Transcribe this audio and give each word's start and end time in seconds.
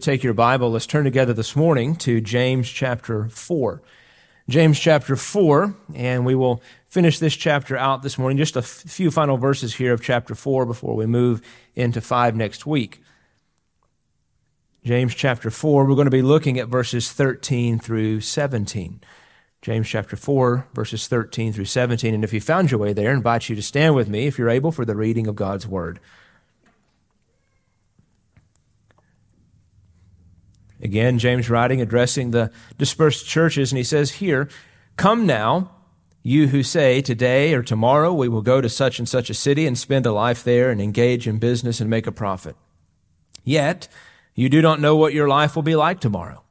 Take 0.00 0.22
your 0.22 0.34
Bible, 0.34 0.70
let's 0.70 0.86
turn 0.86 1.04
together 1.04 1.32
this 1.32 1.56
morning 1.56 1.96
to 1.96 2.20
James 2.20 2.68
chapter 2.68 3.28
4. 3.28 3.80
James 4.46 4.78
chapter 4.78 5.16
4, 5.16 5.74
and 5.94 6.26
we 6.26 6.34
will 6.34 6.62
finish 6.86 7.18
this 7.18 7.34
chapter 7.34 7.78
out 7.78 8.02
this 8.02 8.18
morning. 8.18 8.36
Just 8.36 8.56
a 8.56 8.60
f- 8.60 8.66
few 8.66 9.10
final 9.10 9.38
verses 9.38 9.74
here 9.76 9.94
of 9.94 10.02
chapter 10.02 10.34
4 10.34 10.66
before 10.66 10.94
we 10.96 11.06
move 11.06 11.40
into 11.74 12.02
5 12.02 12.36
next 12.36 12.66
week. 12.66 13.00
James 14.84 15.14
chapter 15.14 15.50
4, 15.50 15.86
we're 15.86 15.94
going 15.94 16.04
to 16.04 16.10
be 16.10 16.22
looking 16.22 16.58
at 16.58 16.68
verses 16.68 17.10
13 17.10 17.78
through 17.78 18.20
17. 18.20 19.00
James 19.62 19.88
chapter 19.88 20.16
4, 20.16 20.66
verses 20.74 21.08
13 21.08 21.54
through 21.54 21.64
17. 21.64 22.12
And 22.12 22.22
if 22.22 22.34
you 22.34 22.40
found 22.40 22.70
your 22.70 22.80
way 22.80 22.92
there, 22.92 23.10
I 23.10 23.14
invite 23.14 23.48
you 23.48 23.56
to 23.56 23.62
stand 23.62 23.94
with 23.94 24.08
me, 24.08 24.26
if 24.26 24.38
you're 24.38 24.50
able, 24.50 24.72
for 24.72 24.84
the 24.84 24.94
reading 24.94 25.26
of 25.26 25.36
God's 25.36 25.66
Word. 25.66 26.00
Again, 30.86 31.18
James 31.18 31.50
writing, 31.50 31.80
addressing 31.80 32.30
the 32.30 32.52
dispersed 32.78 33.26
churches, 33.26 33.72
and 33.72 33.76
he 33.76 33.82
says 33.82 34.12
here, 34.12 34.48
Come 34.96 35.26
now, 35.26 35.72
you 36.22 36.46
who 36.46 36.62
say, 36.62 37.02
Today 37.02 37.54
or 37.54 37.64
tomorrow 37.64 38.14
we 38.14 38.28
will 38.28 38.40
go 38.40 38.60
to 38.60 38.68
such 38.68 39.00
and 39.00 39.08
such 39.08 39.28
a 39.28 39.34
city 39.34 39.66
and 39.66 39.76
spend 39.76 40.06
a 40.06 40.12
life 40.12 40.44
there 40.44 40.70
and 40.70 40.80
engage 40.80 41.26
in 41.26 41.40
business 41.40 41.80
and 41.80 41.90
make 41.90 42.06
a 42.06 42.12
profit. 42.12 42.54
Yet, 43.42 43.88
you 44.36 44.48
do 44.48 44.62
not 44.62 44.78
know 44.78 44.94
what 44.94 45.12
your 45.12 45.26
life 45.26 45.56
will 45.56 45.64
be 45.64 45.74
like 45.74 45.98
tomorrow. 45.98 46.44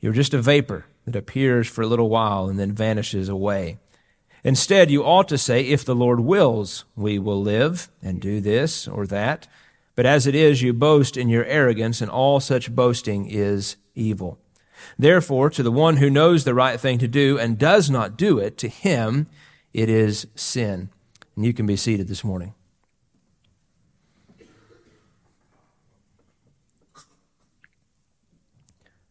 You're 0.00 0.12
just 0.12 0.34
a 0.34 0.42
vapor 0.42 0.84
that 1.06 1.16
appears 1.16 1.66
for 1.66 1.80
a 1.80 1.86
little 1.86 2.10
while 2.10 2.46
and 2.50 2.58
then 2.58 2.72
vanishes 2.72 3.30
away. 3.30 3.78
Instead, 4.44 4.90
you 4.90 5.02
ought 5.02 5.28
to 5.28 5.38
say, 5.38 5.62
If 5.62 5.82
the 5.82 5.94
Lord 5.94 6.20
wills, 6.20 6.84
we 6.94 7.18
will 7.18 7.40
live 7.40 7.88
and 8.02 8.20
do 8.20 8.42
this 8.42 8.86
or 8.86 9.06
that. 9.06 9.48
But 9.98 10.06
as 10.06 10.28
it 10.28 10.36
is, 10.36 10.62
you 10.62 10.72
boast 10.72 11.16
in 11.16 11.28
your 11.28 11.44
arrogance, 11.46 12.00
and 12.00 12.08
all 12.08 12.38
such 12.38 12.72
boasting 12.72 13.28
is 13.28 13.74
evil. 13.96 14.38
Therefore, 14.96 15.50
to 15.50 15.60
the 15.60 15.72
one 15.72 15.96
who 15.96 16.08
knows 16.08 16.44
the 16.44 16.54
right 16.54 16.78
thing 16.78 16.98
to 16.98 17.08
do 17.08 17.36
and 17.36 17.58
does 17.58 17.90
not 17.90 18.16
do 18.16 18.38
it, 18.38 18.56
to 18.58 18.68
him 18.68 19.26
it 19.72 19.88
is 19.88 20.28
sin. 20.36 20.90
And 21.34 21.44
you 21.44 21.52
can 21.52 21.66
be 21.66 21.74
seated 21.74 22.06
this 22.06 22.22
morning. 22.22 22.54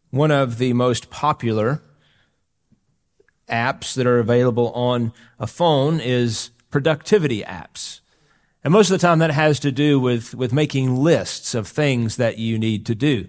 One 0.08 0.30
of 0.30 0.56
the 0.56 0.72
most 0.72 1.10
popular 1.10 1.82
apps 3.46 3.92
that 3.92 4.06
are 4.06 4.20
available 4.20 4.72
on 4.72 5.12
a 5.38 5.46
phone 5.46 6.00
is 6.00 6.48
productivity 6.70 7.42
apps. 7.42 8.00
And 8.64 8.72
most 8.72 8.90
of 8.90 9.00
the 9.00 9.06
time 9.06 9.20
that 9.20 9.30
has 9.30 9.60
to 9.60 9.70
do 9.70 10.00
with, 10.00 10.34
with 10.34 10.52
making 10.52 10.96
lists 10.96 11.54
of 11.54 11.68
things 11.68 12.16
that 12.16 12.38
you 12.38 12.58
need 12.58 12.86
to 12.86 12.94
do. 12.94 13.28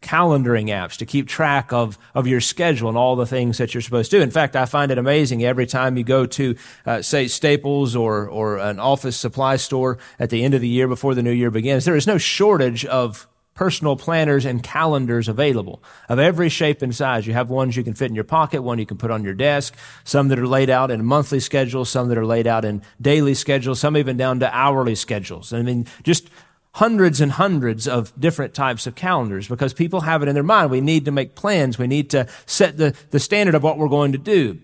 Calendaring 0.00 0.68
apps 0.68 0.96
to 0.98 1.06
keep 1.06 1.26
track 1.26 1.72
of, 1.72 1.98
of 2.14 2.28
your 2.28 2.40
schedule 2.40 2.88
and 2.88 2.96
all 2.96 3.16
the 3.16 3.26
things 3.26 3.58
that 3.58 3.74
you're 3.74 3.80
supposed 3.80 4.12
to 4.12 4.18
do. 4.18 4.22
In 4.22 4.30
fact, 4.30 4.54
I 4.54 4.64
find 4.64 4.92
it 4.92 4.98
amazing 4.98 5.44
every 5.44 5.66
time 5.66 5.96
you 5.96 6.04
go 6.04 6.24
to, 6.26 6.54
uh, 6.86 7.02
say, 7.02 7.26
Staples 7.26 7.96
or, 7.96 8.28
or 8.28 8.58
an 8.58 8.78
office 8.78 9.16
supply 9.16 9.56
store 9.56 9.98
at 10.20 10.30
the 10.30 10.44
end 10.44 10.54
of 10.54 10.60
the 10.60 10.68
year 10.68 10.86
before 10.86 11.16
the 11.16 11.22
new 11.24 11.32
year 11.32 11.50
begins, 11.50 11.84
there 11.84 11.96
is 11.96 12.06
no 12.06 12.16
shortage 12.16 12.84
of 12.84 13.26
personal 13.58 13.96
planners 13.96 14.44
and 14.44 14.62
calendars 14.62 15.26
available 15.26 15.82
of 16.08 16.20
every 16.20 16.48
shape 16.48 16.80
and 16.80 16.94
size. 16.94 17.26
You 17.26 17.32
have 17.32 17.50
ones 17.50 17.76
you 17.76 17.82
can 17.82 17.92
fit 17.92 18.08
in 18.08 18.14
your 18.14 18.22
pocket, 18.22 18.62
one 18.62 18.78
you 18.78 18.86
can 18.86 18.96
put 18.96 19.10
on 19.10 19.24
your 19.24 19.34
desk, 19.34 19.74
some 20.04 20.28
that 20.28 20.38
are 20.38 20.46
laid 20.46 20.70
out 20.70 20.92
in 20.92 21.04
monthly 21.04 21.40
schedules, 21.40 21.90
some 21.90 22.06
that 22.08 22.16
are 22.16 22.24
laid 22.24 22.46
out 22.46 22.64
in 22.64 22.82
daily 23.00 23.34
schedules, 23.34 23.80
some 23.80 23.96
even 23.96 24.16
down 24.16 24.38
to 24.38 24.56
hourly 24.56 24.94
schedules. 24.94 25.52
I 25.52 25.62
mean, 25.62 25.88
just 26.04 26.30
hundreds 26.74 27.20
and 27.20 27.32
hundreds 27.32 27.88
of 27.88 28.12
different 28.20 28.54
types 28.54 28.86
of 28.86 28.94
calendars 28.94 29.48
because 29.48 29.74
people 29.74 30.02
have 30.02 30.22
it 30.22 30.28
in 30.28 30.34
their 30.34 30.44
mind. 30.44 30.70
We 30.70 30.80
need 30.80 31.04
to 31.06 31.10
make 31.10 31.34
plans. 31.34 31.78
We 31.78 31.88
need 31.88 32.10
to 32.10 32.28
set 32.46 32.76
the, 32.76 32.94
the 33.10 33.18
standard 33.18 33.56
of 33.56 33.64
what 33.64 33.76
we're 33.76 33.88
going 33.88 34.12
to 34.12 34.18
do. 34.18 34.60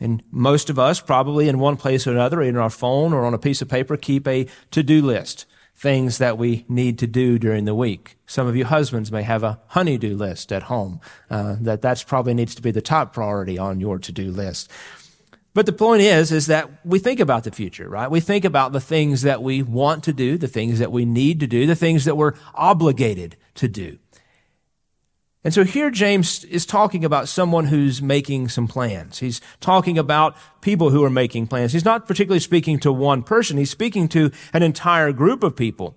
And 0.00 0.22
most 0.30 0.70
of 0.70 0.78
us, 0.78 1.00
probably 1.00 1.48
in 1.48 1.58
one 1.58 1.76
place 1.76 2.06
or 2.06 2.12
another, 2.12 2.40
in 2.40 2.56
our 2.56 2.70
phone 2.70 3.12
or 3.12 3.24
on 3.24 3.34
a 3.34 3.38
piece 3.38 3.62
of 3.62 3.68
paper, 3.68 3.96
keep 3.96 4.28
a 4.28 4.46
to-do 4.70 5.02
list 5.02 5.44
things 5.78 6.18
that 6.18 6.36
we 6.36 6.64
need 6.68 6.98
to 6.98 7.06
do 7.06 7.38
during 7.38 7.64
the 7.64 7.74
week. 7.74 8.16
Some 8.26 8.48
of 8.48 8.56
you 8.56 8.64
husbands 8.64 9.12
may 9.12 9.22
have 9.22 9.44
a 9.44 9.60
honeydew 9.68 10.16
list 10.16 10.52
at 10.52 10.64
home. 10.64 11.00
Uh, 11.30 11.54
that 11.60 11.82
that's 11.82 12.02
probably 12.02 12.34
needs 12.34 12.56
to 12.56 12.62
be 12.62 12.72
the 12.72 12.82
top 12.82 13.12
priority 13.12 13.56
on 13.58 13.78
your 13.78 14.00
to-do 14.00 14.32
list. 14.32 14.68
But 15.54 15.66
the 15.66 15.72
point 15.72 16.02
is, 16.02 16.32
is 16.32 16.46
that 16.46 16.68
we 16.84 16.98
think 16.98 17.20
about 17.20 17.44
the 17.44 17.52
future, 17.52 17.88
right? 17.88 18.10
We 18.10 18.20
think 18.20 18.44
about 18.44 18.72
the 18.72 18.80
things 18.80 19.22
that 19.22 19.42
we 19.42 19.62
want 19.62 20.04
to 20.04 20.12
do, 20.12 20.36
the 20.36 20.48
things 20.48 20.80
that 20.80 20.92
we 20.92 21.04
need 21.04 21.40
to 21.40 21.46
do, 21.46 21.64
the 21.64 21.76
things 21.76 22.04
that 22.04 22.16
we're 22.16 22.34
obligated 22.54 23.36
to 23.54 23.68
do. 23.68 23.98
And 25.44 25.54
so 25.54 25.64
here 25.64 25.90
James 25.90 26.44
is 26.44 26.66
talking 26.66 27.04
about 27.04 27.28
someone 27.28 27.66
who's 27.66 28.02
making 28.02 28.48
some 28.48 28.66
plans. 28.66 29.20
He's 29.20 29.40
talking 29.60 29.96
about 29.96 30.36
people 30.60 30.90
who 30.90 31.04
are 31.04 31.10
making 31.10 31.46
plans. 31.46 31.72
He's 31.72 31.84
not 31.84 32.08
particularly 32.08 32.40
speaking 32.40 32.80
to 32.80 32.92
one 32.92 33.22
person. 33.22 33.56
He's 33.56 33.70
speaking 33.70 34.08
to 34.08 34.32
an 34.52 34.62
entire 34.62 35.12
group 35.12 35.44
of 35.44 35.54
people. 35.54 35.96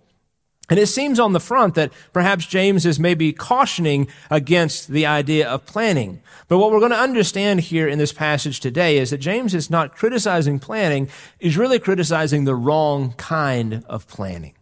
And 0.69 0.79
it 0.79 0.87
seems 0.87 1.19
on 1.19 1.33
the 1.33 1.41
front 1.41 1.75
that 1.75 1.91
perhaps 2.13 2.45
James 2.45 2.85
is 2.85 2.97
maybe 2.97 3.33
cautioning 3.33 4.07
against 4.29 4.87
the 4.87 5.05
idea 5.05 5.49
of 5.49 5.65
planning. 5.65 6.21
But 6.47 6.59
what 6.59 6.71
we're 6.71 6.79
going 6.79 6.91
to 6.91 6.97
understand 6.97 7.59
here 7.59 7.89
in 7.89 7.99
this 7.99 8.13
passage 8.13 8.61
today 8.61 8.97
is 8.97 9.09
that 9.09 9.17
James 9.17 9.53
is 9.53 9.69
not 9.69 9.97
criticizing 9.97 10.59
planning, 10.59 11.09
he's 11.39 11.57
really 11.57 11.77
criticizing 11.77 12.45
the 12.45 12.55
wrong 12.55 13.13
kind 13.17 13.83
of 13.89 14.07
planning. 14.07 14.53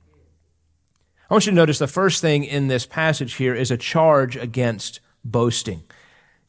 I 1.30 1.36
want 1.36 1.46
you 1.46 1.52
to 1.52 1.56
notice 1.56 1.78
the 1.78 1.88
first 1.88 2.22
thing 2.22 2.44
in 2.44 2.70
this 2.70 2.88
passage 2.88 3.36
here 3.36 3.54
is 3.54 3.70
a 3.70 3.78
charge 3.78 4.36
against 4.36 5.00
boasting. 5.24 5.84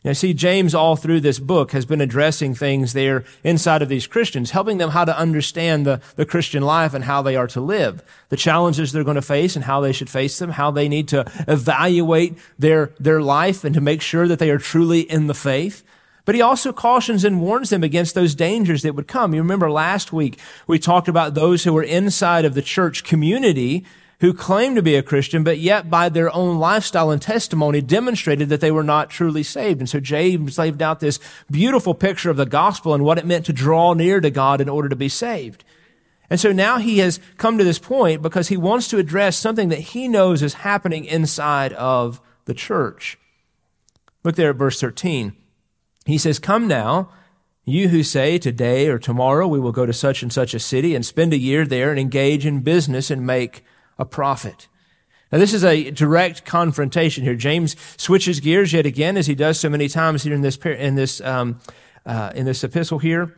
Now, 0.03 0.15
see, 0.15 0.33
James 0.33 0.75
all 0.75 0.97
through 0.97 1.21
this 1.21 1.39
book 1.39 1.73
has 1.73 1.85
been 1.85 2.01
addressing 2.01 2.55
things 2.55 2.95
there 2.95 3.25
inside 3.45 3.83
of 3.83 3.91
these 3.91 4.07
Christians, 4.07 4.53
helping 4.53 4.79
them 4.79 4.91
how 4.91 5.05
to 5.05 5.19
understand 5.19 5.85
the, 5.85 6.01
the 6.17 6.25
Christian 6.25 6.63
life 6.63 6.95
and 6.95 7.05
how 7.05 7.21
they 7.21 7.37
are 7.37 7.49
to 7.49 7.61
live, 7.61 8.03
the 8.31 8.39
challenges 8.39 8.93
they're 8.93 9.05
going 9.05 9.17
to 9.17 9.23
face 9.23 9.55
and 9.55 9.67
how 9.67 9.83
they 9.83 9.93
should 9.93 10.09
face 10.09 10.39
them, 10.39 10.53
how 10.53 10.71
they 10.71 10.89
need 10.89 11.09
to 11.09 11.31
evaluate 11.47 12.39
their, 12.59 12.93
their 12.99 13.21
life 13.21 13.65
and 13.65 13.75
to 13.75 13.83
make 13.83 14.01
sure 14.01 14.27
that 14.27 14.39
they 14.39 14.49
are 14.49 14.57
truly 14.57 15.01
in 15.01 15.27
the 15.27 15.35
faith. 15.35 15.85
But 16.25 16.35
he 16.35 16.41
also 16.41 16.73
cautions 16.73 17.23
and 17.23 17.43
warns 17.43 17.69
them 17.69 17.85
against 17.85 18.15
those 18.15 18.35
dangers 18.35 18.81
that 18.83 18.95
would 18.95 19.09
come. 19.09 19.35
You 19.35 19.43
remember 19.43 19.71
last 19.71 20.11
week 20.11 20.39
we 20.67 20.79
talked 20.79 21.09
about 21.09 21.35
those 21.35 21.65
who 21.65 21.75
were 21.75 21.83
inside 21.83 22.47
of 22.47 22.55
the 22.55 22.63
church 22.63 23.05
community 23.05 23.85
who 24.21 24.35
claimed 24.35 24.77
to 24.77 24.83
be 24.83 24.97
a 24.97 25.03
Christian, 25.03 25.43
but 25.43 25.59
yet 25.59 25.89
by 25.89 26.09
their 26.09 26.35
own 26.35 26.59
lifestyle 26.59 27.11
and 27.11 27.21
testimony 27.21 27.81
demonstrated 27.81 28.51
that 28.51 28.61
they 28.61 28.71
were 28.71 28.85
not 28.85 29.09
truly 29.09 29.43
saved. 29.43 29.81
And 29.81 29.89
so 29.89 29.99
James 29.99 30.59
laid 30.59 30.81
out 30.83 31.01
this 31.01 31.19
beautiful 31.51 31.95
picture 31.95 32.31
of 32.31 32.37
the 32.37 32.47
gospel 32.47 32.93
and 32.93 33.03
what 33.03 33.19
it 33.19 33.27
meant 33.27 33.47
to 33.47 33.53
draw 33.53 33.95
near 33.95 34.21
to 34.21 34.31
God 34.31 34.61
in 34.61 34.69
order 34.69 34.91
to 34.91 34.97
be 34.97 35.09
saved. 35.09 35.65
And 36.29 36.39
so 36.39 36.53
now 36.53 36.79
he 36.79 36.99
has 36.99 37.19
come 37.39 37.57
to 37.57 37.65
this 37.65 37.79
point 37.79 38.21
because 38.21 38.49
he 38.49 38.57
wants 38.57 38.89
to 38.89 38.99
address 38.99 39.39
something 39.39 39.71
that 39.71 39.81
he 39.81 40.07
knows 40.07 40.43
is 40.43 40.55
happening 40.55 41.07
inside 41.07 41.73
of 41.73 42.21
the 42.45 42.55
church. 42.55 43.19
Look 44.23 44.37
there 44.37 44.51
at 44.51 44.57
verse 44.57 44.79
13. 44.81 45.35
He 46.05 46.19
says, 46.19 46.39
Come 46.39 46.69
now, 46.69 47.11
you 47.65 47.89
who 47.89 48.03
say 48.03 48.39
today 48.39 48.89
or 48.89 48.99
tomorrow 48.99 49.49
we 49.49 49.59
will 49.59 49.73
go 49.73 49.87
to 49.87 49.93
such 49.93 50.23
and 50.23 50.33
such 50.33 50.53
a 50.53 50.61
city 50.61 50.95
and 50.95 51.07
spend 51.07 51.33
a 51.33 51.39
year 51.39 51.65
there 51.65 51.91
and 51.91 51.99
engage 51.99 52.45
in 52.45 52.61
business 52.61 53.11
and 53.11 53.27
make 53.27 53.65
a 54.01 54.05
profit. 54.05 54.67
Now, 55.31 55.39
this 55.39 55.55
is 55.55 55.63
a 55.63 55.91
direct 55.93 56.45
confrontation 56.45 57.23
here. 57.23 57.37
James 57.37 57.77
switches 57.97 58.41
gears 58.41 58.73
yet 58.73 58.87
again, 58.87 59.17
as 59.17 59.29
he 59.29 59.37
does 59.37 59.61
so 59.61 59.69
many 59.69 59.89
times 59.89 60.25
here 60.25 60.35
in 60.35 60.41
this 60.41 60.57
in 60.57 60.97
this 60.97 61.21
um, 61.21 61.61
uh, 62.05 62.33
in 62.35 62.47
this 62.47 62.65
epistle 62.65 62.99
here. 62.99 63.37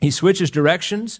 He 0.00 0.12
switches 0.12 0.50
directions, 0.50 1.18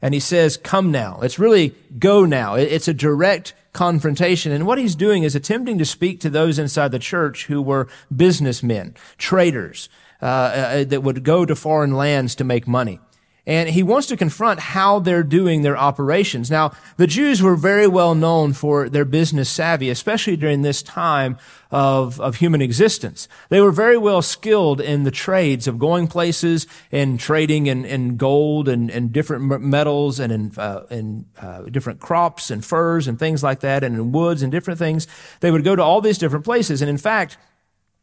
and 0.00 0.14
he 0.14 0.20
says, 0.20 0.56
"Come 0.56 0.92
now." 0.92 1.18
It's 1.22 1.38
really 1.38 1.74
go 1.98 2.24
now. 2.24 2.54
It's 2.54 2.86
a 2.86 2.94
direct 2.94 3.54
confrontation, 3.72 4.52
and 4.52 4.66
what 4.66 4.78
he's 4.78 4.94
doing 4.94 5.24
is 5.24 5.34
attempting 5.34 5.78
to 5.78 5.84
speak 5.84 6.20
to 6.20 6.30
those 6.30 6.60
inside 6.60 6.92
the 6.92 7.00
church 7.00 7.46
who 7.46 7.60
were 7.60 7.88
businessmen, 8.14 8.94
traders 9.18 9.88
uh, 10.22 10.26
uh, 10.26 10.84
that 10.84 11.02
would 11.02 11.24
go 11.24 11.44
to 11.44 11.56
foreign 11.56 11.94
lands 11.94 12.36
to 12.36 12.44
make 12.44 12.68
money. 12.68 13.00
And 13.46 13.68
he 13.68 13.82
wants 13.82 14.06
to 14.06 14.16
confront 14.16 14.58
how 14.58 15.00
they're 15.00 15.22
doing 15.22 15.62
their 15.62 15.76
operations. 15.76 16.50
Now, 16.50 16.72
the 16.96 17.06
Jews 17.06 17.42
were 17.42 17.56
very 17.56 17.86
well 17.86 18.14
known 18.14 18.54
for 18.54 18.88
their 18.88 19.04
business 19.04 19.50
savvy, 19.50 19.90
especially 19.90 20.36
during 20.36 20.62
this 20.62 20.82
time 20.82 21.36
of, 21.70 22.18
of 22.20 22.36
human 22.36 22.62
existence. 22.62 23.28
They 23.50 23.60
were 23.60 23.70
very 23.70 23.98
well 23.98 24.22
skilled 24.22 24.80
in 24.80 25.02
the 25.02 25.10
trades 25.10 25.68
of 25.68 25.78
going 25.78 26.06
places 26.06 26.66
and 26.90 27.20
trading 27.20 27.66
in, 27.66 27.84
in 27.84 28.16
gold 28.16 28.66
and, 28.66 28.90
and 28.90 29.12
different 29.12 29.62
metals 29.62 30.20
and 30.20 30.32
in, 30.32 30.52
uh, 30.56 30.84
in 30.90 31.26
uh, 31.38 31.62
different 31.64 32.00
crops 32.00 32.50
and 32.50 32.64
furs 32.64 33.06
and 33.06 33.18
things 33.18 33.42
like 33.42 33.60
that 33.60 33.84
and 33.84 33.94
in 33.94 34.12
woods 34.12 34.42
and 34.42 34.52
different 34.52 34.78
things. 34.78 35.06
They 35.40 35.50
would 35.50 35.64
go 35.64 35.76
to 35.76 35.82
all 35.82 36.00
these 36.00 36.16
different 36.16 36.46
places. 36.46 36.80
And 36.80 36.88
in 36.88 36.98
fact, 36.98 37.36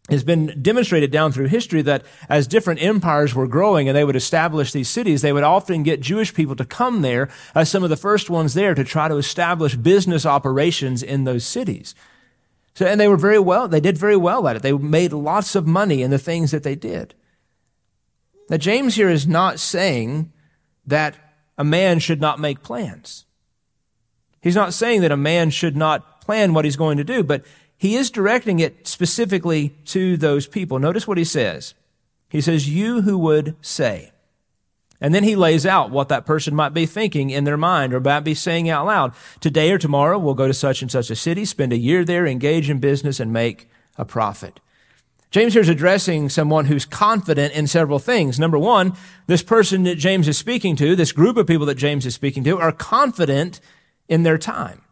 has 0.10 0.24
been 0.24 0.62
demonstrated 0.62 1.12
down 1.12 1.32
through 1.32 1.48
history 1.48 1.82
that 1.84 2.04
as 2.28 2.48
different 2.48 2.82
empires 2.82 3.36
were 3.36 3.48
growing 3.48 3.88
and 3.88 3.96
they 3.96 4.04
would 4.04 4.16
establish 4.16 4.72
these 4.72 4.90
cities, 4.90 5.22
they 5.22 5.32
would 5.32 5.44
often 5.44 5.84
get 5.84 6.02
Jewish 6.02 6.34
people 6.34 6.56
to 6.56 6.66
come 6.66 7.02
there 7.02 7.30
as 7.54 7.70
some 7.70 7.84
of 7.84 7.90
the 7.90 7.96
first 7.96 8.30
ones 8.30 8.54
there 8.54 8.74
to 8.74 8.84
try 8.84 9.08
to 9.08 9.18
establish 9.18 9.76
business 9.76 10.26
operations 10.26 11.04
in 11.04 11.24
those 11.24 11.46
cities. 11.46 11.94
So, 12.74 12.86
and 12.86 13.00
they 13.00 13.08
were 13.08 13.18
very 13.18 13.40
well, 13.40 13.68
they 13.68 13.80
did 13.80 13.98
very 13.98 14.18
well 14.18 14.48
at 14.48 14.56
it. 14.56 14.62
They 14.64 14.74
made 14.74 15.14
lots 15.14 15.56
of 15.56 15.68
money 15.68 16.02
in 16.02 16.10
the 16.10 16.18
things 16.18 16.52
that 16.52 16.64
they 16.64 16.76
did. 16.76 17.14
Now, 18.50 18.58
James 18.58 18.96
here 18.96 19.10
is 19.10 19.28
not 19.28 19.60
saying 19.60 20.32
that 20.86 21.16
a 21.58 21.64
man 21.64 22.00
should 22.00 22.20
not 22.20 22.40
make 22.40 22.64
plans. 22.64 23.26
He's 24.42 24.56
not 24.56 24.74
saying 24.74 25.02
that 25.02 25.12
a 25.12 25.18
man 25.18 25.52
should 25.52 25.78
not 25.78 26.22
plan 26.22 26.54
what 26.54 26.66
he's 26.66 26.76
going 26.76 26.98
to 26.98 27.04
do, 27.04 27.24
but 27.24 27.46
he 27.82 27.96
is 27.96 28.12
directing 28.12 28.60
it 28.60 28.88
specifically 28.88 29.70
to 29.86 30.16
those 30.16 30.46
people. 30.46 30.78
Notice 30.78 31.08
what 31.08 31.18
he 31.18 31.24
says. 31.24 31.74
He 32.30 32.40
says, 32.40 32.70
You 32.70 33.02
who 33.02 33.18
would 33.18 33.56
say. 33.60 34.12
And 35.02 35.16
then 35.16 35.24
he 35.24 35.36
lays 35.36 35.66
out 35.66 35.90
what 35.90 36.08
that 36.10 36.28
person 36.28 36.54
might 36.54 36.76
be 36.76 36.86
thinking 36.86 37.32
in 37.32 37.44
their 37.44 37.58
mind 37.58 37.96
or 37.96 38.00
might 38.00 38.20
be 38.20 38.36
saying 38.36 38.70
out 38.70 38.86
loud. 38.86 39.14
Today 39.40 39.72
or 39.72 39.80
tomorrow, 39.80 40.20
we'll 40.20 40.36
go 40.36 40.46
to 40.46 40.54
such 40.54 40.84
and 40.84 40.92
such 40.92 41.10
a 41.10 41.16
city, 41.16 41.44
spend 41.44 41.74
a 41.74 41.78
year 41.78 42.06
there, 42.06 42.28
engage 42.28 42.70
in 42.70 42.78
business, 42.78 43.20
and 43.20 43.34
make 43.34 43.68
a 43.98 44.06
profit. 44.06 44.60
James 45.32 45.54
here 45.54 45.64
is 45.64 45.68
addressing 45.68 46.30
someone 46.30 46.66
who's 46.66 46.86
confident 46.86 47.52
in 47.56 47.66
several 47.66 47.98
things. 47.98 48.40
Number 48.40 48.60
one, 48.60 48.94
this 49.26 49.42
person 49.42 49.86
that 49.86 49.96
James 49.96 50.28
is 50.28 50.38
speaking 50.38 50.76
to, 50.76 50.96
this 50.96 51.12
group 51.12 51.36
of 51.36 51.48
people 51.48 51.66
that 51.66 51.80
James 51.80 52.06
is 52.06 52.14
speaking 52.14 52.44
to, 52.44 52.60
are 52.60 52.72
confident 52.72 53.60
in 54.08 54.22
their 54.22 54.38
time, 54.38 54.84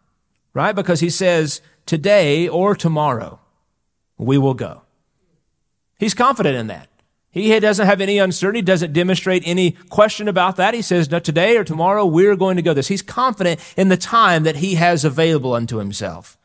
right? 0.56 0.74
Because 0.74 1.02
he 1.02 1.12
says, 1.12 1.62
today 1.90 2.48
or 2.48 2.76
tomorrow, 2.76 3.40
we 4.18 4.38
will 4.38 4.54
go. 4.54 4.84
He's 5.98 6.14
confident 6.14 6.56
in 6.56 6.68
that. 6.68 6.88
He 7.32 7.60
doesn't 7.60 7.86
have 7.86 8.00
any 8.00 8.20
uncertainty, 8.20 8.62
doesn't 8.62 8.94
demonstrate 8.94 9.44
any 9.46 9.72
question 9.90 10.28
about 10.28 10.56
that. 10.56 10.74
He 10.74 10.82
says, 10.82 11.10
no, 11.10 11.20
today 11.20 11.58
or 11.58 11.64
tomorrow, 11.64 12.06
we're 12.06 12.36
going 12.36 12.56
to 12.58 12.62
go 12.62 12.74
this. 12.74 12.88
He's 12.88 13.02
confident 13.02 13.60
in 13.76 13.90
the 13.90 13.98
time 13.98 14.44
that 14.44 14.58
he 14.58 14.76
has 14.76 15.04
available 15.04 15.54
unto 15.54 15.78
himself. 15.78 16.38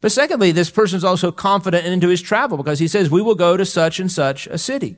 But 0.00 0.12
secondly, 0.12 0.50
this 0.50 0.70
person 0.70 0.96
is 0.96 1.04
also 1.04 1.30
confident 1.30 1.86
into 1.86 2.08
his 2.08 2.20
travel 2.20 2.56
because 2.56 2.80
he 2.80 2.88
says, 2.88 3.08
we 3.10 3.22
will 3.22 3.34
go 3.34 3.56
to 3.56 3.64
such 3.64 4.00
and 4.00 4.10
such 4.10 4.46
a 4.46 4.58
city. 4.58 4.96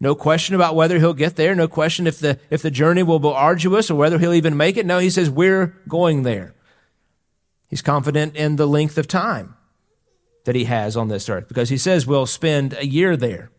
No 0.00 0.14
question 0.14 0.54
about 0.54 0.74
whether 0.74 0.98
he'll 0.98 1.14
get 1.14 1.36
there. 1.36 1.54
No 1.54 1.68
question 1.68 2.06
if 2.06 2.18
the, 2.18 2.38
if 2.48 2.62
the 2.62 2.70
journey 2.70 3.02
will 3.02 3.18
be 3.18 3.28
arduous 3.28 3.90
or 3.90 3.94
whether 3.94 4.18
he'll 4.18 4.34
even 4.34 4.56
make 4.56 4.76
it. 4.76 4.86
No, 4.86 4.98
he 4.98 5.10
says, 5.10 5.30
we're 5.30 5.74
going 5.88 6.22
there. 6.22 6.54
He's 7.70 7.82
confident 7.82 8.34
in 8.34 8.56
the 8.56 8.66
length 8.66 8.98
of 8.98 9.06
time 9.06 9.54
that 10.44 10.56
he 10.56 10.64
has 10.64 10.96
on 10.96 11.06
this 11.06 11.28
earth 11.28 11.46
because 11.46 11.68
he 11.68 11.78
says 11.78 12.04
we'll 12.04 12.26
spend 12.26 12.74
a 12.74 12.84
year 12.84 13.16
there. 13.16 13.52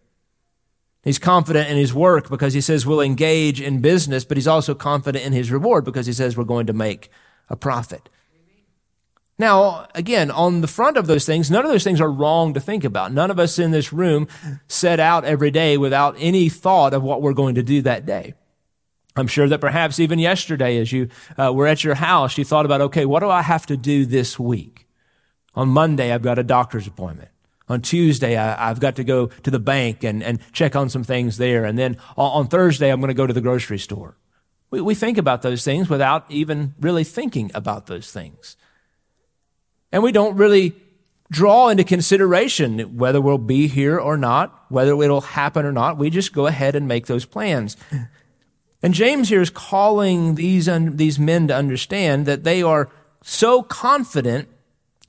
He's 1.01 1.17
confident 1.17 1.69
in 1.69 1.77
his 1.77 1.93
work 1.93 2.29
because 2.29 2.53
he 2.53 2.61
says 2.61 2.85
we'll 2.85 2.99
engage 2.99 3.61
in 3.61 3.79
business, 3.79 4.25
but 4.25 4.35
he's 4.35 4.47
also 4.47 4.75
confident 4.75 5.25
in 5.25 5.31
his 5.31 5.49
reward 5.49 5.85
because 5.85 6.05
he 6.05 6.13
says 6.13 6.35
we're 6.35 6.43
going 6.43 6.67
to 6.67 6.73
make 6.73 7.09
a 7.49 7.55
profit. 7.55 8.09
Now, 9.39 9.87
again, 9.95 10.29
on 10.29 10.61
the 10.61 10.67
front 10.67 10.97
of 10.97 11.07
those 11.07 11.25
things, 11.25 11.49
none 11.49 11.65
of 11.65 11.71
those 11.71 11.83
things 11.83 12.01
are 12.01 12.11
wrong 12.11 12.53
to 12.53 12.59
think 12.59 12.83
about. 12.83 13.13
None 13.13 13.31
of 13.31 13.39
us 13.39 13.57
in 13.57 13.71
this 13.71 13.91
room 13.91 14.27
set 14.67 14.99
out 14.99 15.23
every 15.23 15.49
day 15.49 15.77
without 15.77 16.15
any 16.19 16.49
thought 16.49 16.93
of 16.93 17.01
what 17.01 17.21
we're 17.21 17.33
going 17.33 17.55
to 17.55 17.63
do 17.63 17.81
that 17.81 18.05
day. 18.05 18.35
I'm 19.15 19.27
sure 19.27 19.47
that 19.49 19.59
perhaps 19.59 19.99
even 19.99 20.19
yesterday, 20.19 20.77
as 20.77 20.91
you 20.91 21.09
uh, 21.37 21.51
were 21.53 21.67
at 21.67 21.83
your 21.83 21.95
house, 21.95 22.37
you 22.37 22.45
thought 22.45 22.65
about, 22.65 22.81
okay, 22.81 23.05
what 23.05 23.19
do 23.19 23.29
I 23.29 23.41
have 23.41 23.65
to 23.67 23.75
do 23.77 24.05
this 24.05 24.39
week? 24.39 24.87
On 25.53 25.67
Monday, 25.67 26.13
I've 26.13 26.21
got 26.21 26.39
a 26.39 26.43
doctor's 26.43 26.87
appointment. 26.87 27.29
On 27.67 27.81
Tuesday, 27.81 28.37
I, 28.37 28.67
have 28.67 28.79
got 28.79 28.95
to 28.97 29.03
go 29.03 29.27
to 29.27 29.51
the 29.51 29.59
bank 29.59 30.03
and, 30.03 30.23
and 30.23 30.39
check 30.53 30.75
on 30.75 30.89
some 30.89 31.03
things 31.03 31.37
there. 31.37 31.65
And 31.65 31.77
then 31.77 31.97
on, 32.17 32.31
on 32.31 32.47
Thursday, 32.47 32.89
I'm 32.89 32.99
going 32.99 33.09
to 33.09 33.13
go 33.13 33.27
to 33.27 33.33
the 33.33 33.41
grocery 33.41 33.79
store. 33.79 34.17
We, 34.71 34.81
we 34.81 34.95
think 34.95 35.17
about 35.17 35.41
those 35.41 35.63
things 35.63 35.89
without 35.89 36.25
even 36.29 36.73
really 36.79 37.03
thinking 37.03 37.51
about 37.53 37.87
those 37.87 38.11
things. 38.11 38.55
And 39.91 40.03
we 40.03 40.13
don't 40.13 40.37
really 40.37 40.73
draw 41.29 41.69
into 41.69 41.83
consideration 41.83 42.97
whether 42.97 43.21
we'll 43.21 43.37
be 43.37 43.67
here 43.67 43.97
or 43.97 44.17
not, 44.17 44.65
whether 44.69 45.01
it'll 45.01 45.21
happen 45.21 45.65
or 45.65 45.71
not. 45.71 45.97
We 45.97 46.09
just 46.09 46.33
go 46.33 46.47
ahead 46.47 46.75
and 46.75 46.87
make 46.87 47.07
those 47.07 47.25
plans. 47.25 47.77
And 48.83 48.93
James 48.93 49.29
here 49.29 49.41
is 49.41 49.49
calling 49.49 50.35
these, 50.35 50.67
these 50.71 51.19
men 51.19 51.47
to 51.47 51.55
understand 51.55 52.25
that 52.25 52.43
they 52.43 52.63
are 52.63 52.89
so 53.23 53.61
confident 53.61 54.49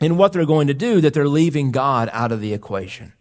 in 0.01 0.17
what 0.17 0.33
they're 0.33 0.45
going 0.45 0.67
to 0.67 0.75
do 0.75 1.01
that 1.01 1.15
they're 1.15 1.29
leaving 1.29 1.71
God 1.71 2.11
out 2.13 2.33
of 2.33 2.41
the 2.41 2.53
equation. 2.53 3.13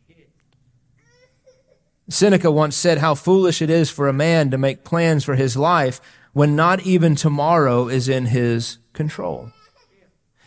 Seneca 2.09 2.51
once 2.51 2.75
said 2.75 2.97
how 2.97 3.15
foolish 3.15 3.61
it 3.61 3.69
is 3.69 3.89
for 3.89 4.09
a 4.09 4.13
man 4.13 4.51
to 4.51 4.57
make 4.57 4.83
plans 4.83 5.23
for 5.23 5.35
his 5.35 5.55
life 5.55 6.01
when 6.33 6.55
not 6.55 6.81
even 6.81 7.15
tomorrow 7.15 7.87
is 7.87 8.09
in 8.09 8.25
his 8.25 8.79
control. 8.91 9.51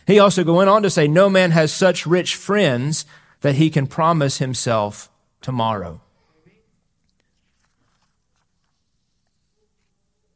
He 0.05 0.19
also 0.19 0.43
went 0.43 0.69
on 0.69 0.83
to 0.83 0.89
say, 0.91 1.07
No 1.07 1.29
man 1.29 1.51
has 1.51 1.73
such 1.73 2.05
rich 2.05 2.35
friends 2.35 3.05
that 3.41 3.55
he 3.55 3.71
can 3.71 3.87
promise 3.87 4.37
himself 4.37 5.09
tomorrow. 5.41 6.01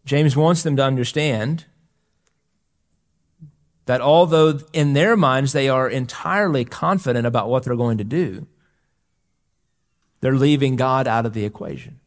James 0.06 0.36
wants 0.36 0.63
them 0.63 0.75
to 0.75 0.84
understand 0.84 1.66
that 3.86 4.01
although 4.01 4.60
in 4.72 4.94
their 4.94 5.18
minds 5.18 5.51
they 5.51 5.68
are 5.68 5.90
entirely 5.90 6.63
confident 6.63 7.25
about 7.25 7.50
what 7.50 7.63
they're 7.63 7.75
going 7.75 7.98
to 7.98 8.04
do, 8.04 8.48
they're 10.22 10.36
leaving 10.36 10.75
God 10.75 11.07
out 11.07 11.25
of 11.25 11.34
the 11.34 11.46
equation. 11.46 12.00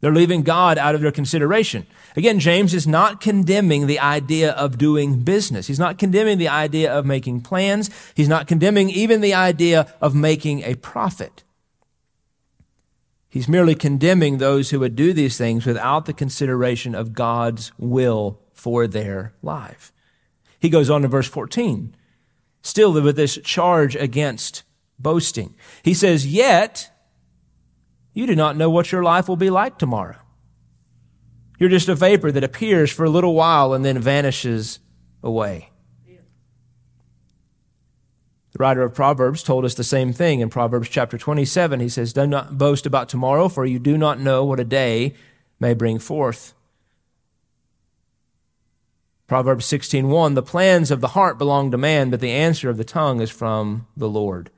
They're 0.00 0.12
leaving 0.12 0.42
God 0.42 0.76
out 0.76 0.94
of 0.94 1.00
their 1.00 1.12
consideration. 1.12 1.86
Again, 2.16 2.38
James 2.38 2.74
is 2.74 2.86
not 2.86 3.20
condemning 3.20 3.86
the 3.86 3.98
idea 3.98 4.52
of 4.52 4.76
doing 4.76 5.20
business. 5.20 5.66
He's 5.66 5.78
not 5.78 5.98
condemning 5.98 6.38
the 6.38 6.48
idea 6.48 6.92
of 6.92 7.06
making 7.06 7.40
plans. 7.40 7.90
He's 8.14 8.28
not 8.28 8.46
condemning 8.46 8.90
even 8.90 9.20
the 9.20 9.34
idea 9.34 9.92
of 10.00 10.14
making 10.14 10.62
a 10.62 10.74
profit. 10.74 11.44
He's 13.36 13.48
merely 13.48 13.74
condemning 13.74 14.38
those 14.38 14.70
who 14.70 14.80
would 14.80 14.96
do 14.96 15.12
these 15.12 15.36
things 15.36 15.66
without 15.66 16.06
the 16.06 16.14
consideration 16.14 16.94
of 16.94 17.12
God's 17.12 17.70
will 17.76 18.40
for 18.54 18.86
their 18.86 19.34
life. 19.42 19.92
He 20.58 20.70
goes 20.70 20.88
on 20.88 21.02
to 21.02 21.08
verse 21.08 21.28
14, 21.28 21.94
still 22.62 22.94
with 22.94 23.14
this 23.14 23.38
charge 23.44 23.94
against 23.94 24.62
boasting. 24.98 25.54
He 25.82 25.92
says, 25.92 26.26
Yet 26.26 26.90
you 28.14 28.26
do 28.26 28.34
not 28.34 28.56
know 28.56 28.70
what 28.70 28.90
your 28.90 29.02
life 29.02 29.28
will 29.28 29.36
be 29.36 29.50
like 29.50 29.76
tomorrow. 29.76 30.16
You're 31.58 31.68
just 31.68 31.90
a 31.90 31.94
vapor 31.94 32.32
that 32.32 32.42
appears 32.42 32.90
for 32.90 33.04
a 33.04 33.10
little 33.10 33.34
while 33.34 33.74
and 33.74 33.84
then 33.84 33.98
vanishes 33.98 34.78
away. 35.22 35.72
The 38.56 38.62
writer 38.62 38.84
of 38.84 38.94
Proverbs 38.94 39.42
told 39.42 39.66
us 39.66 39.74
the 39.74 39.84
same 39.84 40.14
thing 40.14 40.40
in 40.40 40.48
Proverbs 40.48 40.88
chapter 40.88 41.18
27. 41.18 41.78
He 41.78 41.90
says, 41.90 42.14
Do 42.14 42.26
not 42.26 42.56
boast 42.56 42.86
about 42.86 43.10
tomorrow, 43.10 43.50
for 43.50 43.66
you 43.66 43.78
do 43.78 43.98
not 43.98 44.18
know 44.18 44.46
what 44.46 44.58
a 44.58 44.64
day 44.64 45.12
may 45.60 45.74
bring 45.74 45.98
forth. 45.98 46.54
Proverbs 49.26 49.66
16:1 49.66 50.34
The 50.34 50.42
plans 50.42 50.90
of 50.90 51.02
the 51.02 51.08
heart 51.08 51.36
belong 51.36 51.70
to 51.70 51.76
man, 51.76 52.08
but 52.08 52.20
the 52.20 52.30
answer 52.30 52.70
of 52.70 52.78
the 52.78 52.84
tongue 52.84 53.20
is 53.20 53.30
from 53.30 53.88
the 53.94 54.08
Lord. 54.08 54.48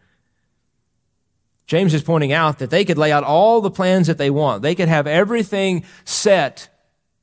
James 1.66 1.92
is 1.92 2.04
pointing 2.04 2.32
out 2.32 2.60
that 2.60 2.70
they 2.70 2.84
could 2.84 2.98
lay 2.98 3.10
out 3.10 3.24
all 3.24 3.60
the 3.60 3.68
plans 3.68 4.06
that 4.06 4.16
they 4.16 4.30
want. 4.30 4.62
They 4.62 4.76
could 4.76 4.88
have 4.88 5.08
everything 5.08 5.84
set 6.04 6.68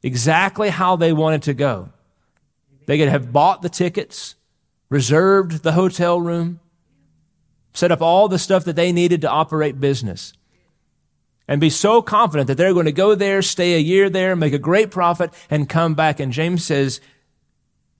exactly 0.04 0.72
how 0.72 0.98
they 0.98 1.14
wanted 1.14 1.44
to 1.44 1.54
go. 1.54 1.94
They 2.86 2.98
could 2.98 3.08
have 3.08 3.32
bought 3.32 3.62
the 3.62 3.70
tickets, 3.70 4.36
reserved 4.90 5.64
the 5.64 5.72
hotel 5.72 6.20
room, 6.20 6.60
set 7.76 7.92
up 7.92 8.02
all 8.02 8.28
the 8.28 8.40
stuff 8.40 8.66
that 8.66 8.76
they 8.76 8.92
needed 8.92 9.22
to 9.22 9.30
operate 9.30 9.80
business, 9.80 10.34
and 11.48 11.62
be 11.62 11.70
so 11.70 12.02
confident 12.02 12.48
that 12.48 12.56
they're 12.56 12.74
going 12.74 12.88
to 12.88 12.92
go 12.92 13.14
there, 13.14 13.44
stay 13.44 13.76
a 13.76 13.80
year 13.80 14.10
there, 14.10 14.36
make 14.36 14.54
a 14.54 14.58
great 14.58 14.90
profit, 14.90 15.32
and 15.52 15.70
come 15.70 15.94
back. 15.94 16.20
And 16.20 16.34
James 16.34 16.66
says, 16.66 17.00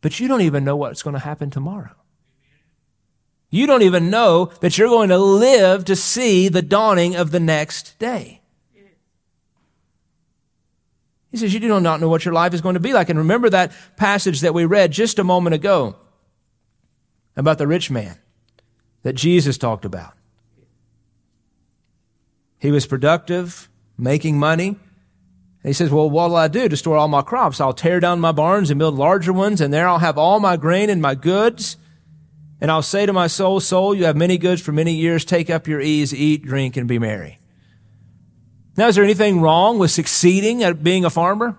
but 0.06 0.20
you 0.20 0.28
don't 0.28 0.42
even 0.42 0.64
know 0.64 0.76
what's 0.76 1.02
going 1.02 1.16
to 1.16 1.20
happen 1.20 1.50
tomorrow. 1.50 1.96
You 3.50 3.66
don't 3.66 3.82
even 3.82 4.12
know 4.12 4.52
that 4.60 4.78
you're 4.78 4.88
going 4.88 5.10
to 5.10 5.18
live 5.18 5.84
to 5.86 5.96
see 5.96 6.48
the 6.48 6.62
dawning 6.62 7.16
of 7.16 7.32
the 7.32 7.40
next 7.40 7.98
day. 7.98 8.42
He 11.32 11.38
says, 11.38 11.56
You 11.56 11.60
do 11.60 11.80
not 11.80 12.00
know 12.00 12.08
what 12.08 12.24
your 12.24 12.36
life 12.36 12.54
is 12.54 12.62
going 12.62 12.76
to 12.76 12.80
be 12.80 12.94
like. 12.94 13.10
And 13.10 13.18
remember 13.18 13.50
that 13.50 13.72
passage 13.98 14.42
that 14.42 14.54
we 14.54 14.64
read 14.64 14.92
just 14.92 15.18
a 15.18 15.24
moment 15.24 15.56
ago 15.56 15.96
about 17.36 17.58
the 17.58 17.66
rich 17.66 17.90
man 17.90 18.20
that 19.06 19.14
Jesus 19.14 19.60
talked 19.60 19.86
about. 19.86 20.14
He 22.58 22.72
was 22.72 22.88
productive, 22.88 23.70
making 24.00 24.40
money, 24.40 24.80
he 25.62 25.74
says, 25.74 25.92
Well, 25.92 26.10
what 26.10 26.30
will 26.30 26.38
I 26.38 26.48
do 26.48 26.68
to 26.68 26.76
store 26.76 26.98
all 26.98 27.08
my 27.08 27.22
crops? 27.22 27.62
I'll 27.62 27.72
tear 27.72 28.00
down 28.00 28.20
my 28.20 28.32
barns 28.32 28.72
and 28.72 28.80
build 28.80 28.96
larger 28.96 29.32
ones, 29.32 29.62
and 29.62 29.72
there 29.72 29.88
I'll 29.88 30.00
have 30.00 30.18
all 30.18 30.40
my 30.40 30.58
grain 30.58 30.90
and 30.90 31.04
my 31.04 31.14
goods. 31.14 31.78
And 32.60 32.72
I'll 32.72 32.82
say 32.82 33.06
to 33.06 33.14
my 33.14 33.28
soul, 33.28 33.60
Soul, 33.60 33.94
you 33.94 34.06
have 34.06 34.16
many 34.16 34.40
goods 34.40 34.60
for 34.60 34.72
many 34.72 34.94
years. 34.94 35.24
Take 35.24 35.52
up 35.52 35.68
your 35.68 35.82
ease, 35.82 36.12
eat, 36.12 36.44
drink, 36.44 36.76
and 36.76 36.88
be 36.88 36.98
merry. 36.98 37.38
Now, 38.76 38.88
is 38.88 38.96
there 38.96 39.04
anything 39.04 39.40
wrong 39.40 39.78
with 39.78 39.92
succeeding 39.92 40.64
at 40.64 40.84
being 40.84 41.06
a 41.06 41.12
farmer? 41.12 41.58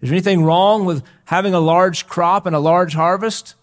Is 0.00 0.08
there 0.08 0.14
anything 0.14 0.44
wrong 0.44 0.84
with 0.84 1.04
having 1.24 1.52
a 1.52 1.60
large 1.60 2.06
crop 2.06 2.46
and 2.46 2.54
a 2.54 2.60
large 2.60 2.94
harvest? 2.94 3.56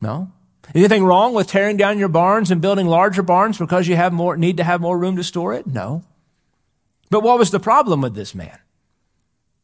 No. 0.00 0.32
Anything 0.74 1.04
wrong 1.04 1.34
with 1.34 1.48
tearing 1.48 1.76
down 1.76 1.98
your 1.98 2.08
barns 2.08 2.50
and 2.50 2.60
building 2.60 2.86
larger 2.86 3.22
barns 3.22 3.58
because 3.58 3.88
you 3.88 3.96
have 3.96 4.12
more, 4.12 4.36
need 4.36 4.56
to 4.58 4.64
have 4.64 4.80
more 4.80 4.98
room 4.98 5.16
to 5.16 5.24
store 5.24 5.54
it? 5.54 5.66
No. 5.66 6.04
But 7.10 7.22
what 7.22 7.38
was 7.38 7.50
the 7.50 7.58
problem 7.58 8.00
with 8.00 8.14
this 8.14 8.34
man? 8.34 8.58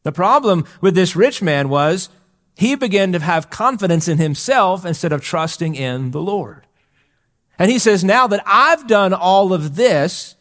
The 0.02 0.12
problem 0.12 0.64
with 0.80 0.94
this 0.94 1.16
rich 1.16 1.42
man 1.42 1.68
was 1.68 2.08
he 2.56 2.75
began 2.75 3.12
to 3.12 3.20
have 3.20 3.50
confidence 3.50 4.08
in 4.08 4.18
himself 4.18 4.84
instead 4.84 5.12
of 5.12 5.22
trusting 5.22 5.75
in 5.75 6.10
the 6.10 6.20
Lord. 6.20 6.66
And 7.58 7.70
he 7.70 7.78
says, 7.78 8.04
now 8.04 8.26
that 8.26 8.42
I've 8.46 8.86
done 8.86 9.12
all 9.14 9.52
of 9.52 9.76
this, 9.76 10.34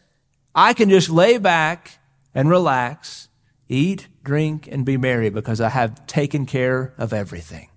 I 0.54 0.74
can 0.74 0.90
just 0.90 1.10
lay 1.10 1.38
back 1.38 2.00
and 2.34 2.50
relax, 2.50 3.30
eat, 3.70 4.08
drink, 4.24 4.68
and 4.72 4.86
be 4.86 4.98
merry 4.98 5.30
because 5.30 5.62
I 5.62 5.70
have 5.70 6.06
taken 6.08 6.46
care 6.46 6.94
of 6.98 7.14
everything. 7.14 7.70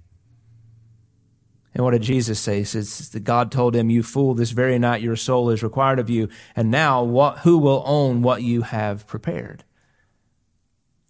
And 1.75 1.85
what 1.85 1.93
did 1.93 2.03
Jesus 2.03 2.41
say? 2.41 2.59
He 2.59 2.65
says 2.65 3.11
that 3.11 3.21
God 3.21 3.53
told 3.53 3.77
him, 3.77 3.91
You 3.91 4.03
fool, 4.03 4.35
this 4.35 4.51
very 4.51 4.79
night 4.79 5.03
your 5.03 5.17
soul 5.17 5.51
is 5.51 5.63
required 5.63 5.99
of 5.99 6.11
you. 6.11 6.29
And 6.57 6.71
now 6.71 7.03
what, 7.03 7.39
who 7.41 7.59
will 7.59 7.83
own 7.87 8.23
what 8.23 8.43
you 8.43 8.63
have 8.63 9.07
prepared? 9.07 9.65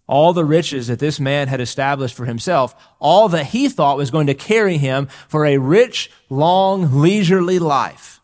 All 0.05 0.33
the 0.33 0.45
riches 0.45 0.87
that 0.87 0.99
this 0.99 1.19
man 1.19 1.47
had 1.47 1.61
established 1.61 2.15
for 2.15 2.25
himself, 2.25 2.75
all 2.99 3.29
that 3.29 3.47
he 3.47 3.69
thought 3.69 3.97
was 3.97 4.11
going 4.11 4.27
to 4.27 4.33
carry 4.33 4.77
him 4.77 5.07
for 5.27 5.45
a 5.45 5.59
rich, 5.59 6.11
long, 6.29 6.99
leisurely 6.99 7.59
life 7.59 8.19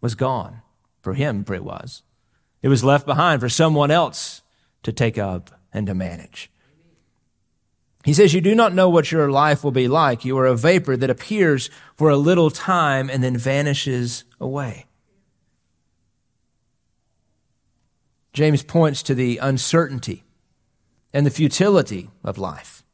was 0.00 0.14
gone. 0.14 0.62
For 1.02 1.14
him, 1.14 1.44
for 1.44 1.54
it 1.54 1.62
was. 1.62 2.02
It 2.62 2.68
was 2.68 2.82
left 2.82 3.06
behind 3.06 3.40
for 3.40 3.48
someone 3.48 3.92
else 3.92 4.42
to 4.82 4.92
take 4.92 5.18
up 5.18 5.50
and 5.72 5.86
to 5.86 5.94
manage. 5.94 6.50
He 8.06 8.14
says, 8.14 8.32
You 8.32 8.40
do 8.40 8.54
not 8.54 8.72
know 8.72 8.88
what 8.88 9.10
your 9.10 9.28
life 9.32 9.64
will 9.64 9.72
be 9.72 9.88
like. 9.88 10.24
You 10.24 10.38
are 10.38 10.46
a 10.46 10.54
vapor 10.54 10.96
that 10.96 11.10
appears 11.10 11.70
for 11.96 12.08
a 12.08 12.16
little 12.16 12.50
time 12.52 13.10
and 13.10 13.20
then 13.20 13.36
vanishes 13.36 14.22
away. 14.40 14.86
James 18.32 18.62
points 18.62 19.02
to 19.02 19.14
the 19.16 19.38
uncertainty 19.38 20.22
and 21.12 21.26
the 21.26 21.30
futility 21.30 22.08
of 22.22 22.38
life. 22.38 22.84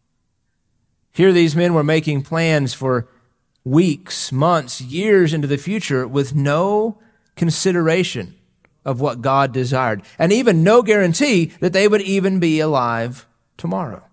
Here, 1.12 1.30
these 1.30 1.54
men 1.54 1.74
were 1.74 1.84
making 1.84 2.22
plans 2.22 2.72
for 2.72 3.06
weeks, 3.64 4.32
months, 4.32 4.80
years 4.80 5.34
into 5.34 5.46
the 5.46 5.58
future 5.58 6.08
with 6.08 6.34
no 6.34 6.98
consideration 7.36 8.34
of 8.82 9.02
what 9.02 9.20
God 9.20 9.52
desired, 9.52 10.00
and 10.18 10.32
even 10.32 10.64
no 10.64 10.80
guarantee 10.80 11.52
that 11.60 11.74
they 11.74 11.86
would 11.86 12.00
even 12.00 12.40
be 12.40 12.60
alive 12.60 13.26
tomorrow. 13.58 14.06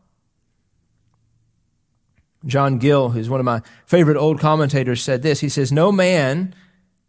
John 2.45 2.77
Gill, 2.77 3.09
who's 3.09 3.29
one 3.29 3.39
of 3.39 3.45
my 3.45 3.61
favorite 3.85 4.17
old 4.17 4.39
commentators, 4.39 5.01
said 5.01 5.21
this. 5.21 5.41
He 5.41 5.49
says, 5.49 5.71
No 5.71 5.91
man 5.91 6.55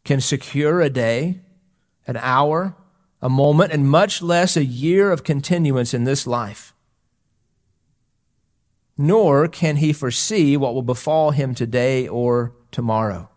can 0.04 0.20
secure 0.20 0.80
a 0.80 0.90
day, 0.90 1.40
an 2.06 2.16
hour, 2.16 2.74
a 3.22 3.28
moment, 3.28 3.72
and 3.72 3.88
much 3.88 4.22
less 4.22 4.56
a 4.56 4.64
year 4.64 5.12
of 5.12 5.22
continuance 5.22 5.94
in 5.94 6.04
this 6.04 6.26
life. 6.26 6.74
Nor 8.98 9.46
can 9.48 9.76
he 9.76 9.92
foresee 9.92 10.56
what 10.56 10.74
will 10.74 10.82
befall 10.82 11.30
him 11.30 11.54
today 11.54 12.08
or 12.08 12.52
tomorrow. 12.70 13.30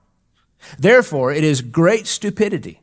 Therefore, 0.80 1.32
it 1.32 1.44
is 1.44 1.62
great 1.62 2.08
stupidity 2.08 2.82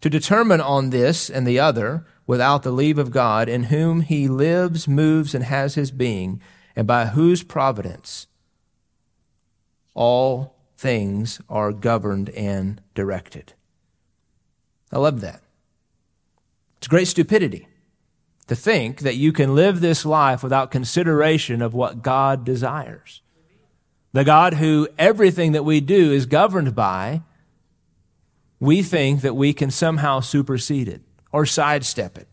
to 0.00 0.10
determine 0.10 0.60
on 0.60 0.90
this 0.90 1.28
and 1.28 1.46
the 1.46 1.58
other 1.58 2.06
without 2.26 2.62
the 2.62 2.70
leave 2.70 2.98
of 2.98 3.10
God, 3.10 3.48
in 3.48 3.64
whom 3.64 4.02
he 4.02 4.28
lives, 4.28 4.86
moves, 4.86 5.34
and 5.34 5.44
has 5.44 5.74
his 5.74 5.90
being, 5.90 6.40
and 6.74 6.86
by 6.86 7.06
whose 7.06 7.42
providence 7.42 8.26
all 9.96 10.54
things 10.76 11.40
are 11.48 11.72
governed 11.72 12.28
and 12.30 12.80
directed. 12.94 13.54
I 14.92 14.98
love 14.98 15.20
that. 15.22 15.42
It's 16.78 16.86
great 16.86 17.08
stupidity 17.08 17.66
to 18.46 18.54
think 18.54 19.00
that 19.00 19.16
you 19.16 19.32
can 19.32 19.54
live 19.56 19.80
this 19.80 20.04
life 20.04 20.42
without 20.42 20.70
consideration 20.70 21.62
of 21.62 21.74
what 21.74 22.02
God 22.02 22.44
desires. 22.44 23.22
The 24.12 24.22
God 24.22 24.54
who 24.54 24.86
everything 24.98 25.52
that 25.52 25.64
we 25.64 25.80
do 25.80 26.12
is 26.12 26.26
governed 26.26 26.74
by, 26.74 27.22
we 28.60 28.82
think 28.82 29.22
that 29.22 29.34
we 29.34 29.52
can 29.52 29.70
somehow 29.70 30.20
supersede 30.20 30.88
it 30.88 31.02
or 31.32 31.46
sidestep 31.46 32.18
it. 32.18 32.28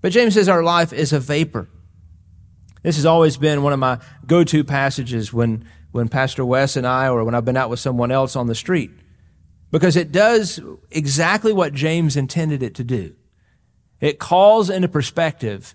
But 0.00 0.12
James 0.12 0.34
says 0.34 0.48
our 0.48 0.62
life 0.62 0.92
is 0.92 1.12
a 1.12 1.20
vapor. 1.20 1.68
This 2.82 2.96
has 2.96 3.06
always 3.06 3.36
been 3.36 3.62
one 3.62 3.72
of 3.72 3.78
my 3.78 3.98
go 4.26 4.42
to 4.44 4.64
passages 4.64 5.32
when 5.32 5.64
when 5.92 6.08
Pastor 6.08 6.44
Wes 6.44 6.76
and 6.76 6.86
I, 6.86 7.08
or 7.08 7.22
when 7.24 7.34
I've 7.34 7.44
been 7.44 7.56
out 7.56 7.70
with 7.70 7.80
someone 7.80 8.10
else 8.10 8.34
on 8.34 8.46
the 8.46 8.54
street, 8.54 8.90
because 9.70 9.96
it 9.96 10.10
does 10.12 10.60
exactly 10.90 11.52
what 11.52 11.72
James 11.72 12.16
intended 12.16 12.62
it 12.62 12.74
to 12.74 12.84
do. 12.84 13.14
It 14.00 14.18
calls 14.18 14.68
into 14.68 14.88
perspective 14.88 15.74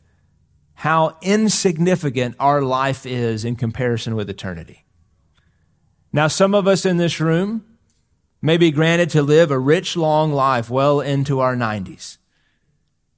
how 0.73 1.17
insignificant 1.21 2.35
our 2.39 2.61
life 2.61 3.05
is 3.05 3.45
in 3.45 3.55
comparison 3.55 4.15
with 4.15 4.29
eternity. 4.29 4.85
Now, 6.13 6.27
some 6.27 6.53
of 6.53 6.67
us 6.67 6.85
in 6.85 6.97
this 6.97 7.19
room 7.19 7.65
may 8.41 8.57
be 8.57 8.71
granted 8.71 9.09
to 9.11 9.21
live 9.21 9.49
a 9.49 9.57
rich, 9.57 9.97
long 9.97 10.31
life 10.31 10.69
well 10.69 11.01
into 11.01 11.39
our 11.39 11.55
90s. 11.55 12.17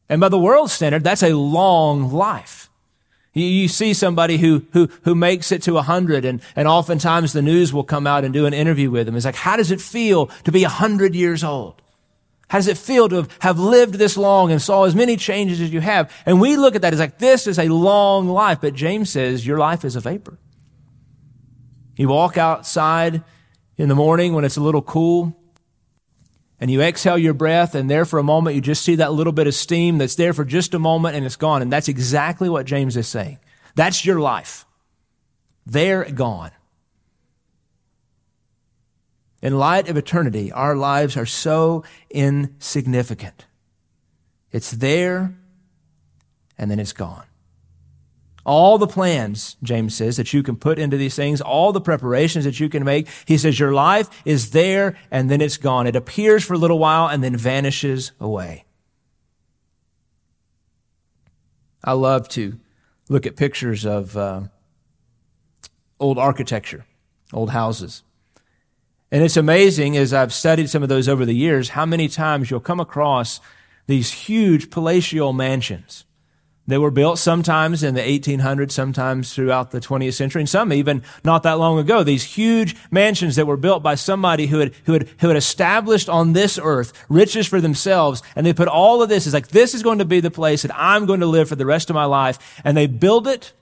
And 0.08 0.22
by 0.22 0.30
the 0.30 0.40
world's 0.40 0.74
standard, 0.74 1.04
that's 1.04 1.24
a 1.24 1.36
long 1.36 2.12
life. 2.12 2.69
You, 3.40 3.48
you 3.48 3.68
see 3.68 3.94
somebody 3.94 4.38
who, 4.38 4.66
who, 4.74 4.90
who 5.04 5.16
makes 5.16 5.52
it 5.52 5.62
to 5.64 5.74
100 5.74 6.26
and, 6.26 6.42
and 6.56 6.68
oftentimes 6.68 7.34
the 7.34 7.42
news 7.42 7.74
will 7.74 7.84
come 7.84 8.06
out 8.06 8.24
and 8.24 8.34
do 8.34 8.46
an 8.46 8.54
interview 8.54 8.92
with 8.92 9.06
them. 9.06 9.16
It's 9.16 9.26
like, 9.26 9.36
how 9.36 9.56
does 9.58 9.72
it 9.72 9.82
feel 9.82 10.28
to 10.44 10.52
be 10.52 10.64
100 10.64 11.16
years 11.16 11.44
old? 11.44 11.82
How 12.50 12.58
does 12.58 12.68
it 12.68 12.78
feel 12.78 13.08
to 13.10 13.28
have, 13.40 13.60
lived 13.60 13.96
this 13.96 14.18
long 14.18 14.52
and 14.52 14.62
saw 14.62 14.86
as 14.86 14.96
many 14.96 15.18
changes 15.18 15.62
as 15.62 15.72
you 15.72 15.82
have? 15.82 16.12
And 16.26 16.42
we 16.42 16.58
look 16.58 16.76
at 16.76 16.82
that 16.82 16.94
as 16.94 17.00
like, 17.00 17.20
this 17.20 17.46
is 17.48 17.60
a 17.60 17.68
long 17.68 18.28
life. 18.28 18.60
But 18.62 18.74
James 18.74 19.12
says, 19.12 19.46
your 19.46 19.60
life 19.60 19.86
is 19.86 19.96
a 19.96 20.00
vapor. 20.00 20.38
You 21.96 22.08
walk 22.08 22.38
outside 22.38 23.24
in 23.78 23.88
the 23.88 23.96
morning 23.96 24.34
when 24.34 24.46
it's 24.46 24.58
a 24.58 24.62
little 24.62 24.82
cool 24.82 25.39
and 26.60 26.70
you 26.70 26.82
exhale 26.82 27.18
your 27.18 27.34
breath, 27.34 27.74
and 27.74 27.90
there 27.90 28.06
for 28.06 28.20
a 28.20 28.24
moment 28.24 28.56
you 28.56 28.62
just 28.62 28.84
see 28.84 28.96
that 28.96 29.14
little 29.14 29.34
bit 29.34 29.48
of 29.48 29.56
steam 29.56 29.98
that's 29.98 30.16
there 30.16 30.34
for 30.34 30.44
just 30.44 30.74
a 30.74 30.80
moment 30.80 31.16
and 31.16 31.26
it's 31.26 31.36
gone. 31.36 31.62
And 31.62 31.72
that's 31.72 31.88
exactly 31.88 32.50
what 32.50 32.66
James 32.66 32.98
is 32.98 33.08
saying. 33.08 33.40
That's 33.76 34.06
your 34.06 34.20
life. 34.20 34.66
There, 35.66 36.04
gone. 36.04 36.52
In 39.42 39.58
light 39.58 39.88
of 39.88 39.96
eternity, 39.96 40.52
our 40.52 40.76
lives 40.76 41.16
are 41.16 41.26
so 41.26 41.86
insignificant. 42.10 43.46
It's 44.52 44.72
there, 44.72 45.34
and 46.58 46.70
then 46.70 46.80
it's 46.80 46.92
gone. 46.92 47.24
All 48.46 48.78
the 48.78 48.88
plans, 48.88 49.58
James 49.62 49.96
says, 49.96 50.18
that 50.18 50.34
you 50.34 50.44
can 50.44 50.56
put 50.56 50.80
into 50.80 50.98
these 50.98 51.16
things, 51.16 51.42
all 51.42 51.72
the 51.72 51.82
preparations 51.82 52.46
that 52.46 52.60
you 52.60 52.70
can 52.70 52.84
make. 52.84 53.08
He 53.26 53.38
says 53.38 53.60
your 53.60 53.74
life 53.74 54.10
is 54.26 54.52
there 54.52 54.98
and 55.12 55.30
then 55.30 55.42
it's 55.42 55.58
gone. 55.58 55.88
It 55.88 55.96
appears 55.96 56.44
for 56.44 56.54
a 56.54 56.58
little 56.58 56.80
while 56.80 57.08
and 57.08 57.24
then 57.24 57.36
vanishes 57.36 58.12
away. 58.20 58.66
I 61.84 61.94
love 61.94 62.28
to 62.30 62.60
look 63.10 63.26
at 63.26 63.36
pictures 63.36 63.86
of 63.86 64.16
uh, 64.16 64.42
old 66.00 66.18
architecture, 66.18 66.86
old 67.34 67.52
houses. 67.52 68.04
And 69.12 69.24
it's 69.24 69.38
amazing 69.38 69.98
as 69.98 70.14
I've 70.14 70.34
studied 70.34 70.70
some 70.70 70.84
of 70.84 70.90
those 70.90 71.08
over 71.10 71.26
the 71.26 71.34
years, 71.34 71.70
how 71.70 71.86
many 71.86 72.08
times 72.08 72.52
you'll 72.52 72.60
come 72.60 72.80
across 72.80 73.40
these 73.88 74.12
huge 74.12 74.70
palatial 74.70 75.34
mansions 75.34 76.06
they 76.72 76.78
were 76.78 76.92
built 76.92 77.20
sometimes 77.20 77.84
in 77.84 77.96
the 77.96 78.02
1800s, 78.02 78.72
sometimes 78.72 79.34
throughout 79.34 79.72
the 79.72 79.80
20th 79.80 80.14
century, 80.14 80.42
and 80.42 80.50
some 80.50 80.74
even 80.74 81.04
not 81.24 81.44
that 81.44 81.60
long 81.60 81.80
ago. 81.80 82.04
These 82.04 82.24
huge 82.24 82.76
mansions 82.92 83.36
that 83.36 83.48
were 83.48 83.58
built 83.58 83.82
by 83.82 83.96
somebody 83.96 84.48
who 84.48 84.60
had, 84.60 84.74
who 84.86 84.94
had, 84.94 85.10
who 85.20 85.28
had 85.30 85.38
established 85.38 86.10
on 86.10 86.34
this 86.34 86.60
earth 86.62 86.94
riches 87.10 87.48
for 87.48 87.62
themselves, 87.62 88.22
and 88.36 88.46
they 88.46 88.54
put 88.54 88.68
all 88.68 89.02
of 89.02 89.10
this, 89.10 89.26
is 89.26 89.34
like, 89.34 89.50
this 89.50 89.74
is 89.74 89.84
going 89.84 90.00
to 90.00 90.06
be 90.06 90.20
the 90.20 90.32
place 90.32 90.62
that 90.64 90.72
I'm 90.76 91.06
going 91.06 91.22
to 91.22 91.26
live 91.26 91.50
for 91.50 91.56
the 91.56 91.66
rest 91.66 91.90
of 91.90 91.94
my 91.94 92.06
life. 92.06 92.62
And 92.64 92.76
they 92.76 92.88
build 92.88 93.28
it, 93.28 93.54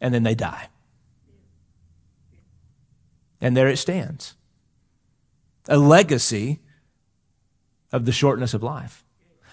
and 0.00 0.14
then 0.14 0.22
they 0.22 0.34
die. 0.34 0.68
And 3.40 3.56
there 3.56 3.68
it 3.68 3.76
stands. 3.76 4.34
A 5.68 5.76
legacy 5.76 6.60
of 7.92 8.06
the 8.06 8.12
shortness 8.12 8.54
of 8.54 8.62
life. 8.62 9.04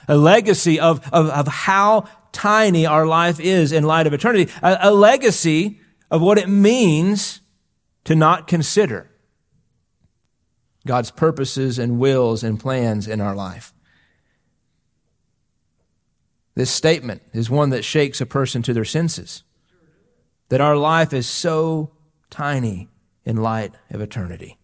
A 0.08 0.18
legacy 0.18 0.80
of, 0.80 1.08
of, 1.14 1.30
of 1.30 1.48
how 1.48 2.08
tiny 2.34 2.86
our 2.86 3.06
life 3.06 3.40
is 3.40 3.72
in 3.72 3.84
light 3.84 4.08
of 4.08 4.14
eternity, 4.14 4.52
a, 4.62 4.78
a 4.82 4.92
legacy 4.92 5.80
of 6.12 6.22
what 6.22 6.38
it 6.38 6.50
means 6.50 7.40
to 8.04 8.16
not 8.16 8.48
consider 8.48 9.10
God's 10.86 11.12
purposes 11.12 11.80
and 11.80 11.98
wills 11.98 12.44
and 12.44 12.60
plans 12.60 13.08
in 13.08 13.22
our 13.22 13.36
life. 13.36 13.74
This 16.56 16.70
statement 16.70 17.22
is 17.34 17.50
one 17.50 17.70
that 17.70 17.84
shakes 17.84 18.22
a 18.22 18.26
person 18.26 18.62
to 18.64 18.74
their 18.74 18.86
senses. 18.86 19.44
That 20.50 20.62
our 20.62 20.76
life 20.76 21.14
is 21.14 21.28
so 21.28 21.92
tiny 22.30 22.90
in 23.26 23.38
light 23.38 23.74
of 23.90 24.02
eternity. 24.02 24.58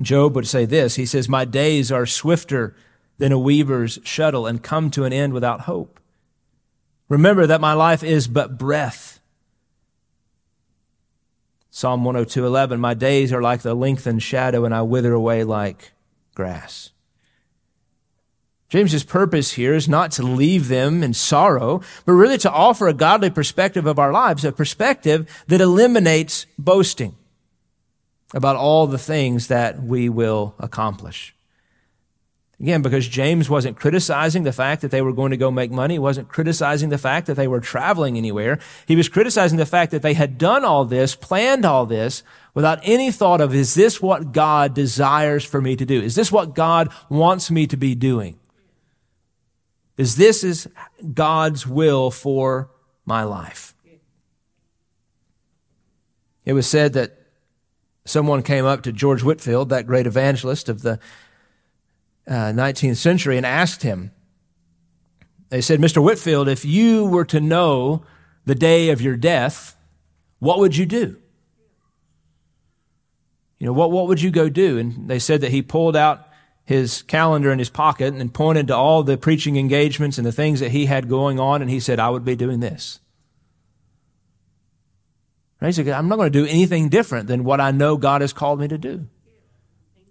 Job 0.00 0.34
would 0.36 0.46
say 0.46 0.64
this 0.66 0.96
He 0.96 1.06
says, 1.06 1.28
My 1.28 1.44
days 1.44 1.90
are 1.90 2.06
swifter 2.06 2.76
than 3.18 3.32
a 3.32 3.38
weaver's 3.38 3.98
shuttle 4.02 4.46
and 4.46 4.62
come 4.62 4.90
to 4.90 5.04
an 5.04 5.12
end 5.12 5.32
without 5.32 5.62
hope. 5.62 5.99
Remember 7.10 7.44
that 7.44 7.60
my 7.60 7.74
life 7.74 8.02
is 8.02 8.28
but 8.28 8.56
breath. 8.56 9.20
Psalm 11.68 12.04
102:11 12.04 12.78
My 12.78 12.94
days 12.94 13.32
are 13.32 13.42
like 13.42 13.62
the 13.62 13.74
lengthened 13.74 14.22
shadow 14.22 14.64
and 14.64 14.74
I 14.74 14.82
wither 14.82 15.12
away 15.12 15.44
like 15.44 15.92
grass. 16.34 16.90
James's 18.68 19.02
purpose 19.02 19.52
here 19.52 19.74
is 19.74 19.88
not 19.88 20.12
to 20.12 20.22
leave 20.22 20.68
them 20.68 21.02
in 21.02 21.12
sorrow, 21.12 21.80
but 22.06 22.12
really 22.12 22.38
to 22.38 22.50
offer 22.50 22.86
a 22.86 22.94
godly 22.94 23.28
perspective 23.28 23.86
of 23.86 23.98
our 23.98 24.12
lives, 24.12 24.44
a 24.44 24.52
perspective 24.52 25.28
that 25.48 25.60
eliminates 25.60 26.46
boasting 26.56 27.16
about 28.32 28.54
all 28.54 28.86
the 28.86 28.98
things 28.98 29.48
that 29.48 29.82
we 29.82 30.08
will 30.08 30.54
accomplish. 30.60 31.34
Again, 32.60 32.82
because 32.82 33.08
James 33.08 33.48
wasn't 33.48 33.78
criticizing 33.78 34.42
the 34.42 34.52
fact 34.52 34.82
that 34.82 34.90
they 34.90 35.00
were 35.00 35.14
going 35.14 35.30
to 35.30 35.38
go 35.38 35.50
make 35.50 35.70
money. 35.70 35.94
He 35.94 35.98
wasn't 35.98 36.28
criticizing 36.28 36.90
the 36.90 36.98
fact 36.98 37.26
that 37.26 37.34
they 37.34 37.48
were 37.48 37.60
traveling 37.60 38.18
anywhere. 38.18 38.58
He 38.86 38.96
was 38.96 39.08
criticizing 39.08 39.56
the 39.56 39.64
fact 39.64 39.92
that 39.92 40.02
they 40.02 40.12
had 40.12 40.36
done 40.36 40.62
all 40.62 40.84
this, 40.84 41.14
planned 41.14 41.64
all 41.64 41.86
this, 41.86 42.22
without 42.52 42.78
any 42.82 43.10
thought 43.10 43.40
of, 43.40 43.54
is 43.54 43.74
this 43.74 44.02
what 44.02 44.32
God 44.32 44.74
desires 44.74 45.42
for 45.42 45.62
me 45.62 45.74
to 45.74 45.86
do? 45.86 46.02
Is 46.02 46.14
this 46.14 46.30
what 46.30 46.54
God 46.54 46.92
wants 47.08 47.50
me 47.50 47.66
to 47.66 47.78
be 47.78 47.94
doing? 47.94 48.38
Is 49.96 50.16
this 50.16 50.44
is 50.44 50.68
God's 51.14 51.66
will 51.66 52.10
for 52.10 52.70
my 53.06 53.22
life? 53.22 53.74
It 56.44 56.52
was 56.52 56.66
said 56.66 56.92
that 56.92 57.16
someone 58.04 58.42
came 58.42 58.66
up 58.66 58.82
to 58.82 58.92
George 58.92 59.22
Whitefield, 59.22 59.70
that 59.70 59.86
great 59.86 60.06
evangelist 60.06 60.68
of 60.68 60.82
the 60.82 60.98
uh, 62.30 62.52
19th 62.52 62.96
century 62.96 63.36
and 63.36 63.44
asked 63.44 63.82
him, 63.82 64.12
they 65.50 65.60
said, 65.60 65.80
Mr. 65.80 66.02
Whitefield, 66.02 66.48
if 66.48 66.64
you 66.64 67.04
were 67.04 67.24
to 67.26 67.40
know 67.40 68.04
the 68.46 68.54
day 68.54 68.90
of 68.90 69.02
your 69.02 69.16
death, 69.16 69.76
what 70.38 70.60
would 70.60 70.76
you 70.76 70.86
do? 70.86 71.20
You 73.58 73.66
know, 73.66 73.72
what, 73.72 73.90
what 73.90 74.06
would 74.06 74.22
you 74.22 74.30
go 74.30 74.48
do? 74.48 74.78
And 74.78 75.08
they 75.08 75.18
said 75.18 75.40
that 75.42 75.50
he 75.50 75.60
pulled 75.60 75.96
out 75.96 76.26
his 76.64 77.02
calendar 77.02 77.50
in 77.50 77.58
his 77.58 77.68
pocket 77.68 78.14
and 78.14 78.32
pointed 78.32 78.68
to 78.68 78.76
all 78.76 79.02
the 79.02 79.18
preaching 79.18 79.56
engagements 79.56 80.18
and 80.18 80.26
the 80.26 80.32
things 80.32 80.60
that 80.60 80.70
he 80.70 80.86
had 80.86 81.08
going 81.08 81.40
on, 81.40 81.60
and 81.60 81.70
he 81.70 81.80
said, 81.80 81.98
I 81.98 82.10
would 82.10 82.24
be 82.24 82.36
doing 82.36 82.60
this. 82.60 83.00
He 85.60 85.72
said, 85.72 85.88
I'm 85.88 86.08
not 86.08 86.16
going 86.16 86.32
to 86.32 86.38
do 86.38 86.46
anything 86.46 86.88
different 86.88 87.26
than 87.26 87.44
what 87.44 87.60
I 87.60 87.70
know 87.70 87.96
God 87.96 88.20
has 88.22 88.32
called 88.32 88.60
me 88.60 88.68
to 88.68 88.78
do. 88.78 89.08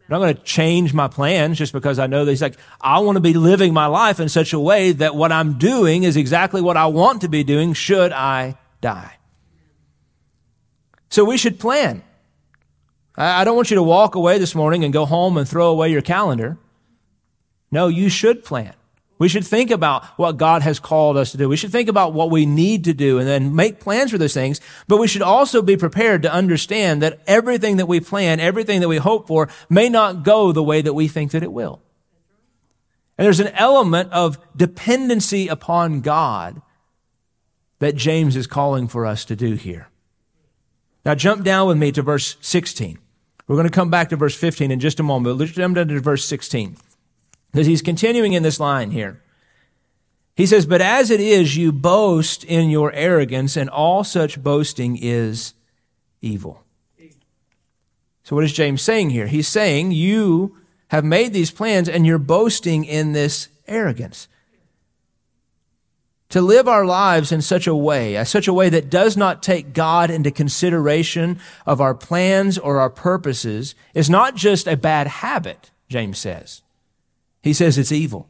I'm 0.09 0.19
not 0.19 0.25
going 0.25 0.35
to 0.35 0.41
change 0.41 0.91
my 0.91 1.07
plans 1.07 1.59
just 1.59 1.71
because 1.71 1.99
I 1.99 2.07
know 2.07 2.25
that 2.25 2.31
he's 2.31 2.41
like, 2.41 2.57
I 2.81 2.97
want 2.99 3.17
to 3.17 3.21
be 3.21 3.33
living 3.33 3.73
my 3.75 3.85
life 3.85 4.19
in 4.19 4.27
such 4.27 4.53
a 4.53 4.59
way 4.59 4.91
that 4.93 5.15
what 5.15 5.31
I'm 5.31 5.59
doing 5.59 6.01
is 6.01 6.17
exactly 6.17 6.61
what 6.61 6.77
I 6.77 6.87
want 6.87 7.21
to 7.21 7.29
be 7.29 7.43
doing 7.43 7.73
should 7.73 8.11
I 8.11 8.57
die. 8.81 9.17
So 11.09 11.23
we 11.23 11.37
should 11.37 11.59
plan. 11.59 12.01
I 13.15 13.43
don't 13.43 13.55
want 13.55 13.69
you 13.69 13.75
to 13.75 13.83
walk 13.83 14.15
away 14.15 14.39
this 14.39 14.55
morning 14.55 14.83
and 14.83 14.91
go 14.91 15.05
home 15.05 15.37
and 15.37 15.47
throw 15.47 15.69
away 15.69 15.91
your 15.91 16.01
calendar. 16.01 16.57
No, 17.69 17.87
you 17.87 18.09
should 18.09 18.43
plan. 18.43 18.73
We 19.19 19.27
should 19.27 19.45
think 19.45 19.69
about 19.69 20.05
what 20.17 20.37
God 20.37 20.61
has 20.61 20.79
called 20.79 21.17
us 21.17 21.31
to 21.31 21.37
do. 21.37 21.49
We 21.49 21.57
should 21.57 21.73
think 21.73 21.89
about 21.89 22.13
what 22.13 22.31
we 22.31 22.45
need 22.45 22.85
to 22.85 22.93
do 22.93 23.19
and 23.19 23.27
then 23.27 23.53
make 23.53 23.81
plans 23.81 24.11
for 24.11 24.17
those 24.17 24.33
things. 24.33 24.61
But 24.87 24.97
we 24.97 25.07
should 25.07 25.21
also 25.21 25.61
be 25.61 25.75
prepared 25.75 26.23
to 26.23 26.33
understand 26.33 27.01
that 27.01 27.19
everything 27.27 27.77
that 27.77 27.85
we 27.85 27.99
plan, 27.99 28.39
everything 28.39 28.79
that 28.79 28.87
we 28.87 28.97
hope 28.97 29.27
for 29.27 29.49
may 29.69 29.89
not 29.89 30.23
go 30.23 30.53
the 30.53 30.63
way 30.63 30.81
that 30.81 30.93
we 30.93 31.09
think 31.09 31.31
that 31.31 31.43
it 31.43 31.51
will. 31.51 31.81
And 33.17 33.25
there's 33.25 33.41
an 33.41 33.47
element 33.47 34.13
of 34.13 34.39
dependency 34.55 35.49
upon 35.49 35.99
God 35.99 36.61
that 37.79 37.97
James 37.97 38.37
is 38.37 38.47
calling 38.47 38.87
for 38.87 39.05
us 39.05 39.25
to 39.25 39.35
do 39.35 39.55
here. 39.55 39.89
Now 41.03 41.15
jump 41.15 41.43
down 41.43 41.67
with 41.67 41.77
me 41.77 41.91
to 41.91 42.01
verse 42.01 42.37
16. 42.39 42.97
We're 43.47 43.55
going 43.57 43.67
to 43.67 43.73
come 43.73 43.89
back 43.89 44.09
to 44.09 44.15
verse 44.15 44.35
15 44.35 44.71
in 44.71 44.79
just 44.79 45.01
a 45.01 45.03
moment. 45.03 45.35
But 45.35 45.41
let's 45.41 45.51
jump 45.51 45.75
down 45.75 45.89
to 45.89 45.99
verse 45.99 46.23
16. 46.23 46.77
Because 47.51 47.67
he's 47.67 47.81
continuing 47.81 48.33
in 48.33 48.43
this 48.43 48.59
line 48.59 48.91
here. 48.91 49.21
He 50.35 50.45
says, 50.45 50.65
But 50.65 50.81
as 50.81 51.11
it 51.11 51.19
is, 51.19 51.57
you 51.57 51.71
boast 51.71 52.43
in 52.43 52.69
your 52.69 52.93
arrogance, 52.93 53.57
and 53.57 53.69
all 53.69 54.03
such 54.03 54.41
boasting 54.41 54.97
is 55.01 55.53
evil. 56.21 56.63
So, 58.23 58.35
what 58.35 58.45
is 58.45 58.53
James 58.53 58.81
saying 58.81 59.09
here? 59.09 59.27
He's 59.27 59.47
saying, 59.47 59.91
You 59.91 60.55
have 60.89 61.03
made 61.03 61.33
these 61.33 61.51
plans, 61.51 61.89
and 61.89 62.05
you're 62.05 62.19
boasting 62.19 62.85
in 62.85 63.11
this 63.13 63.49
arrogance. 63.67 64.27
To 66.29 66.41
live 66.41 66.67
our 66.67 66.85
lives 66.85 67.31
in 67.31 67.41
such 67.41 67.65
a 67.65 67.75
way, 67.75 68.15
uh, 68.15 68.23
such 68.23 68.47
a 68.47 68.53
way 68.53 68.69
that 68.69 68.89
does 68.89 69.17
not 69.17 69.41
take 69.41 69.73
God 69.73 70.11
into 70.11 70.29
consideration 70.29 71.39
of 71.65 71.81
our 71.81 71.95
plans 71.95 72.57
or 72.57 72.79
our 72.79 72.91
purposes, 72.91 73.73
is 73.95 74.09
not 74.09 74.35
just 74.35 74.67
a 74.67 74.77
bad 74.77 75.07
habit, 75.07 75.71
James 75.89 76.19
says. 76.19 76.61
He 77.41 77.53
says 77.53 77.77
it's 77.77 77.91
evil. 77.91 78.27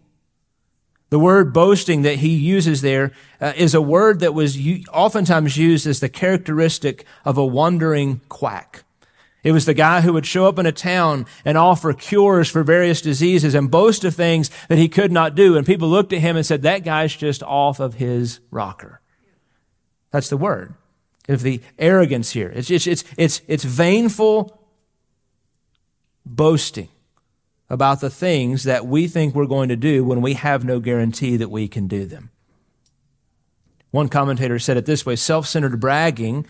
The 1.09 1.19
word 1.19 1.53
boasting 1.53 2.03
that 2.03 2.17
he 2.17 2.35
uses 2.35 2.81
there 2.81 3.11
uh, 3.41 3.53
is 3.55 3.73
a 3.73 3.81
word 3.81 4.19
that 4.19 4.35
was 4.35 4.57
u- 4.57 4.83
oftentimes 4.93 5.57
used 5.57 5.87
as 5.87 5.99
the 5.99 6.09
characteristic 6.09 7.03
of 7.25 7.37
a 7.37 7.45
wandering 7.45 8.21
quack. 8.29 8.83
It 9.41 9.53
was 9.53 9.65
the 9.65 9.73
guy 9.73 10.01
who 10.01 10.13
would 10.13 10.25
show 10.25 10.47
up 10.47 10.59
in 10.59 10.65
a 10.65 10.71
town 10.71 11.25
and 11.45 11.57
offer 11.57 11.93
cures 11.93 12.49
for 12.49 12.61
various 12.61 13.01
diseases 13.01 13.55
and 13.55 13.71
boast 13.71 14.03
of 14.03 14.13
things 14.13 14.51
that 14.67 14.77
he 14.77 14.89
could 14.89 15.11
not 15.11 15.33
do. 15.33 15.57
And 15.57 15.65
people 15.65 15.87
looked 15.87 16.13
at 16.13 16.19
him 16.19 16.35
and 16.35 16.45
said, 16.45 16.61
that 16.61 16.83
guy's 16.83 17.15
just 17.15 17.41
off 17.41 17.79
of 17.79 17.95
his 17.95 18.41
rocker. 18.51 19.01
That's 20.11 20.29
the 20.29 20.37
word 20.37 20.75
of 21.27 21.41
the 21.41 21.61
arrogance 21.77 22.31
here. 22.31 22.51
It's, 22.53 22.69
it's, 22.69 22.85
it's, 22.85 23.03
it's, 23.17 23.41
it's 23.47 23.63
vainful 23.63 24.59
boasting 26.25 26.89
about 27.69 28.01
the 28.01 28.10
things 28.10 28.63
that 28.63 28.86
we 28.88 29.08
think 29.08 29.36
we're 29.36 29.45
going 29.45 29.69
to 29.69 29.75
do 29.75 30.03
when 30.03 30.21
we 30.21 30.34
have 30.34 30.65
no 30.65 30.79
guarantee 30.79 31.38
that 31.38 31.49
we 31.49 31.67
can 31.67 31.88
do 31.88 32.05
them. 32.05 32.32
One 33.91 34.10
commentator 34.10 34.60
said 34.60 34.77
it 34.77 34.86
this 34.86 35.05
way 35.05 35.15
self 35.15 35.47
centered 35.47 35.79
bragging 35.79 36.45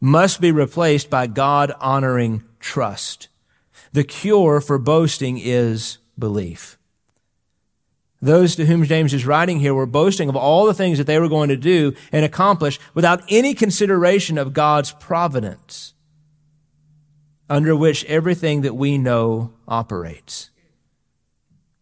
must 0.00 0.40
be 0.40 0.52
replaced 0.52 1.10
by 1.10 1.26
God 1.26 1.72
honoring 1.80 2.44
trust. 2.60 3.28
The 3.92 4.04
cure 4.04 4.60
for 4.60 4.78
boasting 4.78 5.38
is 5.38 5.98
belief. 6.18 6.78
Those 8.20 8.56
to 8.56 8.66
whom 8.66 8.84
James 8.84 9.14
is 9.14 9.26
writing 9.26 9.60
here 9.60 9.74
were 9.74 9.86
boasting 9.86 10.28
of 10.28 10.36
all 10.36 10.66
the 10.66 10.74
things 10.74 10.98
that 10.98 11.06
they 11.06 11.20
were 11.20 11.28
going 11.28 11.50
to 11.50 11.56
do 11.56 11.94
and 12.10 12.24
accomplish 12.24 12.80
without 12.92 13.22
any 13.28 13.54
consideration 13.54 14.38
of 14.38 14.52
God's 14.52 14.92
providence 14.92 15.94
under 17.48 17.74
which 17.76 18.04
everything 18.06 18.62
that 18.62 18.74
we 18.74 18.98
know 18.98 19.52
operates. 19.66 20.50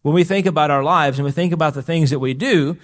When 0.01 0.13
we 0.13 0.23
think 0.23 0.45
about 0.45 0.71
our 0.71 0.83
lives 0.83 1.17
and 1.17 1.25
we 1.25 1.31
think 1.31 1.53
about 1.53 1.73
the 1.73 1.81
things 1.81 2.09
that 2.09 2.19
we 2.19 2.33
do, 2.33 2.77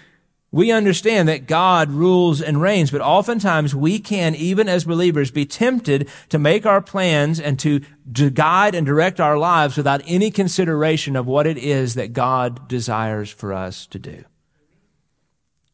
we 0.54 0.71
understand 0.71 1.28
that 1.30 1.47
God 1.47 1.89
rules 1.89 2.39
and 2.39 2.62
reigns, 2.62 2.91
but 2.91 3.02
oftentimes 3.02 3.73
we 3.73 3.97
can, 3.97 4.36
even 4.36 4.69
as 4.69 4.84
believers, 4.84 5.32
be 5.32 5.47
tempted 5.47 6.08
to 6.30 6.38
make 6.38 6.63
our 6.63 6.80
plans 6.80 7.39
and 7.39 7.58
to, 7.60 7.82
to 8.13 8.30
guide 8.30 8.76
and 8.76 8.86
direct 8.86 9.19
our 9.19 9.36
lives 9.36 9.78
without 9.78 10.04
any 10.06 10.30
consideration 10.30 11.15
of 11.15 11.26
what 11.26 11.47
it 11.47 11.58
is 11.58 11.95
that 11.95 12.13
God 12.13 12.67
desires 12.67 13.32
for 13.32 13.52
us 13.52 13.88
to 13.88 13.97
do. 13.97 14.26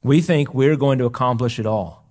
We 0.01 0.21
think 0.21 0.53
we're 0.53 0.77
going 0.77 0.99
to 0.99 1.05
accomplish 1.05 1.59
it 1.59 1.65
all. 1.65 2.05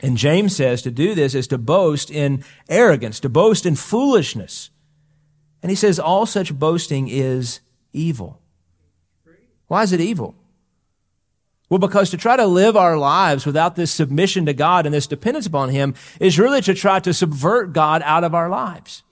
And 0.00 0.16
James 0.16 0.56
says 0.56 0.82
to 0.82 0.90
do 0.90 1.14
this 1.14 1.36
is 1.36 1.46
to 1.46 1.56
boast 1.56 2.10
in 2.10 2.44
arrogance, 2.68 3.20
to 3.20 3.28
boast 3.28 3.64
in 3.64 3.76
foolishness. 3.76 4.70
And 5.62 5.70
he 5.70 5.76
says 5.76 6.00
all 6.00 6.26
such 6.26 6.52
boasting 6.52 7.06
is 7.08 7.60
evil. 7.96 8.40
Why 9.68 9.82
is 9.82 9.92
it 9.92 10.00
evil? 10.00 10.34
Well, 11.68 11.78
because 11.78 12.10
to 12.10 12.16
try 12.16 12.36
to 12.36 12.46
live 12.46 12.76
our 12.76 12.96
lives 12.96 13.44
without 13.44 13.74
this 13.74 13.90
submission 13.90 14.46
to 14.46 14.52
God 14.52 14.86
and 14.86 14.94
this 14.94 15.08
dependence 15.08 15.46
upon 15.46 15.70
Him 15.70 15.94
is 16.20 16.38
really 16.38 16.60
to 16.62 16.74
try 16.74 17.00
to 17.00 17.12
subvert 17.12 17.72
God 17.72 18.02
out 18.04 18.22
of 18.22 18.34
our 18.34 18.48
lives. 18.48 19.02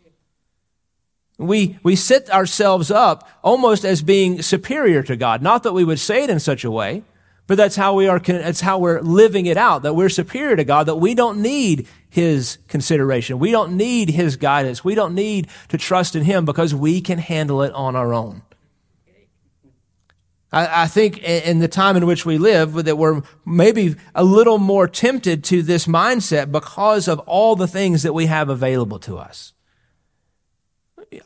We, 1.36 1.80
we 1.82 1.96
set 1.96 2.30
ourselves 2.30 2.92
up 2.92 3.28
almost 3.42 3.84
as 3.84 4.02
being 4.02 4.40
superior 4.40 5.02
to 5.02 5.16
God. 5.16 5.42
Not 5.42 5.64
that 5.64 5.72
we 5.72 5.82
would 5.82 5.98
say 5.98 6.22
it 6.22 6.30
in 6.30 6.38
such 6.38 6.62
a 6.62 6.70
way, 6.70 7.02
but 7.48 7.56
that's 7.56 7.74
how 7.74 7.94
we 7.94 8.06
are, 8.06 8.20
that's 8.20 8.60
how 8.60 8.78
we're 8.78 9.00
living 9.00 9.46
it 9.46 9.56
out, 9.56 9.82
that 9.82 9.96
we're 9.96 10.08
superior 10.08 10.54
to 10.54 10.64
God, 10.64 10.86
that 10.86 10.96
we 10.96 11.16
don't 11.16 11.42
need 11.42 11.88
His 12.08 12.58
consideration. 12.68 13.40
We 13.40 13.50
don't 13.50 13.76
need 13.76 14.10
His 14.10 14.36
guidance. 14.36 14.84
We 14.84 14.94
don't 14.94 15.16
need 15.16 15.48
to 15.70 15.76
trust 15.76 16.14
in 16.14 16.22
Him 16.22 16.44
because 16.44 16.72
we 16.72 17.00
can 17.00 17.18
handle 17.18 17.62
it 17.62 17.72
on 17.72 17.96
our 17.96 18.14
own. 18.14 18.42
I, 20.54 20.84
I 20.84 20.86
think 20.86 21.18
in 21.18 21.58
the 21.58 21.68
time 21.68 21.96
in 21.96 22.06
which 22.06 22.24
we 22.24 22.38
live, 22.38 22.84
that 22.84 22.96
we're 22.96 23.22
maybe 23.44 23.96
a 24.14 24.22
little 24.22 24.58
more 24.58 24.86
tempted 24.86 25.42
to 25.44 25.62
this 25.62 25.86
mindset 25.86 26.52
because 26.52 27.08
of 27.08 27.18
all 27.20 27.56
the 27.56 27.66
things 27.66 28.04
that 28.04 28.12
we 28.12 28.26
have 28.26 28.48
available 28.48 29.00
to 29.00 29.18
us. 29.18 29.52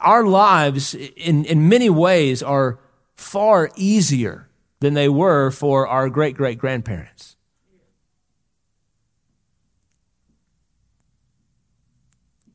our 0.01 0.25
lives, 0.25 0.95
in, 0.95 1.45
in 1.45 1.69
many 1.69 1.91
ways, 1.91 2.43
are 2.43 2.79
far 3.17 3.71
easier 3.77 4.49
than 4.81 4.95
they 4.95 5.09
were 5.09 5.51
for 5.51 5.87
our 5.87 6.09
great 6.09 6.37
great 6.37 6.59
grandparents. 6.59 7.37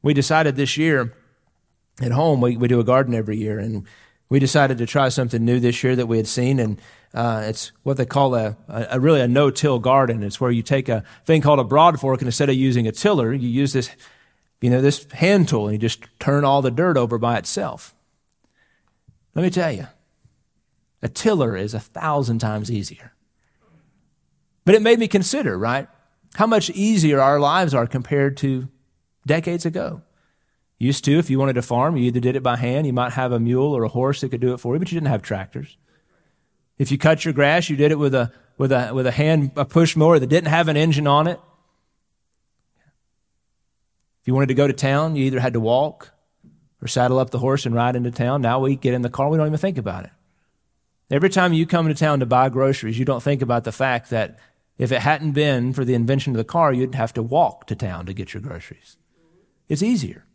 We 0.01 0.13
decided 0.13 0.55
this 0.55 0.77
year 0.77 1.13
at 2.01 2.11
home, 2.11 2.41
we, 2.41 2.57
we 2.57 2.67
do 2.67 2.79
a 2.79 2.83
garden 2.83 3.13
every 3.13 3.37
year, 3.37 3.59
and 3.59 3.87
we 4.33 4.39
decided 4.39 4.79
to 4.79 4.87
try 4.87 5.09
something 5.09 5.45
new 5.45 5.59
this 5.59 5.83
year 5.83 5.95
that 5.95 6.07
we 6.07 6.17
had 6.17 6.25
seen, 6.27 6.59
and 6.59 6.81
uh, 7.13 7.43
it's 7.45 7.71
what 7.83 7.97
they 7.97 8.05
call 8.07 8.33
a, 8.33 8.57
a, 8.67 8.87
a 8.93 8.99
really 8.99 9.21
a 9.21 9.27
no-till 9.27 9.77
garden. 9.77 10.23
It's 10.23 10.41
where 10.41 10.49
you 10.49 10.63
take 10.63 10.89
a 10.89 11.03
thing 11.23 11.39
called 11.39 11.59
a 11.59 11.63
broad 11.63 11.99
fork, 11.99 12.19
and 12.19 12.27
instead 12.27 12.49
of 12.49 12.55
using 12.55 12.87
a 12.87 12.91
tiller, 12.91 13.31
you 13.31 13.47
use 13.47 13.73
this, 13.73 13.91
you 14.59 14.71
know, 14.71 14.81
this 14.81 15.05
hand 15.11 15.49
tool, 15.49 15.67
and 15.67 15.73
you 15.73 15.77
just 15.77 16.07
turn 16.17 16.45
all 16.45 16.63
the 16.63 16.71
dirt 16.71 16.97
over 16.97 17.19
by 17.19 17.37
itself. 17.37 17.93
Let 19.35 19.43
me 19.43 19.51
tell 19.51 19.71
you, 19.71 19.85
a 21.03 21.09
tiller 21.09 21.55
is 21.55 21.75
a 21.75 21.79
thousand 21.79 22.39
times 22.39 22.71
easier. 22.71 23.13
But 24.65 24.73
it 24.73 24.81
made 24.81 24.97
me 24.97 25.07
consider, 25.07 25.59
right, 25.59 25.87
how 26.33 26.47
much 26.47 26.71
easier 26.71 27.21
our 27.21 27.39
lives 27.39 27.75
are 27.75 27.85
compared 27.85 28.37
to 28.37 28.67
decades 29.27 29.67
ago. 29.67 30.01
Used 30.79 31.05
to, 31.05 31.17
if 31.17 31.29
you 31.29 31.39
wanted 31.39 31.53
to 31.53 31.61
farm, 31.61 31.95
you 31.95 32.05
either 32.05 32.19
did 32.19 32.35
it 32.35 32.43
by 32.43 32.57
hand, 32.57 32.85
you 32.85 32.93
might 32.93 33.13
have 33.13 33.31
a 33.31 33.39
mule 33.39 33.75
or 33.75 33.83
a 33.83 33.89
horse 33.89 34.21
that 34.21 34.29
could 34.29 34.41
do 34.41 34.53
it 34.53 34.59
for 34.59 34.73
you, 34.73 34.79
but 34.79 34.91
you 34.91 34.95
didn't 34.97 35.09
have 35.09 35.21
tractors. 35.21 35.77
If 36.77 36.91
you 36.91 36.97
cut 36.97 37.23
your 37.23 37.33
grass, 37.33 37.69
you 37.69 37.75
did 37.75 37.91
it 37.91 37.99
with 37.99 38.13
a, 38.13 38.31
with 38.57 38.71
a, 38.71 38.91
with 38.93 39.07
a 39.07 39.11
hand, 39.11 39.51
a 39.55 39.65
push 39.65 39.95
mower 39.95 40.19
that 40.19 40.27
didn't 40.27 40.49
have 40.49 40.67
an 40.67 40.75
engine 40.75 41.07
on 41.07 41.27
it. 41.27 41.39
If 44.21 44.27
you 44.27 44.33
wanted 44.33 44.47
to 44.47 44.53
go 44.55 44.67
to 44.67 44.73
town, 44.73 45.15
you 45.15 45.25
either 45.25 45.39
had 45.39 45.53
to 45.53 45.59
walk 45.59 46.11
or 46.81 46.87
saddle 46.87 47.19
up 47.19 47.29
the 47.29 47.39
horse 47.39 47.65
and 47.65 47.75
ride 47.75 47.95
into 47.95 48.11
town. 48.11 48.41
Now 48.41 48.59
we 48.59 48.75
get 48.75 48.93
in 48.93 49.03
the 49.03 49.09
car, 49.09 49.29
we 49.29 49.37
don't 49.37 49.47
even 49.47 49.57
think 49.57 49.77
about 49.77 50.05
it. 50.05 50.11
Every 51.09 51.29
time 51.29 51.53
you 51.53 51.65
come 51.65 51.87
to 51.87 51.93
town 51.93 52.19
to 52.21 52.25
buy 52.25 52.49
groceries, 52.49 52.97
you 52.97 53.05
don't 53.05 53.21
think 53.21 53.41
about 53.41 53.63
the 53.63 53.71
fact 53.71 54.09
that 54.09 54.39
if 54.77 54.91
it 54.91 55.01
hadn't 55.01 55.33
been 55.33 55.73
for 55.73 55.85
the 55.85 55.93
invention 55.93 56.33
of 56.33 56.37
the 56.37 56.43
car, 56.43 56.73
you'd 56.73 56.95
have 56.95 57.13
to 57.13 57.23
walk 57.23 57.67
to 57.67 57.75
town 57.75 58.05
to 58.07 58.13
get 58.13 58.33
your 58.33 58.41
groceries. 58.41 58.97
It's 59.69 59.83
easier. 59.83 60.25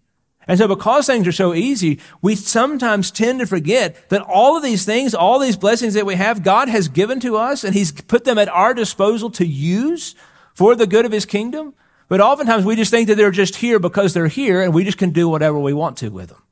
And 0.48 0.58
so 0.58 0.66
because 0.66 1.06
things 1.06 1.28
are 1.28 1.32
so 1.32 1.52
easy, 1.52 2.00
we 2.22 2.34
sometimes 2.34 3.11
tend 3.11 3.40
to 3.40 3.46
forget 3.46 4.08
that 4.08 4.22
all 4.22 4.56
of 4.56 4.62
these 4.62 4.87
things, 4.87 5.14
all 5.14 5.38
these 5.38 5.58
blessings 5.58 5.92
that 5.92 6.06
we 6.06 6.14
have, 6.14 6.42
God 6.42 6.70
has 6.70 6.88
given 6.88 7.20
to 7.20 7.37
us 7.37 7.64
and 7.64 7.74
He's 7.74 7.92
put 7.92 8.24
them 8.24 8.38
at 8.38 8.48
our 8.48 8.72
disposal 8.72 9.28
to 9.32 9.46
use 9.46 10.14
for 10.54 10.74
the 10.74 10.87
good 10.87 11.04
of 11.04 11.12
His 11.12 11.26
kingdom. 11.26 11.74
But 12.08 12.22
oftentimes 12.22 12.64
we 12.64 12.76
just 12.76 12.90
think 12.90 13.08
that 13.08 13.16
they're 13.16 13.30
just 13.30 13.56
here 13.56 13.78
because 13.78 14.14
they're 14.14 14.26
here 14.26 14.62
and 14.62 14.72
we 14.72 14.84
just 14.84 14.96
can 14.96 15.11
do 15.11 15.28
whatever 15.28 15.58
we 15.58 15.74
want 15.74 15.98
to 15.98 16.08
with 16.08 16.30
them. 16.30 16.42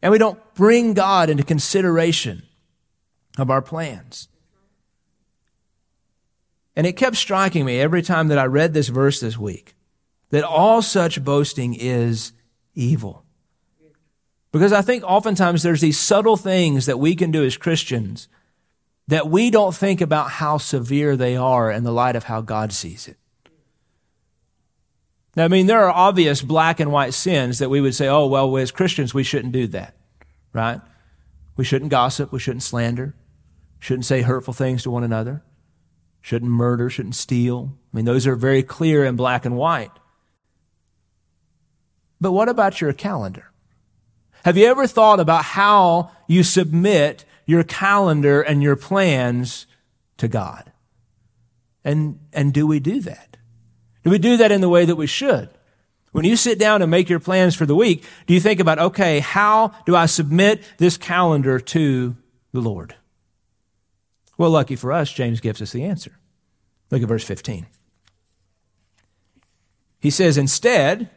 And 0.00 0.12
we 0.12 0.18
don't 0.18 0.38
bring 0.54 0.94
God 0.94 1.28
into 1.28 1.42
consideration 1.42 2.44
of 3.36 3.50
our 3.50 3.60
plans. 3.60 4.28
And 6.76 6.86
it 6.86 6.92
kept 6.92 7.16
striking 7.16 7.64
me 7.64 7.80
every 7.80 8.02
time 8.02 8.28
that 8.28 8.38
I 8.38 8.44
read 8.44 8.72
this 8.72 8.86
verse 8.86 9.18
this 9.18 9.36
week 9.36 9.74
that 10.30 10.44
all 10.44 10.82
such 10.82 11.24
boasting 11.24 11.74
is 11.74 12.32
evil. 12.74 13.24
Because 14.52 14.72
I 14.72 14.82
think 14.82 15.04
oftentimes 15.04 15.62
there's 15.62 15.80
these 15.80 15.98
subtle 15.98 16.36
things 16.36 16.86
that 16.86 16.98
we 16.98 17.14
can 17.14 17.30
do 17.30 17.44
as 17.44 17.56
Christians 17.56 18.28
that 19.08 19.28
we 19.28 19.50
don't 19.50 19.74
think 19.74 20.00
about 20.00 20.30
how 20.32 20.58
severe 20.58 21.16
they 21.16 21.36
are 21.36 21.70
in 21.70 21.84
the 21.84 21.92
light 21.92 22.16
of 22.16 22.24
how 22.24 22.40
God 22.40 22.72
sees 22.72 23.08
it. 23.08 23.16
Now, 25.34 25.44
I 25.44 25.48
mean, 25.48 25.66
there 25.66 25.84
are 25.84 25.90
obvious 25.90 26.42
black 26.42 26.80
and 26.80 26.90
white 26.92 27.14
sins 27.14 27.58
that 27.58 27.70
we 27.70 27.80
would 27.80 27.94
say, 27.94 28.08
oh, 28.08 28.26
well, 28.26 28.56
as 28.56 28.70
Christians, 28.70 29.14
we 29.14 29.22
shouldn't 29.22 29.52
do 29.52 29.66
that, 29.68 29.94
right? 30.52 30.80
We 31.56 31.64
shouldn't 31.64 31.90
gossip. 31.90 32.32
We 32.32 32.38
shouldn't 32.38 32.62
slander. 32.62 33.14
Shouldn't 33.78 34.04
say 34.06 34.22
hurtful 34.22 34.54
things 34.54 34.82
to 34.82 34.90
one 34.90 35.04
another. 35.04 35.42
Shouldn't 36.20 36.50
murder. 36.50 36.90
Shouldn't 36.90 37.14
steal. 37.14 37.76
I 37.92 37.96
mean, 37.96 38.04
those 38.04 38.26
are 38.26 38.34
very 38.34 38.62
clear 38.62 39.04
in 39.04 39.16
black 39.16 39.44
and 39.44 39.56
white. 39.56 39.92
But 42.20 42.32
what 42.32 42.48
about 42.48 42.80
your 42.80 42.92
calendar? 42.92 43.50
Have 44.44 44.56
you 44.56 44.66
ever 44.66 44.86
thought 44.86 45.20
about 45.20 45.44
how 45.44 46.10
you 46.26 46.42
submit 46.42 47.24
your 47.46 47.64
calendar 47.64 48.40
and 48.40 48.62
your 48.62 48.76
plans 48.76 49.66
to 50.18 50.28
God? 50.28 50.72
And, 51.84 52.20
and 52.32 52.52
do 52.52 52.66
we 52.66 52.80
do 52.80 53.00
that? 53.00 53.36
Do 54.04 54.10
we 54.10 54.18
do 54.18 54.36
that 54.36 54.52
in 54.52 54.60
the 54.60 54.68
way 54.68 54.84
that 54.84 54.96
we 54.96 55.06
should? 55.06 55.48
When 56.12 56.24
you 56.24 56.36
sit 56.36 56.58
down 56.58 56.82
and 56.82 56.90
make 56.90 57.08
your 57.08 57.20
plans 57.20 57.54
for 57.54 57.66
the 57.66 57.74
week, 57.74 58.04
do 58.26 58.34
you 58.34 58.40
think 58.40 58.60
about, 58.60 58.78
okay, 58.78 59.20
how 59.20 59.72
do 59.86 59.94
I 59.94 60.06
submit 60.06 60.62
this 60.78 60.96
calendar 60.96 61.60
to 61.60 62.16
the 62.52 62.60
Lord? 62.60 62.94
Well, 64.36 64.50
lucky 64.50 64.76
for 64.76 64.92
us, 64.92 65.12
James 65.12 65.40
gives 65.40 65.60
us 65.60 65.72
the 65.72 65.84
answer. 65.84 66.18
Look 66.90 67.02
at 67.02 67.08
verse 67.08 67.24
15. 67.24 67.66
He 70.00 70.10
says, 70.10 70.38
instead, 70.38 71.10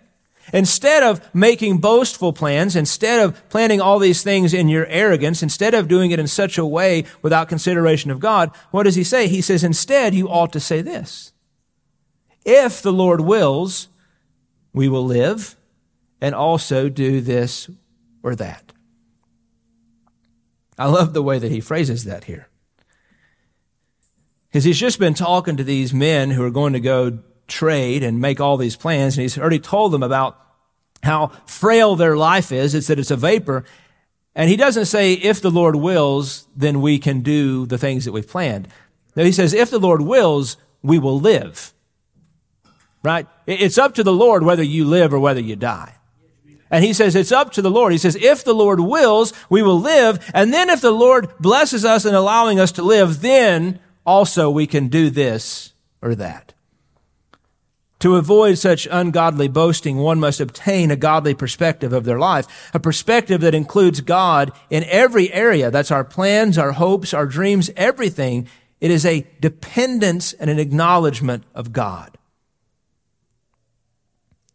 Instead 0.53 1.03
of 1.03 1.21
making 1.33 1.77
boastful 1.77 2.33
plans, 2.33 2.75
instead 2.75 3.19
of 3.19 3.49
planning 3.49 3.79
all 3.79 3.99
these 3.99 4.23
things 4.23 4.53
in 4.53 4.67
your 4.67 4.85
arrogance, 4.87 5.41
instead 5.41 5.73
of 5.73 5.87
doing 5.87 6.11
it 6.11 6.19
in 6.19 6.27
such 6.27 6.57
a 6.57 6.65
way 6.65 7.05
without 7.21 7.47
consideration 7.47 8.11
of 8.11 8.19
God, 8.19 8.51
what 8.71 8.83
does 8.83 8.95
he 8.95 9.03
say? 9.03 9.27
He 9.27 9.41
says, 9.41 9.63
instead, 9.63 10.13
you 10.13 10.27
ought 10.27 10.51
to 10.53 10.59
say 10.59 10.81
this. 10.81 11.31
If 12.43 12.81
the 12.81 12.93
Lord 12.93 13.21
wills, 13.21 13.87
we 14.73 14.89
will 14.89 15.05
live 15.05 15.55
and 16.19 16.35
also 16.35 16.89
do 16.89 17.21
this 17.21 17.69
or 18.23 18.35
that. 18.35 18.73
I 20.77 20.87
love 20.87 21.13
the 21.13 21.23
way 21.23 21.39
that 21.39 21.51
he 21.51 21.59
phrases 21.59 22.05
that 22.05 22.23
here. 22.25 22.47
Because 24.49 24.63
he's 24.63 24.79
just 24.79 24.99
been 24.99 25.13
talking 25.13 25.55
to 25.57 25.63
these 25.63 25.93
men 25.93 26.31
who 26.31 26.43
are 26.43 26.51
going 26.51 26.73
to 26.73 26.79
go 26.79 27.19
trade 27.51 28.01
and 28.01 28.19
make 28.19 28.39
all 28.39 28.57
these 28.57 28.75
plans. 28.75 29.15
And 29.15 29.21
he's 29.21 29.37
already 29.37 29.59
told 29.59 29.91
them 29.91 30.01
about 30.01 30.39
how 31.03 31.27
frail 31.45 31.95
their 31.95 32.17
life 32.17 32.51
is. 32.51 32.73
It's 32.73 32.87
that 32.87 32.97
it's 32.97 33.11
a 33.11 33.15
vapor. 33.15 33.65
And 34.33 34.49
he 34.49 34.55
doesn't 34.55 34.85
say, 34.85 35.13
if 35.13 35.41
the 35.41 35.51
Lord 35.51 35.75
wills, 35.75 36.47
then 36.55 36.81
we 36.81 36.97
can 36.97 37.21
do 37.21 37.65
the 37.65 37.77
things 37.77 38.05
that 38.05 38.13
we've 38.13 38.27
planned. 38.27 38.67
No, 39.15 39.23
he 39.23 39.31
says, 39.31 39.53
if 39.53 39.69
the 39.69 39.79
Lord 39.79 40.01
wills, 40.01 40.57
we 40.81 40.97
will 40.97 41.19
live. 41.19 41.73
Right? 43.03 43.27
It's 43.45 43.77
up 43.77 43.95
to 43.95 44.03
the 44.03 44.13
Lord 44.13 44.43
whether 44.43 44.63
you 44.63 44.85
live 44.85 45.13
or 45.13 45.19
whether 45.19 45.41
you 45.41 45.55
die. 45.55 45.95
And 46.69 46.85
he 46.85 46.93
says, 46.93 47.15
it's 47.15 47.33
up 47.33 47.51
to 47.53 47.61
the 47.61 47.69
Lord. 47.69 47.91
He 47.91 47.97
says, 47.97 48.15
if 48.15 48.45
the 48.45 48.53
Lord 48.53 48.79
wills, 48.79 49.33
we 49.49 49.61
will 49.61 49.79
live. 49.79 50.25
And 50.33 50.53
then 50.53 50.69
if 50.69 50.79
the 50.79 50.91
Lord 50.91 51.37
blesses 51.37 51.83
us 51.83 52.05
in 52.05 52.15
allowing 52.15 52.61
us 52.61 52.71
to 52.73 52.83
live, 52.83 53.21
then 53.21 53.81
also 54.05 54.49
we 54.49 54.67
can 54.67 54.87
do 54.87 55.09
this 55.09 55.73
or 56.01 56.15
that. 56.15 56.53
To 58.01 58.15
avoid 58.15 58.57
such 58.57 58.87
ungodly 58.89 59.47
boasting, 59.47 59.97
one 59.97 60.19
must 60.19 60.39
obtain 60.39 60.89
a 60.89 60.95
godly 60.95 61.35
perspective 61.35 61.93
of 61.93 62.03
their 62.03 62.17
life, 62.17 62.71
a 62.73 62.79
perspective 62.79 63.41
that 63.41 63.53
includes 63.53 64.01
God 64.01 64.51
in 64.71 64.83
every 64.85 65.31
area. 65.31 65.69
That's 65.69 65.91
our 65.91 66.03
plans, 66.03 66.57
our 66.57 66.71
hopes, 66.71 67.13
our 67.13 67.27
dreams, 67.27 67.69
everything. 67.77 68.47
It 68.79 68.89
is 68.89 69.05
a 69.05 69.27
dependence 69.39 70.33
and 70.33 70.49
an 70.49 70.57
acknowledgement 70.57 71.43
of 71.53 71.73
God. 71.73 72.17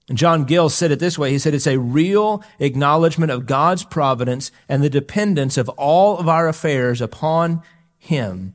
And 0.08 0.18
John 0.18 0.44
Gill 0.44 0.68
said 0.68 0.90
it 0.90 0.98
this 0.98 1.16
way. 1.16 1.30
He 1.30 1.38
said 1.38 1.54
it's 1.54 1.68
a 1.68 1.78
real 1.78 2.42
acknowledgement 2.58 3.30
of 3.30 3.46
God's 3.46 3.84
providence 3.84 4.50
and 4.68 4.82
the 4.82 4.90
dependence 4.90 5.56
of 5.56 5.68
all 5.70 6.18
of 6.18 6.28
our 6.28 6.48
affairs 6.48 7.00
upon 7.00 7.62
Him, 7.96 8.54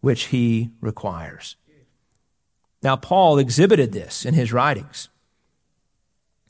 which 0.00 0.26
He 0.26 0.70
requires. 0.80 1.56
Now, 2.82 2.96
Paul 2.96 3.38
exhibited 3.38 3.92
this 3.92 4.24
in 4.24 4.34
his 4.34 4.52
writings. 4.52 5.08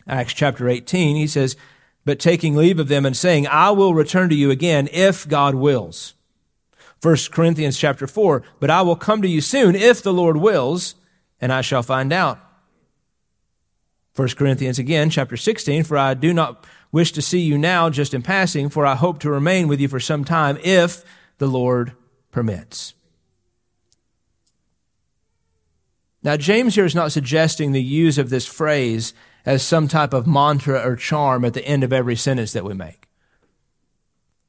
Acts 0.06 0.32
chapter 0.32 0.68
18, 0.68 1.16
he 1.16 1.26
says, 1.26 1.56
But 2.04 2.18
taking 2.18 2.54
leave 2.56 2.78
of 2.78 2.88
them 2.88 3.06
and 3.06 3.16
saying, 3.16 3.46
I 3.46 3.70
will 3.70 3.94
return 3.94 4.28
to 4.30 4.34
you 4.34 4.50
again 4.50 4.88
if 4.92 5.28
God 5.28 5.54
wills. 5.54 6.14
1 7.02 7.16
Corinthians 7.30 7.78
chapter 7.78 8.06
4, 8.06 8.42
But 8.58 8.70
I 8.70 8.82
will 8.82 8.96
come 8.96 9.22
to 9.22 9.28
you 9.28 9.40
soon 9.40 9.74
if 9.74 10.02
the 10.02 10.12
Lord 10.12 10.36
wills, 10.36 10.96
and 11.40 11.52
I 11.52 11.60
shall 11.60 11.82
find 11.82 12.12
out. 12.12 12.40
1 14.16 14.28
Corinthians 14.30 14.78
again, 14.78 15.10
chapter 15.10 15.36
16, 15.36 15.84
For 15.84 15.96
I 15.96 16.14
do 16.14 16.34
not 16.34 16.66
wish 16.90 17.12
to 17.12 17.22
see 17.22 17.40
you 17.40 17.56
now 17.56 17.88
just 17.88 18.14
in 18.14 18.22
passing, 18.22 18.68
for 18.68 18.84
I 18.84 18.96
hope 18.96 19.20
to 19.20 19.30
remain 19.30 19.68
with 19.68 19.80
you 19.80 19.88
for 19.88 20.00
some 20.00 20.24
time 20.24 20.58
if 20.64 21.04
the 21.38 21.46
Lord 21.46 21.92
permits. 22.32 22.94
Now, 26.22 26.36
James 26.36 26.74
here 26.74 26.84
is 26.84 26.94
not 26.94 27.12
suggesting 27.12 27.72
the 27.72 27.82
use 27.82 28.18
of 28.18 28.30
this 28.30 28.46
phrase 28.46 29.14
as 29.46 29.62
some 29.62 29.88
type 29.88 30.12
of 30.12 30.26
mantra 30.26 30.80
or 30.80 30.96
charm 30.96 31.44
at 31.44 31.54
the 31.54 31.64
end 31.64 31.84
of 31.84 31.92
every 31.92 32.16
sentence 32.16 32.52
that 32.52 32.64
we 32.64 32.74
make. 32.74 33.08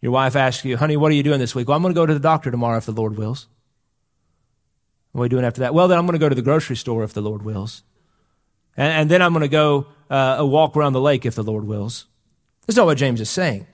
Your 0.01 0.11
wife 0.11 0.35
asks 0.35 0.65
you, 0.65 0.77
honey, 0.77 0.97
what 0.97 1.11
are 1.11 1.15
you 1.15 1.23
doing 1.23 1.39
this 1.39 1.53
week? 1.53 1.67
Well, 1.67 1.75
I'm 1.75 1.81
going 1.83 1.93
to 1.93 1.99
go 1.99 2.05
to 2.05 2.13
the 2.13 2.19
doctor 2.19 2.49
tomorrow 2.49 2.77
if 2.77 2.85
the 2.85 2.91
Lord 2.91 3.17
wills. 3.17 3.47
What 5.11 5.23
are 5.23 5.25
you 5.25 5.29
doing 5.29 5.45
after 5.45 5.61
that? 5.61 5.73
Well, 5.73 5.87
then 5.87 5.97
I'm 5.97 6.05
going 6.05 6.13
to 6.13 6.19
go 6.19 6.29
to 6.29 6.35
the 6.35 6.41
grocery 6.41 6.75
store 6.75 7.03
if 7.03 7.13
the 7.13 7.21
Lord 7.21 7.43
wills. 7.43 7.83
And, 8.77 8.93
and 8.93 9.11
then 9.11 9.21
I'm 9.21 9.33
going 9.33 9.41
to 9.41 9.47
go 9.47 9.87
uh, 10.09 10.37
a 10.39 10.45
walk 10.45 10.77
around 10.77 10.93
the 10.93 11.01
lake 11.01 11.25
if 11.25 11.35
the 11.35 11.43
Lord 11.43 11.65
wills. 11.65 12.05
That's 12.65 12.77
not 12.77 12.85
what 12.85 12.97
James 12.97 13.21
is 13.21 13.29
saying. 13.29 13.67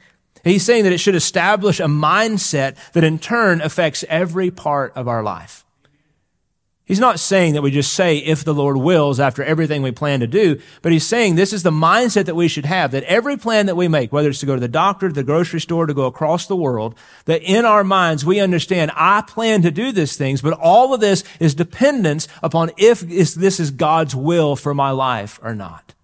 He's 0.43 0.63
saying 0.63 0.83
that 0.83 0.93
it 0.93 0.99
should 0.99 1.15
establish 1.15 1.79
a 1.79 1.85
mindset 1.85 2.77
that 2.93 3.03
in 3.03 3.19
turn 3.19 3.61
affects 3.61 4.05
every 4.07 4.51
part 4.51 4.93
of 4.95 5.07
our 5.07 5.23
life. 5.23 5.64
He's 6.87 6.99
not 6.99 7.19
saying 7.19 7.53
that 7.53 7.63
we 7.63 7.71
just 7.71 7.93
say, 7.93 8.17
if 8.17 8.43
the 8.43 8.53
Lord 8.53 8.77
wills, 8.77 9.19
after 9.19 9.43
everything 9.43 9.81
we 9.81 9.91
plan 9.91 10.19
to 10.19 10.27
do, 10.27 10.61
but 10.83 10.91
he's 10.91 11.05
saying 11.05 11.33
this 11.33 11.51
is 11.51 11.63
the 11.63 11.71
mindset 11.71 12.25
that 12.25 12.35
we 12.35 12.47
should 12.47 12.67
have, 12.67 12.91
that 12.91 13.03
every 13.05 13.37
plan 13.37 13.65
that 13.65 13.75
we 13.75 13.87
make, 13.87 14.13
whether 14.13 14.29
it's 14.29 14.39
to 14.41 14.45
go 14.45 14.53
to 14.53 14.61
the 14.61 14.67
doctor, 14.67 15.07
to 15.07 15.13
the 15.13 15.23
grocery 15.23 15.59
store, 15.59 15.87
to 15.87 15.95
go 15.95 16.05
across 16.05 16.45
the 16.45 16.55
world, 16.55 16.93
that 17.25 17.41
in 17.41 17.65
our 17.65 17.83
minds 17.83 18.23
we 18.23 18.39
understand, 18.39 18.91
I 18.93 19.21
plan 19.21 19.63
to 19.63 19.71
do 19.71 19.91
these 19.91 20.15
things, 20.15 20.43
but 20.43 20.53
all 20.53 20.93
of 20.93 21.01
this 21.01 21.23
is 21.39 21.55
dependence 21.55 22.27
upon 22.43 22.69
if 22.77 22.99
this 22.99 23.59
is 23.59 23.71
God's 23.71 24.15
will 24.15 24.55
for 24.55 24.75
my 24.75 24.91
life 24.91 25.39
or 25.41 25.55
not. 25.55 25.95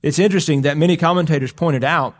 It's 0.00 0.18
interesting 0.18 0.62
that 0.62 0.78
many 0.78 0.96
commentators 0.96 1.52
pointed 1.52 1.84
out 1.84 2.14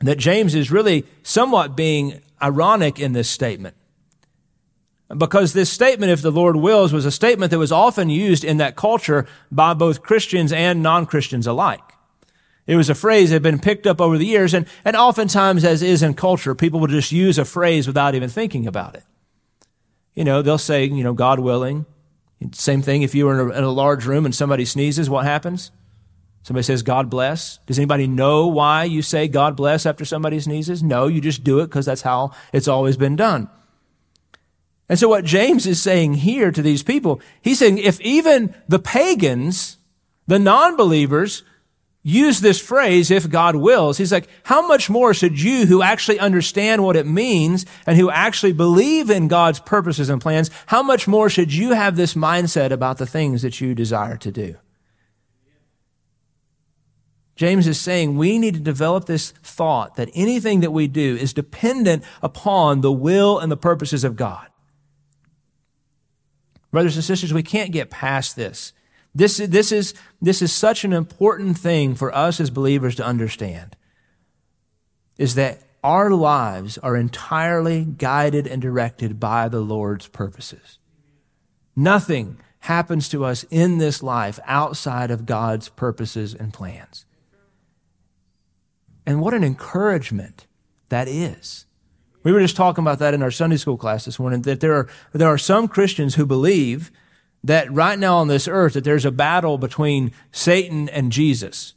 that 0.00 0.18
James 0.18 0.56
is 0.56 0.72
really 0.72 1.04
somewhat 1.22 1.76
being 1.76 2.20
ironic 2.42 2.98
in 2.98 3.12
this 3.12 3.30
statement. 3.30 3.76
Because 5.16 5.52
this 5.52 5.70
statement, 5.70 6.10
if 6.10 6.22
the 6.22 6.32
Lord 6.32 6.56
wills, 6.56 6.92
was 6.92 7.04
a 7.04 7.10
statement 7.10 7.50
that 7.50 7.58
was 7.58 7.72
often 7.72 8.08
used 8.08 8.44
in 8.44 8.56
that 8.56 8.76
culture 8.76 9.26
by 9.50 9.74
both 9.74 10.02
Christians 10.02 10.52
and 10.52 10.82
non-Christians 10.82 11.46
alike. 11.46 11.82
It 12.66 12.76
was 12.76 12.88
a 12.88 12.94
phrase 12.94 13.30
that 13.30 13.36
had 13.36 13.42
been 13.42 13.58
picked 13.58 13.86
up 13.86 14.00
over 14.00 14.16
the 14.16 14.24
years, 14.24 14.54
and, 14.54 14.66
and 14.84 14.96
oftentimes, 14.96 15.64
as 15.64 15.82
is 15.82 16.02
in 16.02 16.14
culture, 16.14 16.54
people 16.54 16.80
will 16.80 16.86
just 16.86 17.12
use 17.12 17.36
a 17.36 17.44
phrase 17.44 17.86
without 17.86 18.14
even 18.14 18.30
thinking 18.30 18.66
about 18.66 18.94
it. 18.94 19.02
You 20.14 20.24
know, 20.24 20.42
they'll 20.42 20.58
say, 20.58 20.84
you 20.84 21.02
know, 21.02 21.12
God 21.12 21.40
willing. 21.40 21.86
Same 22.52 22.82
thing 22.82 23.02
if 23.02 23.14
you 23.14 23.26
were 23.26 23.40
in 23.40 23.50
a, 23.50 23.58
in 23.58 23.64
a 23.64 23.70
large 23.70 24.06
room 24.06 24.24
and 24.24 24.34
somebody 24.34 24.64
sneezes, 24.64 25.10
what 25.10 25.24
happens? 25.24 25.70
Somebody 26.42 26.64
says, 26.64 26.82
God 26.82 27.08
bless. 27.08 27.58
Does 27.66 27.78
anybody 27.78 28.06
know 28.06 28.46
why 28.48 28.84
you 28.84 29.00
say 29.00 29.28
God 29.28 29.56
bless 29.56 29.86
after 29.86 30.04
somebody 30.04 30.40
sneezes? 30.40 30.82
No, 30.82 31.06
you 31.06 31.20
just 31.20 31.44
do 31.44 31.60
it 31.60 31.66
because 31.66 31.86
that's 31.86 32.02
how 32.02 32.32
it's 32.52 32.68
always 32.68 32.96
been 32.96 33.16
done. 33.16 33.48
And 34.92 34.98
so 34.98 35.08
what 35.08 35.24
James 35.24 35.66
is 35.66 35.80
saying 35.80 36.12
here 36.12 36.50
to 36.50 36.60
these 36.60 36.82
people, 36.82 37.22
he's 37.40 37.60
saying 37.60 37.78
if 37.78 37.98
even 38.02 38.54
the 38.68 38.78
pagans, 38.78 39.78
the 40.26 40.38
non-believers, 40.38 41.44
use 42.02 42.42
this 42.42 42.60
phrase, 42.60 43.10
if 43.10 43.30
God 43.30 43.56
wills, 43.56 43.96
he's 43.96 44.12
like, 44.12 44.28
how 44.42 44.68
much 44.68 44.90
more 44.90 45.14
should 45.14 45.40
you 45.40 45.64
who 45.64 45.80
actually 45.80 46.18
understand 46.18 46.84
what 46.84 46.94
it 46.94 47.06
means 47.06 47.64
and 47.86 47.96
who 47.96 48.10
actually 48.10 48.52
believe 48.52 49.08
in 49.08 49.28
God's 49.28 49.60
purposes 49.60 50.10
and 50.10 50.20
plans, 50.20 50.50
how 50.66 50.82
much 50.82 51.08
more 51.08 51.30
should 51.30 51.54
you 51.54 51.70
have 51.70 51.96
this 51.96 52.12
mindset 52.12 52.70
about 52.70 52.98
the 52.98 53.06
things 53.06 53.40
that 53.40 53.62
you 53.62 53.74
desire 53.74 54.18
to 54.18 54.30
do? 54.30 54.56
James 57.34 57.66
is 57.66 57.80
saying 57.80 58.18
we 58.18 58.38
need 58.38 58.52
to 58.52 58.60
develop 58.60 59.06
this 59.06 59.30
thought 59.42 59.94
that 59.94 60.10
anything 60.12 60.60
that 60.60 60.70
we 60.70 60.86
do 60.86 61.16
is 61.16 61.32
dependent 61.32 62.04
upon 62.20 62.82
the 62.82 62.92
will 62.92 63.38
and 63.38 63.50
the 63.50 63.56
purposes 63.56 64.04
of 64.04 64.16
God. 64.16 64.48
Brothers 66.72 66.96
and 66.96 67.04
sisters, 67.04 67.32
we 67.32 67.42
can't 67.44 67.70
get 67.70 67.90
past 67.90 68.34
this. 68.34 68.72
This, 69.14 69.36
this, 69.36 69.70
is, 69.70 69.94
this 70.20 70.42
is 70.42 70.52
such 70.52 70.84
an 70.84 70.92
important 70.92 71.58
thing 71.58 71.94
for 71.94 72.12
us 72.14 72.40
as 72.40 72.50
believers 72.50 72.96
to 72.96 73.04
understand 73.04 73.76
is 75.18 75.34
that 75.34 75.60
our 75.84 76.10
lives 76.10 76.78
are 76.78 76.96
entirely 76.96 77.84
guided 77.84 78.46
and 78.46 78.62
directed 78.62 79.20
by 79.20 79.48
the 79.48 79.60
Lord's 79.60 80.08
purposes. 80.08 80.78
Nothing 81.76 82.40
happens 82.60 83.08
to 83.10 83.24
us 83.24 83.44
in 83.50 83.78
this 83.78 84.02
life 84.02 84.40
outside 84.46 85.10
of 85.10 85.26
God's 85.26 85.68
purposes 85.68 86.34
and 86.34 86.54
plans. 86.54 87.04
And 89.04 89.20
what 89.20 89.34
an 89.34 89.44
encouragement 89.44 90.46
that 90.88 91.08
is. 91.08 91.66
We 92.22 92.32
were 92.32 92.40
just 92.40 92.56
talking 92.56 92.82
about 92.82 92.98
that 93.00 93.14
in 93.14 93.22
our 93.22 93.30
Sunday 93.30 93.56
school 93.56 93.76
class 93.76 94.04
this 94.04 94.18
morning, 94.18 94.42
that 94.42 94.60
there 94.60 94.74
are, 94.74 94.88
there 95.12 95.28
are 95.28 95.38
some 95.38 95.68
Christians 95.68 96.14
who 96.14 96.26
believe 96.26 96.90
that 97.44 97.72
right 97.72 97.98
now 97.98 98.18
on 98.18 98.28
this 98.28 98.46
earth, 98.46 98.74
that 98.74 98.84
there's 98.84 99.04
a 99.04 99.10
battle 99.10 99.58
between 99.58 100.12
Satan 100.30 100.88
and 100.88 101.10
Jesus 101.10 101.74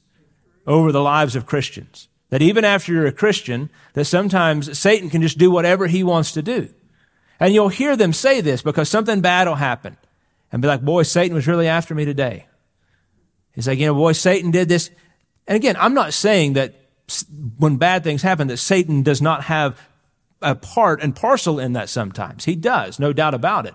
over 0.68 0.92
the 0.92 1.02
lives 1.02 1.36
of 1.36 1.46
Christians. 1.46 2.08
That 2.30 2.42
even 2.42 2.66
after 2.66 2.92
you're 2.94 3.08
a 3.08 3.12
Christian, 3.12 3.70
that 3.94 4.06
sometimes 4.06 4.78
Satan 4.78 5.10
can 5.10 5.22
just 5.22 5.38
do 5.38 5.50
whatever 5.50 5.88
he 5.88 6.04
wants 6.04 6.32
to 6.34 6.42
do. 6.42 6.70
And 7.40 7.54
you'll 7.54 7.70
hear 7.70 7.96
them 7.96 8.14
say 8.14 8.42
this 8.42 8.62
because 8.62 8.90
something 8.90 9.22
bad 9.22 9.48
will 9.48 9.56
happen. 9.56 9.98
And 10.52 10.62
be 10.62 10.68
like, 10.68 10.82
boy, 10.82 11.04
Satan 11.04 11.36
was 11.36 11.48
really 11.48 11.68
after 11.68 11.94
me 11.94 12.06
today. 12.06 12.48
He's 13.54 13.68
like, 13.68 13.80
you 13.80 13.88
know, 13.88 13.94
boy, 13.94 14.14
Satan 14.14 14.52
did 14.52 14.70
this. 14.70 14.90
And 15.48 15.56
again, 15.56 15.76
I'm 15.80 15.94
not 15.94 16.14
saying 16.14 16.54
that 16.54 16.76
when 17.58 17.78
bad 17.78 18.04
things 18.04 18.22
happen 18.22 18.48
that 18.48 18.58
Satan 18.58 19.04
does 19.04 19.22
not 19.22 19.44
have 19.44 19.80
a 20.46 20.56
part 20.56 21.02
and 21.02 21.16
parcel 21.16 21.60
in 21.60 21.74
that 21.74 21.90
sometimes. 21.90 22.46
He 22.46 22.56
does, 22.56 23.00
no 23.00 23.12
doubt 23.12 23.34
about 23.34 23.66
it. 23.66 23.74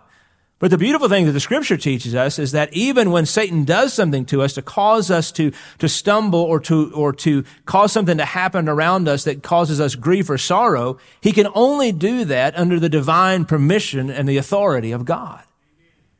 But 0.61 0.71
the 0.71 0.79
beautiful 0.79 1.09
thing 1.09 1.25
that 1.25 1.33
the 1.33 1.41
scripture 1.41 1.79
teaches 1.79 2.15
us 2.15 2.39
is 2.39 2.53
that 2.53 2.71
even 2.75 3.11
when 3.11 3.25
Satan 3.25 3.65
does 3.65 3.95
something 3.95 4.27
to 4.27 4.43
us 4.43 4.53
to 4.55 4.63
cause 4.63 5.11
us 5.11 5.33
to, 5.33 5.53
to 5.79 5.89
stumble 5.89 6.41
or 6.41 6.61
to, 6.61 6.93
or 6.95 7.15
to 7.15 7.45
cause 7.65 7.93
something 7.93 8.19
to 8.19 8.27
happen 8.27 8.69
around 8.69 9.09
us 9.09 9.25
that 9.25 9.43
causes 9.43 9.81
us 9.81 9.95
grief 9.95 10.29
or 10.29 10.37
sorrow, 10.37 10.99
he 11.23 11.33
can 11.33 11.49
only 11.55 11.93
do 11.93 12.27
that 12.27 12.57
under 12.59 12.79
the 12.79 12.91
divine 12.91 13.47
permission 13.47 14.11
and 14.11 14.29
the 14.29 14.37
authority 14.37 14.93
of 14.93 15.07
God. 15.07 15.43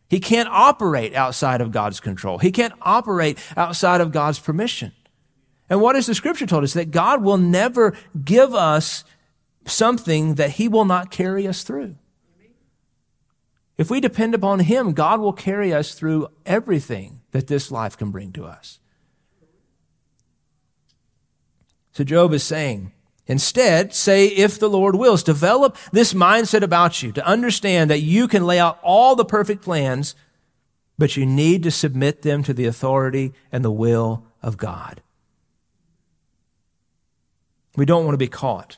He 0.09 0.21
can't 0.21 0.49
operate 0.49 1.15
outside 1.15 1.61
of 1.61 1.71
God's 1.71 2.01
control. 2.01 2.39
He 2.39 2.51
can't 2.51 2.75
operate 2.81 3.39
outside 3.59 4.01
of 4.01 4.11
God's 4.11 4.39
permission. 4.39 4.93
And 5.69 5.83
what 5.83 5.97
has 5.97 6.07
the 6.07 6.15
scripture 6.15 6.47
told 6.47 6.65
us? 6.65 6.73
That 6.73 6.91
God 6.91 7.23
will 7.23 7.37
never 7.37 7.95
give 8.25 8.55
us 8.55 9.05
something 9.67 10.35
that 10.35 10.53
he 10.53 10.69
will 10.69 10.85
not 10.85 11.11
carry 11.11 11.47
us 11.47 11.63
through. 11.63 11.97
If 13.77 13.91
we 13.91 14.01
depend 14.01 14.35
upon 14.35 14.61
him, 14.61 14.93
God 14.93 15.21
will 15.21 15.33
carry 15.33 15.73
us 15.73 15.95
through 15.95 16.29
everything 16.45 17.23
that 17.31 17.47
this 17.47 17.71
life 17.71 17.97
can 17.97 18.11
bring 18.11 18.31
to 18.33 18.45
us. 18.45 18.79
So 21.93 22.05
Job 22.05 22.33
is 22.35 22.45
saying, 22.45 22.93
instead, 23.27 23.95
say, 23.95 24.27
if 24.27 24.59
the 24.59 24.69
Lord 24.69 24.97
wills, 24.97 25.23
develop 25.23 25.79
this 25.93 26.13
mindset 26.13 26.63
about 26.63 27.03
you 27.03 27.11
to 27.13 27.27
understand 27.27 27.91
that 27.91 28.01
you 28.01 28.29
can 28.29 28.47
lay 28.47 28.59
out 28.59 28.79
all 28.83 29.17
the 29.17 29.25
perfect 29.25 29.63
plans, 29.63 30.15
but 30.99 31.17
you 31.17 31.25
need 31.25 31.63
to 31.63 31.71
submit 31.71 32.21
them 32.21 32.43
to 32.43 32.53
the 32.53 32.67
authority 32.67 33.33
and 33.51 33.65
the 33.65 33.73
will 33.73 34.27
of 34.43 34.59
God. 34.59 35.01
We 37.77 37.87
don't 37.87 38.05
want 38.05 38.13
to 38.15 38.19
be 38.19 38.29
caught 38.29 38.77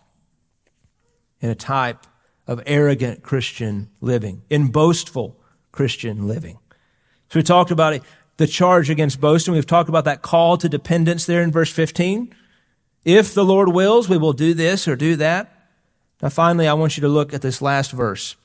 in 1.43 1.51
a 1.51 1.55
type 1.55 2.07
of 2.47 2.63
arrogant 2.65 3.23
Christian 3.23 3.91
living, 4.01 4.43
in 4.49 4.69
boastful 4.69 5.39
Christian 5.73 6.27
living. 6.27 6.59
So 7.29 7.39
we 7.39 7.43
talked 7.43 7.71
about 7.71 8.01
the 8.37 8.47
charge 8.47 8.89
against 8.89 9.21
boasting. 9.21 9.53
We've 9.53 9.67
talked 9.67 9.89
about 9.89 10.05
that 10.07 10.23
call 10.23 10.57
to 10.59 10.69
dependence 10.69 11.27
there 11.27 11.43
in 11.43 11.51
verse 11.51 11.71
15. 11.71 12.35
If 13.05 13.35
the 13.35 13.45
Lord 13.45 13.69
wills, 13.69 14.09
we 14.09 14.17
will 14.17 14.33
do 14.33 14.55
this 14.55 14.89
or 14.89 14.97
do 14.97 15.17
that. 15.17 15.69
Now, 16.23 16.29
finally, 16.29 16.69
I 16.69 16.75
want 16.75 16.97
you 16.97 17.01
to 17.03 17.09
look 17.09 17.35
at 17.35 17.43
this 17.43 17.61
last 17.61 17.91
verse. 17.91 18.37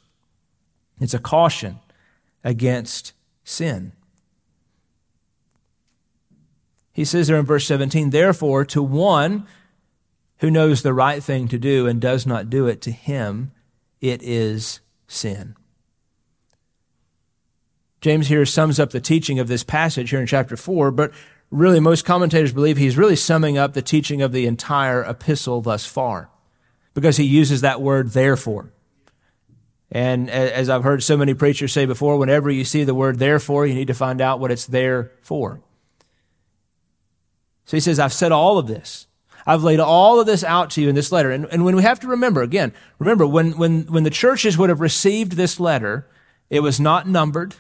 It's 1.00 1.14
a 1.14 1.20
caution 1.20 1.80
against 2.44 3.14
sin. 3.44 3.92
He 6.92 7.06
says 7.06 7.28
there 7.28 7.38
in 7.38 7.46
verse 7.46 7.68
17, 7.68 8.10
therefore, 8.10 8.66
to 8.66 8.82
one 8.82 9.46
who 10.40 10.52
knows 10.52 10.82
the 10.82 10.94
right 10.94 11.24
thing 11.24 11.48
to 11.48 11.58
do 11.58 11.88
and 11.88 12.00
does 12.00 12.26
not 12.26 12.50
do 12.50 12.68
it, 12.68 12.82
to 12.82 12.92
him 12.92 13.52
it 14.02 14.22
is 14.22 14.80
sin. 15.08 15.56
James 18.02 18.28
here 18.28 18.46
sums 18.46 18.80
up 18.80 18.92
the 18.92 19.00
teaching 19.00 19.40
of 19.40 19.48
this 19.48 19.64
passage 19.64 20.12
here 20.12 20.20
in 20.20 20.28
chapter 20.28 20.56
4, 20.56 20.92
but 20.92 21.12
really 21.50 21.80
most 21.80 22.06
commentators 22.06 22.54
believe 22.54 22.78
he's 22.78 22.98
really 22.98 23.16
summing 23.16 23.58
up 23.58 23.74
the 23.74 23.82
teaching 23.82 24.22
of 24.22 24.32
the 24.32 24.46
entire 24.46 25.04
epistle 25.04 25.62
thus 25.62 25.86
far 25.86 26.30
because 26.94 27.18
he 27.18 27.24
uses 27.24 27.62
that 27.62 27.82
word 27.82 28.10
therefore. 28.10 28.72
And 29.90 30.30
as 30.30 30.70
I've 30.70 30.84
heard 30.84 31.02
so 31.02 31.16
many 31.16 31.34
preachers 31.34 31.72
say 31.72 31.86
before, 31.86 32.18
whenever 32.18 32.52
you 32.52 32.66
see 32.66 32.84
the 32.84 32.94
word 32.94 33.20
therefore, 33.20 33.66
you 33.66 33.74
need 33.74 33.88
to 33.88 33.94
find 33.94 34.20
out 34.20 34.40
what 34.40 34.52
it's 34.52 34.66
there 34.66 35.12
for. 35.22 35.62
So 37.66 37.78
he 37.78 37.82
says, 37.82 37.98
I've 37.98 38.14
said 38.14 38.32
all 38.32 38.58
of 38.58 38.68
this 38.68 39.08
I've 39.48 39.64
laid 39.64 39.80
all 39.80 40.20
of 40.20 40.26
this 40.26 40.44
out 40.44 40.72
to 40.72 40.82
you 40.82 40.90
in 40.90 40.96
this 40.96 41.12
letter. 41.12 41.32
And, 41.32 41.46
and 41.46 41.64
when 41.64 41.78
we 41.78 41.84
have 41.84 42.02
to 42.02 42.08
remember, 42.08 42.42
again, 42.42 42.74
remember 43.00 43.26
when, 43.26 43.58
when, 43.58 43.84
when 43.84 44.04
the 44.04 44.10
churches 44.10 44.58
would 44.58 44.70
have 44.70 44.82
received 44.82 45.32
this 45.32 45.58
letter, 45.58 46.06
it 46.50 46.60
was 46.60 46.82
not 46.82 47.08
numbered 47.08 47.56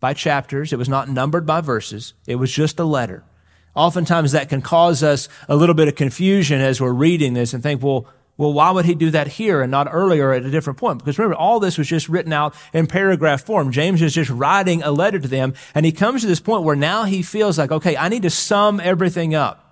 by 0.00 0.12
chapters. 0.12 0.70
It 0.70 0.78
was 0.78 0.88
not 0.88 1.08
numbered 1.08 1.46
by 1.46 1.62
verses. 1.62 2.12
It 2.26 2.36
was 2.36 2.52
just 2.52 2.78
a 2.78 2.84
letter. 2.84 3.24
Oftentimes 3.74 4.32
that 4.32 4.50
can 4.50 4.60
cause 4.60 5.02
us 5.02 5.30
a 5.48 5.56
little 5.56 5.74
bit 5.74 5.88
of 5.88 5.94
confusion 5.94 6.60
as 6.60 6.78
we're 6.78 6.92
reading 6.92 7.32
this 7.32 7.54
and 7.54 7.62
think, 7.62 7.82
well, 7.82 8.06
well, 8.36 8.52
why 8.52 8.70
would 8.70 8.84
he 8.84 8.94
do 8.94 9.10
that 9.10 9.28
here 9.28 9.62
and 9.62 9.70
not 9.70 9.88
earlier 9.90 10.32
at 10.32 10.44
a 10.44 10.50
different 10.50 10.78
point? 10.78 10.98
Because 10.98 11.18
remember, 11.18 11.36
all 11.36 11.58
this 11.58 11.78
was 11.78 11.88
just 11.88 12.08
written 12.08 12.32
out 12.32 12.54
in 12.72 12.86
paragraph 12.86 13.44
form. 13.44 13.72
James 13.72 14.02
is 14.02 14.12
just 14.12 14.30
writing 14.30 14.82
a 14.82 14.90
letter 14.90 15.20
to 15.20 15.28
them, 15.28 15.54
and 15.74 15.86
he 15.86 15.92
comes 15.92 16.20
to 16.20 16.26
this 16.26 16.40
point 16.40 16.64
where 16.64 16.76
now 16.76 17.04
he 17.04 17.22
feels 17.22 17.58
like, 17.58 17.70
okay, 17.70 17.96
I 17.96 18.08
need 18.08 18.22
to 18.22 18.30
sum 18.30 18.80
everything 18.80 19.34
up. 19.34 19.63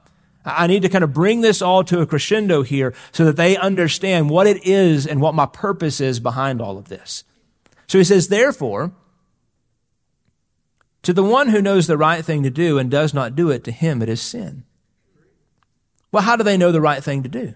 I 0.44 0.66
need 0.66 0.82
to 0.82 0.88
kind 0.88 1.04
of 1.04 1.12
bring 1.12 1.40
this 1.40 1.62
all 1.62 1.84
to 1.84 2.00
a 2.00 2.06
crescendo 2.06 2.62
here 2.62 2.94
so 3.12 3.24
that 3.24 3.36
they 3.36 3.56
understand 3.56 4.28
what 4.28 4.46
it 4.46 4.66
is 4.66 5.06
and 5.06 5.20
what 5.20 5.34
my 5.34 5.46
purpose 5.46 6.00
is 6.00 6.18
behind 6.20 6.60
all 6.60 6.78
of 6.78 6.88
this. 6.88 7.24
So 7.86 7.98
he 7.98 8.04
says, 8.04 8.28
therefore, 8.28 8.92
to 11.02 11.12
the 11.12 11.22
one 11.22 11.48
who 11.48 11.62
knows 11.62 11.86
the 11.86 11.96
right 11.96 12.24
thing 12.24 12.42
to 12.42 12.50
do 12.50 12.78
and 12.78 12.90
does 12.90 13.12
not 13.14 13.36
do 13.36 13.50
it, 13.50 13.64
to 13.64 13.72
him 13.72 14.02
it 14.02 14.08
is 14.08 14.20
sin. 14.20 14.64
Well, 16.10 16.22
how 16.22 16.36
do 16.36 16.44
they 16.44 16.56
know 16.56 16.72
the 16.72 16.80
right 16.80 17.02
thing 17.02 17.22
to 17.22 17.28
do? 17.28 17.54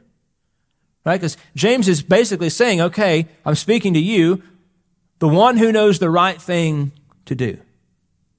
Right? 1.05 1.21
Because 1.21 1.37
James 1.55 1.89
is 1.89 2.03
basically 2.03 2.51
saying, 2.51 2.81
okay, 2.81 3.29
I'm 3.45 3.55
speaking 3.55 3.95
to 3.95 4.01
you, 4.01 4.43
the 5.19 5.29
one 5.29 5.57
who 5.57 5.73
knows 5.73 5.99
the 5.99 6.11
right 6.11 6.41
thing 6.41 6.93
to 7.27 7.35
do. 7.35 7.61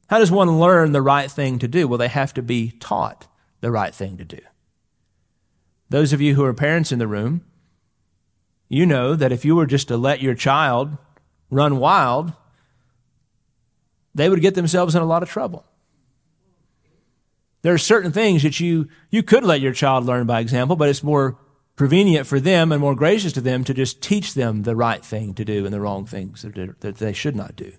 How 0.10 0.20
does 0.20 0.32
one 0.32 0.60
learn 0.60 0.92
the 0.92 1.02
right 1.02 1.30
thing 1.30 1.60
to 1.60 1.68
do? 1.68 1.88
Well, 1.88 1.98
they 1.98 2.08
have 2.08 2.34
to 2.36 2.42
be 2.42 2.72
taught 2.80 3.28
the 3.62 3.72
right 3.72 3.94
thing 3.94 4.18
to 4.18 4.26
do. 4.26 4.40
Those 5.90 6.14
of 6.14 6.22
you 6.22 6.36
who 6.36 6.44
are 6.44 6.54
parents 6.54 6.92
in 6.92 7.00
the 7.00 7.08
room, 7.08 7.46
you 8.70 8.86
know 8.86 9.16
that 9.16 9.32
if 9.32 9.46
you 9.46 9.56
were 9.56 9.66
just 9.66 9.88
to 9.88 9.98
let 9.98 10.22
your 10.22 10.36
child 10.36 10.98
run 11.50 11.78
wild, 11.78 12.34
they 14.14 14.30
would 14.30 14.42
get 14.42 14.56
themselves 14.56 14.96
in 14.96 15.02
a 15.02 15.06
lot 15.06 15.24
of 15.24 15.30
trouble. 15.30 15.66
There 17.62 17.74
are 17.74 17.78
certain 17.78 18.12
things 18.12 18.44
that 18.44 18.60
you, 18.60 18.88
you 19.10 19.24
could 19.24 19.44
let 19.44 19.62
your 19.62 19.74
child 19.74 20.06
learn 20.06 20.28
by 20.28 20.40
example, 20.40 20.76
but 20.76 20.90
it's 20.90 21.04
more 21.04 21.38
prevenient 21.76 22.28
for 22.28 22.40
them 22.40 22.72
and 22.72 22.82
more 22.82 22.96
gracious 22.96 23.34
to 23.34 23.42
them 23.42 23.64
to 23.64 23.74
just 23.74 24.02
teach 24.02 24.34
them 24.34 24.64
the 24.64 24.76
right 24.76 25.04
thing 25.06 25.34
to 25.36 25.46
do 25.46 25.64
and 25.64 25.74
the 25.74 25.80
wrong 25.80 26.06
things 26.06 26.42
that 26.42 26.96
they 26.98 27.14
should 27.14 27.36
not 27.36 27.56
do. 27.56 27.72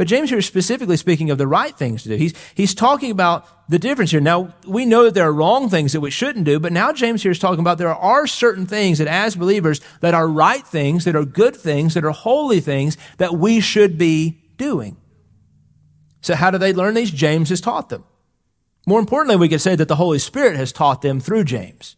But 0.00 0.06
James 0.06 0.30
here 0.30 0.38
is 0.38 0.46
specifically 0.46 0.96
speaking 0.96 1.28
of 1.28 1.36
the 1.36 1.46
right 1.46 1.76
things 1.76 2.04
to 2.04 2.08
do. 2.08 2.16
He's, 2.16 2.32
he's 2.54 2.74
talking 2.74 3.10
about 3.10 3.46
the 3.68 3.78
difference 3.78 4.12
here. 4.12 4.20
Now, 4.22 4.54
we 4.66 4.86
know 4.86 5.04
that 5.04 5.12
there 5.12 5.26
are 5.26 5.32
wrong 5.32 5.68
things 5.68 5.92
that 5.92 6.00
we 6.00 6.10
shouldn't 6.10 6.46
do, 6.46 6.58
but 6.58 6.72
now 6.72 6.90
James 6.90 7.22
here 7.22 7.32
is 7.32 7.38
talking 7.38 7.60
about 7.60 7.76
there 7.76 7.94
are 7.94 8.26
certain 8.26 8.64
things 8.64 8.96
that 8.96 9.08
as 9.08 9.36
believers 9.36 9.82
that 10.00 10.14
are 10.14 10.26
right 10.26 10.66
things, 10.66 11.04
that 11.04 11.14
are 11.14 11.26
good 11.26 11.54
things, 11.54 11.92
that 11.92 12.04
are 12.06 12.12
holy 12.12 12.60
things 12.60 12.96
that 13.18 13.34
we 13.34 13.60
should 13.60 13.98
be 13.98 14.40
doing. 14.56 14.96
So 16.22 16.34
how 16.34 16.50
do 16.50 16.56
they 16.56 16.72
learn 16.72 16.94
these? 16.94 17.10
James 17.10 17.50
has 17.50 17.60
taught 17.60 17.90
them. 17.90 18.04
More 18.86 19.00
importantly, 19.00 19.36
we 19.36 19.50
could 19.50 19.60
say 19.60 19.76
that 19.76 19.88
the 19.88 19.96
Holy 19.96 20.18
Spirit 20.18 20.56
has 20.56 20.72
taught 20.72 21.02
them 21.02 21.20
through 21.20 21.44
James. 21.44 21.96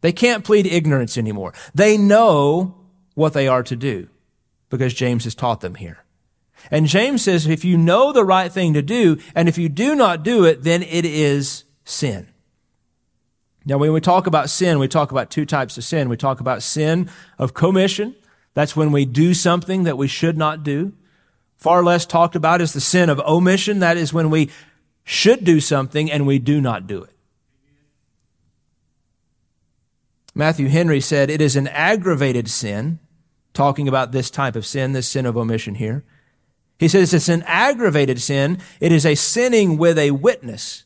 They 0.00 0.10
can't 0.10 0.42
plead 0.42 0.66
ignorance 0.66 1.16
anymore. 1.16 1.54
They 1.76 1.96
know 1.96 2.74
what 3.14 3.34
they 3.34 3.46
are 3.46 3.62
to 3.62 3.76
do 3.76 4.08
because 4.68 4.92
James 4.94 5.22
has 5.22 5.36
taught 5.36 5.60
them 5.60 5.76
here. 5.76 6.03
And 6.70 6.86
James 6.86 7.22
says, 7.22 7.46
if 7.46 7.64
you 7.64 7.76
know 7.76 8.12
the 8.12 8.24
right 8.24 8.50
thing 8.50 8.74
to 8.74 8.82
do, 8.82 9.18
and 9.34 9.48
if 9.48 9.58
you 9.58 9.68
do 9.68 9.94
not 9.94 10.22
do 10.22 10.44
it, 10.44 10.62
then 10.62 10.82
it 10.82 11.04
is 11.04 11.64
sin. 11.84 12.28
Now, 13.66 13.78
when 13.78 13.92
we 13.92 14.00
talk 14.00 14.26
about 14.26 14.50
sin, 14.50 14.78
we 14.78 14.88
talk 14.88 15.10
about 15.10 15.30
two 15.30 15.46
types 15.46 15.78
of 15.78 15.84
sin. 15.84 16.08
We 16.08 16.16
talk 16.16 16.40
about 16.40 16.62
sin 16.62 17.10
of 17.38 17.54
commission. 17.54 18.14
That's 18.54 18.76
when 18.76 18.92
we 18.92 19.04
do 19.04 19.34
something 19.34 19.84
that 19.84 19.98
we 19.98 20.06
should 20.06 20.36
not 20.36 20.62
do. 20.62 20.92
Far 21.56 21.82
less 21.82 22.04
talked 22.04 22.36
about 22.36 22.60
is 22.60 22.72
the 22.72 22.80
sin 22.80 23.08
of 23.08 23.20
omission. 23.20 23.78
That 23.78 23.96
is 23.96 24.12
when 24.12 24.28
we 24.28 24.50
should 25.02 25.44
do 25.44 25.60
something 25.60 26.10
and 26.10 26.26
we 26.26 26.38
do 26.38 26.60
not 26.60 26.86
do 26.86 27.02
it. 27.02 27.10
Matthew 30.34 30.68
Henry 30.68 31.00
said, 31.00 31.30
it 31.30 31.40
is 31.40 31.56
an 31.56 31.68
aggravated 31.68 32.48
sin, 32.48 32.98
talking 33.52 33.86
about 33.86 34.12
this 34.12 34.30
type 34.30 34.56
of 34.56 34.66
sin, 34.66 34.92
this 34.92 35.08
sin 35.08 35.26
of 35.26 35.36
omission 35.36 35.76
here. 35.76 36.04
He 36.78 36.88
says 36.88 37.14
it's 37.14 37.28
an 37.28 37.44
aggravated 37.46 38.20
sin. 38.20 38.58
It 38.80 38.92
is 38.92 39.06
a 39.06 39.14
sinning 39.14 39.76
with 39.76 39.98
a 39.98 40.10
witness. 40.10 40.84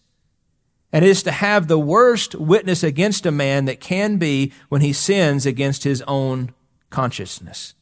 And 0.92 1.04
it 1.04 1.08
is 1.08 1.22
to 1.24 1.30
have 1.30 1.68
the 1.68 1.78
worst 1.78 2.34
witness 2.34 2.82
against 2.82 3.26
a 3.26 3.30
man 3.30 3.66
that 3.66 3.80
can 3.80 4.16
be 4.16 4.52
when 4.68 4.80
he 4.80 4.92
sins 4.92 5.44
against 5.44 5.84
his 5.84 6.02
own 6.02 6.54
consciousness. 6.90 7.74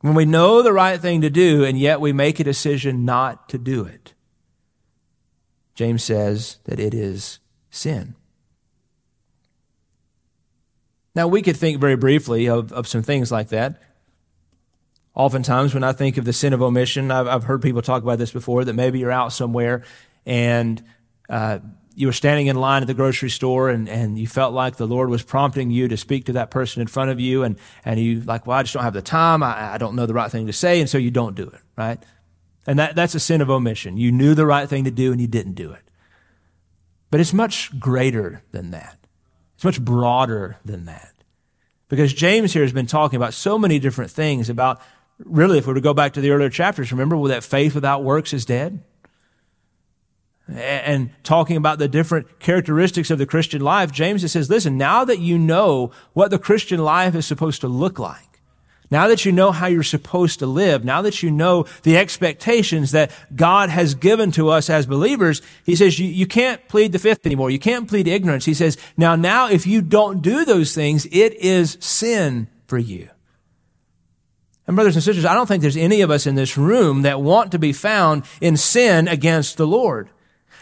When 0.00 0.14
we 0.14 0.24
know 0.24 0.62
the 0.62 0.72
right 0.72 0.98
thing 0.98 1.20
to 1.20 1.30
do 1.30 1.64
and 1.64 1.78
yet 1.78 2.00
we 2.00 2.12
make 2.12 2.40
a 2.40 2.44
decision 2.44 3.04
not 3.04 3.48
to 3.50 3.58
do 3.58 3.84
it. 3.84 4.14
James 5.74 6.02
says 6.02 6.58
that 6.64 6.80
it 6.80 6.94
is 6.94 7.38
sin. 7.70 8.14
Now, 11.14 11.26
we 11.26 11.42
could 11.42 11.56
think 11.56 11.80
very 11.80 11.96
briefly 11.96 12.48
of, 12.48 12.72
of 12.72 12.86
some 12.86 13.02
things 13.02 13.32
like 13.32 13.48
that. 13.48 13.82
Oftentimes, 15.14 15.74
when 15.74 15.82
I 15.82 15.92
think 15.92 16.16
of 16.16 16.24
the 16.24 16.32
sin 16.32 16.52
of 16.52 16.62
omission, 16.62 17.10
I've, 17.10 17.26
I've 17.26 17.44
heard 17.44 17.62
people 17.62 17.82
talk 17.82 18.02
about 18.02 18.18
this 18.18 18.30
before 18.30 18.64
that 18.64 18.74
maybe 18.74 19.00
you're 19.00 19.10
out 19.10 19.32
somewhere 19.32 19.82
and 20.24 20.82
uh, 21.28 21.58
you 21.94 22.06
were 22.06 22.12
standing 22.12 22.46
in 22.46 22.56
line 22.56 22.82
at 22.82 22.86
the 22.86 22.94
grocery 22.94 23.30
store 23.30 23.68
and, 23.68 23.88
and 23.88 24.18
you 24.18 24.26
felt 24.26 24.54
like 24.54 24.76
the 24.76 24.86
Lord 24.86 25.10
was 25.10 25.22
prompting 25.22 25.70
you 25.70 25.88
to 25.88 25.96
speak 25.96 26.26
to 26.26 26.32
that 26.34 26.50
person 26.50 26.80
in 26.80 26.86
front 26.86 27.10
of 27.10 27.18
you 27.18 27.42
and, 27.42 27.58
and 27.84 27.98
you 27.98 28.20
like, 28.20 28.46
well, 28.46 28.58
I 28.58 28.62
just 28.62 28.74
don't 28.74 28.84
have 28.84 28.94
the 28.94 29.02
time. 29.02 29.42
I, 29.42 29.74
I 29.74 29.78
don't 29.78 29.96
know 29.96 30.06
the 30.06 30.14
right 30.14 30.30
thing 30.30 30.46
to 30.46 30.52
say. 30.52 30.80
And 30.80 30.88
so 30.88 30.98
you 30.98 31.10
don't 31.10 31.34
do 31.34 31.48
it, 31.48 31.60
right? 31.76 32.00
And 32.66 32.78
that, 32.78 32.94
that's 32.94 33.14
a 33.14 33.20
sin 33.20 33.40
of 33.40 33.50
omission. 33.50 33.96
You 33.96 34.12
knew 34.12 34.34
the 34.34 34.46
right 34.46 34.68
thing 34.68 34.84
to 34.84 34.90
do 34.90 35.10
and 35.10 35.20
you 35.20 35.26
didn't 35.26 35.54
do 35.54 35.72
it. 35.72 35.82
But 37.10 37.20
it's 37.20 37.32
much 37.32 37.78
greater 37.80 38.44
than 38.52 38.70
that. 38.70 38.96
It's 39.56 39.64
much 39.64 39.84
broader 39.84 40.58
than 40.64 40.84
that. 40.84 41.12
Because 41.88 42.14
James 42.14 42.52
here 42.52 42.62
has 42.62 42.72
been 42.72 42.86
talking 42.86 43.16
about 43.16 43.34
so 43.34 43.58
many 43.58 43.80
different 43.80 44.12
things 44.12 44.48
about 44.48 44.80
really, 45.24 45.58
if 45.58 45.66
we 45.66 45.70
were 45.70 45.74
to 45.74 45.80
go 45.80 45.94
back 45.94 46.12
to 46.14 46.20
the 46.20 46.30
earlier 46.30 46.50
chapters, 46.50 46.92
remember 46.92 47.28
that 47.28 47.44
faith 47.44 47.74
without 47.74 48.02
works 48.02 48.32
is 48.32 48.44
dead? 48.44 48.82
And 50.48 51.10
talking 51.22 51.56
about 51.56 51.78
the 51.78 51.86
different 51.86 52.40
characteristics 52.40 53.10
of 53.10 53.18
the 53.18 53.26
Christian 53.26 53.60
life, 53.60 53.92
James 53.92 54.28
says, 54.30 54.50
listen, 54.50 54.76
now 54.76 55.04
that 55.04 55.20
you 55.20 55.38
know 55.38 55.92
what 56.12 56.30
the 56.30 56.38
Christian 56.38 56.80
life 56.80 57.14
is 57.14 57.24
supposed 57.24 57.60
to 57.60 57.68
look 57.68 57.98
like, 57.98 58.26
now 58.90 59.06
that 59.06 59.24
you 59.24 59.30
know 59.30 59.52
how 59.52 59.68
you're 59.68 59.84
supposed 59.84 60.40
to 60.40 60.46
live, 60.46 60.84
now 60.84 61.02
that 61.02 61.22
you 61.22 61.30
know 61.30 61.66
the 61.84 61.96
expectations 61.96 62.90
that 62.90 63.12
God 63.36 63.70
has 63.70 63.94
given 63.94 64.32
to 64.32 64.48
us 64.48 64.68
as 64.68 64.86
believers, 64.86 65.42
he 65.64 65.76
says 65.76 66.00
you, 66.00 66.08
you 66.08 66.26
can't 66.26 66.66
plead 66.66 66.90
the 66.90 66.98
fifth 66.98 67.24
anymore. 67.24 67.50
You 67.50 67.60
can't 67.60 67.88
plead 67.88 68.08
ignorance. 68.08 68.46
He 68.46 68.54
says, 68.54 68.76
now, 68.96 69.14
now 69.14 69.48
if 69.48 69.64
you 69.64 69.80
don't 69.80 70.20
do 70.20 70.44
those 70.44 70.74
things, 70.74 71.06
it 71.12 71.34
is 71.34 71.78
sin 71.78 72.48
for 72.66 72.78
you. 72.78 73.08
And 74.66 74.76
brothers 74.76 74.94
and 74.94 75.02
sisters, 75.02 75.24
I 75.24 75.34
don't 75.34 75.46
think 75.46 75.62
there's 75.62 75.76
any 75.76 76.00
of 76.00 76.10
us 76.10 76.26
in 76.26 76.36
this 76.36 76.56
room 76.56 77.02
that 77.02 77.20
want 77.20 77.52
to 77.52 77.58
be 77.58 77.72
found 77.72 78.24
in 78.40 78.56
sin 78.56 79.08
against 79.08 79.56
the 79.56 79.66
Lord. 79.66 80.10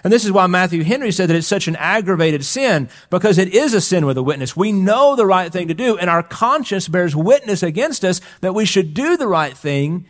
And 0.04 0.12
this 0.12 0.24
is 0.24 0.32
why 0.32 0.46
Matthew 0.46 0.84
Henry 0.84 1.10
said 1.10 1.28
that 1.28 1.36
it's 1.36 1.46
such 1.46 1.66
an 1.66 1.76
aggravated 1.76 2.44
sin, 2.44 2.88
because 3.10 3.36
it 3.36 3.52
is 3.52 3.74
a 3.74 3.80
sin 3.80 4.06
with 4.06 4.16
a 4.16 4.22
witness. 4.22 4.56
We 4.56 4.70
know 4.70 5.16
the 5.16 5.26
right 5.26 5.52
thing 5.52 5.68
to 5.68 5.74
do, 5.74 5.98
and 5.98 6.08
our 6.08 6.22
conscience 6.22 6.86
bears 6.88 7.16
witness 7.16 7.62
against 7.62 8.04
us 8.04 8.20
that 8.40 8.54
we 8.54 8.64
should 8.64 8.94
do 8.94 9.16
the 9.16 9.26
right 9.26 9.56
thing 9.56 10.06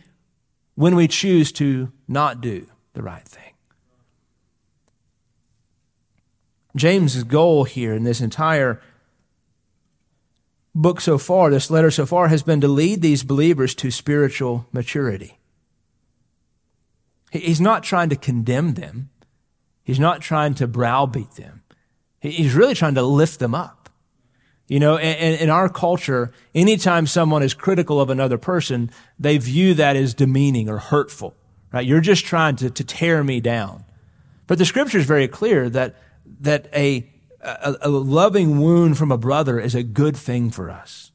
when 0.75 0.95
we 0.95 1.07
choose 1.07 1.51
to 1.53 1.91
not 2.07 2.39
do 2.39 2.67
the 2.93 3.01
right 3.01 3.27
thing. 3.27 3.43
James's 6.75 7.23
goal 7.23 7.63
here 7.63 7.93
in 7.93 8.03
this 8.03 8.21
entire 8.21 8.79
book 10.73 11.01
so 11.01 11.17
far, 11.17 11.49
this 11.49 11.71
letter 11.71 11.91
so 11.91 12.05
far, 12.05 12.27
has 12.27 12.43
been 12.43 12.61
to 12.61 12.67
lead 12.67 13.01
these 13.01 13.23
believers 13.23 13.75
to 13.75 13.91
spiritual 13.91 14.67
maturity. 14.71 15.39
He's 17.31 17.61
not 17.61 17.83
trying 17.83 18.09
to 18.09 18.15
condemn 18.15 18.73
them. 18.73 19.09
He's 19.83 19.99
not 19.99 20.21
trying 20.21 20.55
to 20.55 20.67
browbeat 20.67 21.31
them. 21.31 21.63
He's 22.19 22.53
really 22.53 22.75
trying 22.75 22.95
to 22.95 23.01
lift 23.01 23.39
them 23.39 23.55
up. 23.55 23.89
You 24.67 24.79
know, 24.79 24.97
in, 24.99 25.39
in 25.39 25.49
our 25.49 25.67
culture, 25.67 26.31
anytime 26.53 27.07
someone 27.07 27.41
is 27.41 27.55
critical 27.55 27.99
of 27.99 28.11
another 28.11 28.37
person, 28.37 28.91
they 29.17 29.37
view 29.39 29.73
that 29.73 29.95
as 29.95 30.13
demeaning 30.13 30.69
or 30.69 30.77
hurtful, 30.77 31.35
right? 31.73 31.85
You're 31.85 32.01
just 32.01 32.25
trying 32.25 32.55
to, 32.57 32.69
to 32.69 32.83
tear 32.83 33.23
me 33.23 33.39
down. 33.39 33.83
But 34.45 34.59
the 34.59 34.65
scripture 34.65 34.99
is 34.99 35.05
very 35.05 35.27
clear 35.27 35.69
that, 35.71 35.95
that 36.41 36.67
a, 36.73 37.09
a, 37.61 37.87
a 37.87 37.89
loving 37.89 38.59
wound 38.59 38.97
from 38.97 39.11
a 39.11 39.17
brother 39.17 39.59
is 39.59 39.75
a 39.75 39.83
good 39.83 40.15
thing 40.15 40.51
for 40.51 40.69
us. 40.69 41.11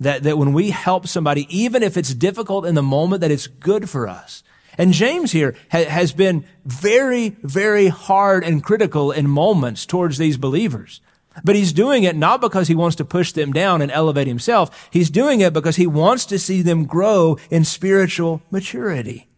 That, 0.00 0.22
that 0.22 0.38
when 0.38 0.52
we 0.52 0.70
help 0.70 1.06
somebody, 1.06 1.46
even 1.50 1.82
if 1.82 1.96
it's 1.96 2.14
difficult 2.14 2.66
in 2.66 2.74
the 2.74 2.82
moment, 2.82 3.20
that 3.20 3.30
it's 3.30 3.48
good 3.48 3.90
for 3.90 4.06
us. 4.06 4.42
And 4.76 4.92
James 4.92 5.32
here 5.32 5.56
ha- 5.72 5.84
has 5.84 6.12
been 6.12 6.44
very, 6.64 7.30
very 7.42 7.88
hard 7.88 8.44
and 8.44 8.62
critical 8.62 9.10
in 9.10 9.28
moments 9.28 9.84
towards 9.84 10.18
these 10.18 10.36
believers. 10.36 11.00
But 11.44 11.56
he's 11.56 11.72
doing 11.72 12.04
it 12.04 12.16
not 12.16 12.40
because 12.40 12.68
he 12.68 12.74
wants 12.74 12.96
to 12.96 13.04
push 13.04 13.32
them 13.32 13.52
down 13.52 13.82
and 13.82 13.90
elevate 13.90 14.26
himself. 14.26 14.88
He's 14.92 15.10
doing 15.10 15.40
it 15.40 15.52
because 15.52 15.76
he 15.76 15.86
wants 15.86 16.24
to 16.26 16.38
see 16.38 16.62
them 16.62 16.86
grow 16.86 17.38
in 17.50 17.64
spiritual 17.64 18.42
maturity. 18.50 19.28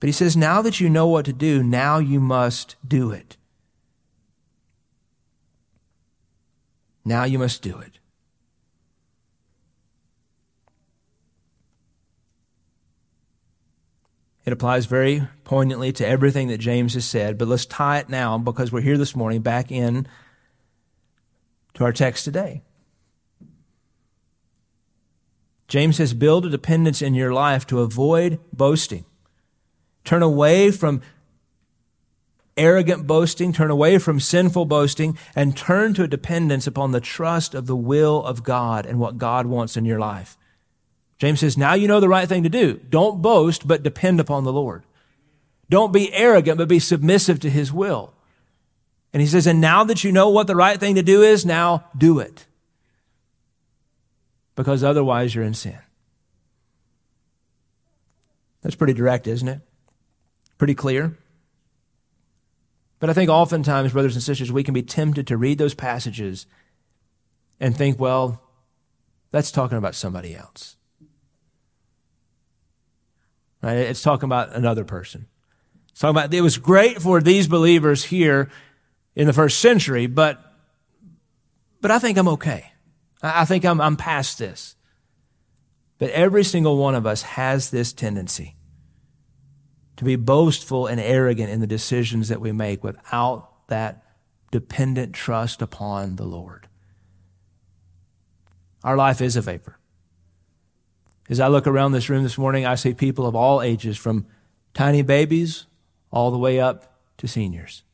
But 0.00 0.08
he 0.08 0.12
says, 0.12 0.36
now 0.36 0.62
that 0.62 0.80
you 0.80 0.90
know 0.90 1.06
what 1.06 1.24
to 1.26 1.32
do, 1.32 1.62
now 1.62 1.98
you 1.98 2.18
must 2.18 2.74
do 2.86 3.12
it. 3.12 3.36
Now 7.04 7.24
you 7.24 7.38
must 7.38 7.62
do 7.62 7.78
it. 7.78 7.98
It 14.44 14.52
applies 14.52 14.86
very 14.86 15.28
poignantly 15.44 15.92
to 15.92 16.06
everything 16.06 16.48
that 16.48 16.58
James 16.58 16.94
has 16.94 17.04
said, 17.04 17.38
but 17.38 17.46
let's 17.46 17.66
tie 17.66 17.98
it 17.98 18.08
now 18.08 18.38
because 18.38 18.72
we're 18.72 18.80
here 18.80 18.98
this 18.98 19.14
morning 19.14 19.40
back 19.40 19.70
in 19.70 20.06
to 21.74 21.84
our 21.84 21.92
text 21.92 22.24
today. 22.24 22.62
James 25.68 25.96
says, 25.96 26.12
build 26.12 26.44
a 26.44 26.50
dependence 26.50 27.00
in 27.00 27.14
your 27.14 27.32
life 27.32 27.66
to 27.68 27.80
avoid 27.80 28.38
boasting. 28.52 29.06
Turn 30.04 30.22
away 30.22 30.70
from 30.70 31.00
arrogant 32.56 33.06
boasting, 33.06 33.52
turn 33.52 33.70
away 33.70 33.98
from 33.98 34.20
sinful 34.20 34.66
boasting, 34.66 35.16
and 35.34 35.56
turn 35.56 35.94
to 35.94 36.04
a 36.04 36.08
dependence 36.08 36.66
upon 36.66 36.92
the 36.92 37.00
trust 37.00 37.54
of 37.54 37.66
the 37.66 37.76
will 37.76 38.24
of 38.24 38.42
God 38.42 38.86
and 38.86 38.98
what 38.98 39.18
God 39.18 39.46
wants 39.46 39.76
in 39.76 39.84
your 39.84 39.98
life. 39.98 40.36
James 41.18 41.40
says, 41.40 41.56
now 41.56 41.74
you 41.74 41.86
know 41.86 42.00
the 42.00 42.08
right 42.08 42.28
thing 42.28 42.42
to 42.42 42.48
do. 42.48 42.80
Don't 42.90 43.22
boast, 43.22 43.66
but 43.66 43.82
depend 43.82 44.20
upon 44.20 44.44
the 44.44 44.52
Lord. 44.52 44.84
Don't 45.70 45.92
be 45.92 46.12
arrogant, 46.12 46.58
but 46.58 46.68
be 46.68 46.78
submissive 46.78 47.40
to 47.40 47.50
his 47.50 47.72
will. 47.72 48.12
And 49.12 49.20
he 49.20 49.28
says, 49.28 49.46
and 49.46 49.60
now 49.60 49.84
that 49.84 50.04
you 50.04 50.10
know 50.10 50.28
what 50.30 50.46
the 50.46 50.56
right 50.56 50.80
thing 50.80 50.96
to 50.96 51.02
do 51.02 51.22
is, 51.22 51.46
now 51.46 51.84
do 51.96 52.18
it. 52.18 52.46
Because 54.54 54.82
otherwise 54.82 55.34
you're 55.34 55.44
in 55.44 55.54
sin. 55.54 55.78
That's 58.62 58.74
pretty 58.74 58.92
direct, 58.92 59.26
isn't 59.26 59.48
it? 59.48 59.60
Pretty 60.58 60.74
clear. 60.74 61.16
But 63.02 63.10
I 63.10 63.14
think 63.14 63.30
oftentimes, 63.30 63.94
brothers 63.94 64.14
and 64.14 64.22
sisters, 64.22 64.52
we 64.52 64.62
can 64.62 64.74
be 64.74 64.82
tempted 64.84 65.26
to 65.26 65.36
read 65.36 65.58
those 65.58 65.74
passages 65.74 66.46
and 67.58 67.76
think, 67.76 67.98
well, 67.98 68.40
that's 69.32 69.50
talking 69.50 69.76
about 69.76 69.96
somebody 69.96 70.36
else. 70.36 70.76
Right? 73.60 73.78
It's 73.78 74.02
talking 74.02 74.28
about 74.28 74.54
another 74.54 74.84
person. 74.84 75.26
It's 75.90 75.98
talking 75.98 76.16
about 76.16 76.32
it 76.32 76.42
was 76.42 76.58
great 76.58 77.02
for 77.02 77.20
these 77.20 77.48
believers 77.48 78.04
here 78.04 78.52
in 79.16 79.26
the 79.26 79.32
first 79.32 79.58
century, 79.58 80.06
but 80.06 80.40
but 81.80 81.90
I 81.90 81.98
think 81.98 82.16
I'm 82.18 82.28
okay. 82.28 82.70
I 83.20 83.44
think 83.46 83.64
I'm 83.64 83.80
I'm 83.80 83.96
past 83.96 84.38
this. 84.38 84.76
But 85.98 86.10
every 86.10 86.44
single 86.44 86.76
one 86.76 86.94
of 86.94 87.04
us 87.04 87.22
has 87.22 87.70
this 87.70 87.92
tendency 87.92 88.54
to 89.96 90.04
be 90.04 90.16
boastful 90.16 90.86
and 90.86 91.00
arrogant 91.00 91.50
in 91.50 91.60
the 91.60 91.66
decisions 91.66 92.28
that 92.28 92.40
we 92.40 92.52
make 92.52 92.82
without 92.82 93.66
that 93.68 94.04
dependent 94.50 95.14
trust 95.14 95.62
upon 95.62 96.16
the 96.16 96.24
Lord. 96.24 96.68
Our 98.84 98.96
life 98.96 99.20
is 99.20 99.36
a 99.36 99.40
vapor. 99.40 99.78
As 101.28 101.40
I 101.40 101.48
look 101.48 101.66
around 101.66 101.92
this 101.92 102.08
room 102.08 102.22
this 102.22 102.36
morning, 102.36 102.66
I 102.66 102.74
see 102.74 102.94
people 102.94 103.26
of 103.26 103.34
all 103.34 103.62
ages, 103.62 103.96
from 103.96 104.26
tiny 104.74 105.02
babies 105.02 105.66
all 106.10 106.30
the 106.30 106.38
way 106.38 106.60
up 106.60 106.98
to 107.18 107.28
seniors. 107.28 107.84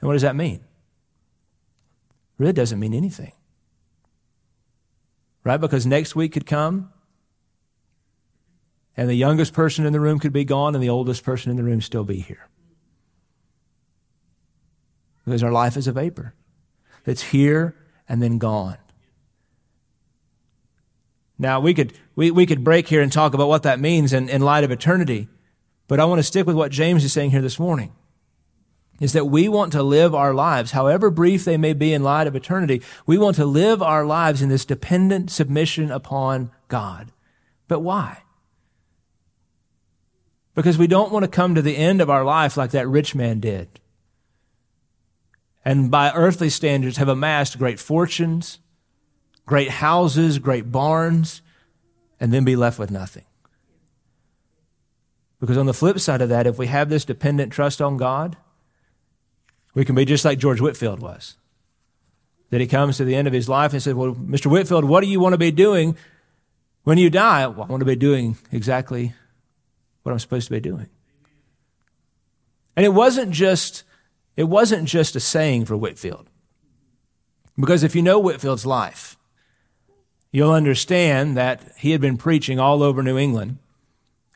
And 0.00 0.06
what 0.06 0.14
does 0.14 0.22
that 0.22 0.36
mean? 0.36 0.60
It 0.60 0.62
really 2.38 2.52
doesn't 2.52 2.78
mean 2.78 2.94
anything. 2.94 3.32
Right? 5.44 5.60
Because 5.60 5.84
next 5.84 6.14
week 6.14 6.32
could 6.32 6.46
come 6.46 6.92
and 9.00 9.08
the 9.08 9.14
youngest 9.14 9.54
person 9.54 9.86
in 9.86 9.94
the 9.94 9.98
room 9.98 10.18
could 10.18 10.34
be 10.34 10.44
gone 10.44 10.74
and 10.74 10.84
the 10.84 10.90
oldest 10.90 11.24
person 11.24 11.50
in 11.50 11.56
the 11.56 11.62
room 11.62 11.80
still 11.80 12.04
be 12.04 12.20
here. 12.20 12.50
Because 15.24 15.42
our 15.42 15.50
life 15.50 15.78
is 15.78 15.88
a 15.88 15.92
vapor 15.92 16.34
that's 17.04 17.22
here 17.22 17.74
and 18.10 18.22
then 18.22 18.36
gone. 18.36 18.76
Now, 21.38 21.60
we 21.60 21.72
could, 21.72 21.94
we, 22.14 22.30
we 22.30 22.44
could 22.44 22.62
break 22.62 22.88
here 22.88 23.00
and 23.00 23.10
talk 23.10 23.32
about 23.32 23.48
what 23.48 23.62
that 23.62 23.80
means 23.80 24.12
in, 24.12 24.28
in 24.28 24.42
light 24.42 24.64
of 24.64 24.70
eternity, 24.70 25.28
but 25.88 25.98
I 25.98 26.04
want 26.04 26.18
to 26.18 26.22
stick 26.22 26.46
with 26.46 26.56
what 26.56 26.70
James 26.70 27.02
is 27.02 27.10
saying 27.10 27.30
here 27.30 27.40
this 27.40 27.58
morning. 27.58 27.94
Is 29.00 29.14
that 29.14 29.24
we 29.24 29.48
want 29.48 29.72
to 29.72 29.82
live 29.82 30.14
our 30.14 30.34
lives, 30.34 30.72
however 30.72 31.08
brief 31.08 31.46
they 31.46 31.56
may 31.56 31.72
be 31.72 31.94
in 31.94 32.02
light 32.02 32.26
of 32.26 32.36
eternity, 32.36 32.82
we 33.06 33.16
want 33.16 33.36
to 33.36 33.46
live 33.46 33.80
our 33.80 34.04
lives 34.04 34.42
in 34.42 34.50
this 34.50 34.66
dependent 34.66 35.30
submission 35.30 35.90
upon 35.90 36.50
God. 36.68 37.12
But 37.66 37.80
why? 37.80 38.24
Because 40.54 40.78
we 40.78 40.86
don't 40.86 41.12
want 41.12 41.24
to 41.24 41.30
come 41.30 41.54
to 41.54 41.62
the 41.62 41.76
end 41.76 42.00
of 42.00 42.10
our 42.10 42.24
life 42.24 42.56
like 42.56 42.72
that 42.72 42.88
rich 42.88 43.14
man 43.14 43.40
did. 43.40 43.80
And 45.64 45.90
by 45.90 46.10
earthly 46.12 46.50
standards 46.50 46.96
have 46.96 47.08
amassed 47.08 47.58
great 47.58 47.78
fortunes, 47.78 48.58
great 49.46 49.68
houses, 49.68 50.38
great 50.38 50.72
barns, 50.72 51.42
and 52.18 52.32
then 52.32 52.44
be 52.44 52.56
left 52.56 52.78
with 52.78 52.90
nothing. 52.90 53.24
Because 55.38 55.56
on 55.56 55.66
the 55.66 55.74
flip 55.74 55.98
side 55.98 56.20
of 56.20 56.28
that, 56.28 56.46
if 56.46 56.58
we 56.58 56.66
have 56.66 56.88
this 56.88 57.04
dependent 57.04 57.52
trust 57.52 57.80
on 57.80 57.96
God, 57.96 58.36
we 59.74 59.84
can 59.84 59.94
be 59.94 60.04
just 60.04 60.24
like 60.24 60.38
George 60.38 60.60
Whitefield 60.60 61.00
was. 61.00 61.36
That 62.50 62.60
he 62.60 62.66
comes 62.66 62.96
to 62.96 63.04
the 63.04 63.14
end 63.14 63.28
of 63.28 63.32
his 63.32 63.48
life 63.48 63.72
and 63.72 63.82
says, 63.82 63.94
Well, 63.94 64.14
Mr. 64.14 64.46
Whitefield, 64.46 64.84
what 64.84 65.02
do 65.02 65.06
you 65.06 65.20
want 65.20 65.34
to 65.34 65.38
be 65.38 65.52
doing 65.52 65.96
when 66.82 66.98
you 66.98 67.08
die? 67.08 67.46
Well, 67.46 67.62
I 67.62 67.70
want 67.70 67.80
to 67.80 67.86
be 67.86 67.96
doing 67.96 68.36
exactly 68.50 69.14
what 70.02 70.12
I'm 70.12 70.18
supposed 70.18 70.46
to 70.48 70.52
be 70.52 70.60
doing. 70.60 70.88
And 72.76 72.86
it 72.86 72.94
wasn't 72.94 73.32
just, 73.32 73.84
it 74.36 74.44
wasn't 74.44 74.88
just 74.88 75.16
a 75.16 75.20
saying 75.20 75.66
for 75.66 75.76
Whitefield. 75.76 76.28
Because 77.58 77.82
if 77.82 77.94
you 77.94 78.02
know 78.02 78.18
Whitefield's 78.18 78.64
life, 78.64 79.18
you'll 80.32 80.52
understand 80.52 81.36
that 81.36 81.60
he 81.76 81.90
had 81.90 82.00
been 82.00 82.16
preaching 82.16 82.58
all 82.58 82.82
over 82.82 83.02
New 83.02 83.18
England 83.18 83.58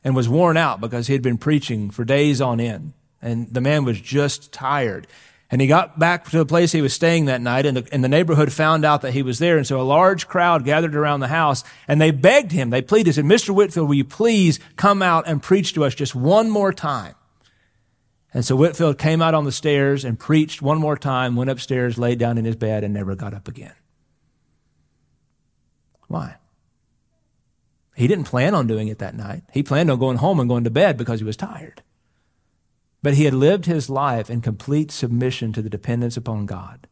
and 0.02 0.14
was 0.14 0.28
worn 0.28 0.56
out 0.56 0.80
because 0.80 1.06
he 1.06 1.14
had 1.14 1.22
been 1.22 1.38
preaching 1.38 1.90
for 1.90 2.04
days 2.04 2.40
on 2.40 2.60
end. 2.60 2.92
And 3.22 3.52
the 3.52 3.62
man 3.62 3.84
was 3.84 4.00
just 4.00 4.52
tired. 4.52 5.06
And 5.54 5.60
he 5.60 5.68
got 5.68 6.00
back 6.00 6.28
to 6.30 6.38
the 6.38 6.44
place 6.44 6.72
he 6.72 6.82
was 6.82 6.94
staying 6.94 7.26
that 7.26 7.40
night, 7.40 7.64
and 7.64 7.76
the, 7.76 7.88
and 7.92 8.02
the 8.02 8.08
neighborhood 8.08 8.52
found 8.52 8.84
out 8.84 9.02
that 9.02 9.12
he 9.12 9.22
was 9.22 9.38
there. 9.38 9.56
And 9.56 9.64
so 9.64 9.80
a 9.80 9.82
large 9.82 10.26
crowd 10.26 10.64
gathered 10.64 10.96
around 10.96 11.20
the 11.20 11.28
house, 11.28 11.62
and 11.86 12.00
they 12.00 12.10
begged 12.10 12.50
him, 12.50 12.70
they 12.70 12.82
pleaded, 12.82 13.14
said, 13.14 13.24
Mr. 13.24 13.50
Whitefield, 13.50 13.86
will 13.86 13.94
you 13.94 14.04
please 14.04 14.58
come 14.74 15.00
out 15.00 15.28
and 15.28 15.40
preach 15.40 15.72
to 15.74 15.84
us 15.84 15.94
just 15.94 16.12
one 16.12 16.50
more 16.50 16.72
time? 16.72 17.14
And 18.32 18.44
so 18.44 18.56
Whitefield 18.56 18.98
came 18.98 19.22
out 19.22 19.32
on 19.32 19.44
the 19.44 19.52
stairs 19.52 20.04
and 20.04 20.18
preached 20.18 20.60
one 20.60 20.78
more 20.78 20.96
time, 20.96 21.36
went 21.36 21.50
upstairs, 21.50 21.98
laid 21.98 22.18
down 22.18 22.36
in 22.36 22.44
his 22.44 22.56
bed, 22.56 22.82
and 22.82 22.92
never 22.92 23.14
got 23.14 23.32
up 23.32 23.46
again. 23.46 23.76
Why? 26.08 26.34
He 27.94 28.08
didn't 28.08 28.24
plan 28.24 28.56
on 28.56 28.66
doing 28.66 28.88
it 28.88 28.98
that 28.98 29.14
night. 29.14 29.44
He 29.52 29.62
planned 29.62 29.88
on 29.88 30.00
going 30.00 30.16
home 30.16 30.40
and 30.40 30.48
going 30.48 30.64
to 30.64 30.70
bed 30.70 30.96
because 30.96 31.20
he 31.20 31.24
was 31.24 31.36
tired. 31.36 31.84
But 33.04 33.14
he 33.14 33.26
had 33.26 33.34
lived 33.34 33.66
his 33.66 33.90
life 33.90 34.30
in 34.30 34.40
complete 34.40 34.90
submission 34.90 35.52
to 35.52 35.60
the 35.60 35.68
dependence 35.68 36.16
upon 36.16 36.46
God. 36.46 36.86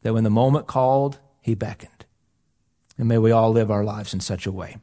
That 0.00 0.14
when 0.14 0.24
the 0.24 0.30
moment 0.30 0.66
called, 0.66 1.18
he 1.42 1.54
beckoned. 1.54 2.06
And 2.96 3.06
may 3.06 3.18
we 3.18 3.30
all 3.30 3.50
live 3.50 3.70
our 3.70 3.84
lives 3.84 4.14
in 4.14 4.20
such 4.20 4.46
a 4.46 4.50
way. 4.50 4.78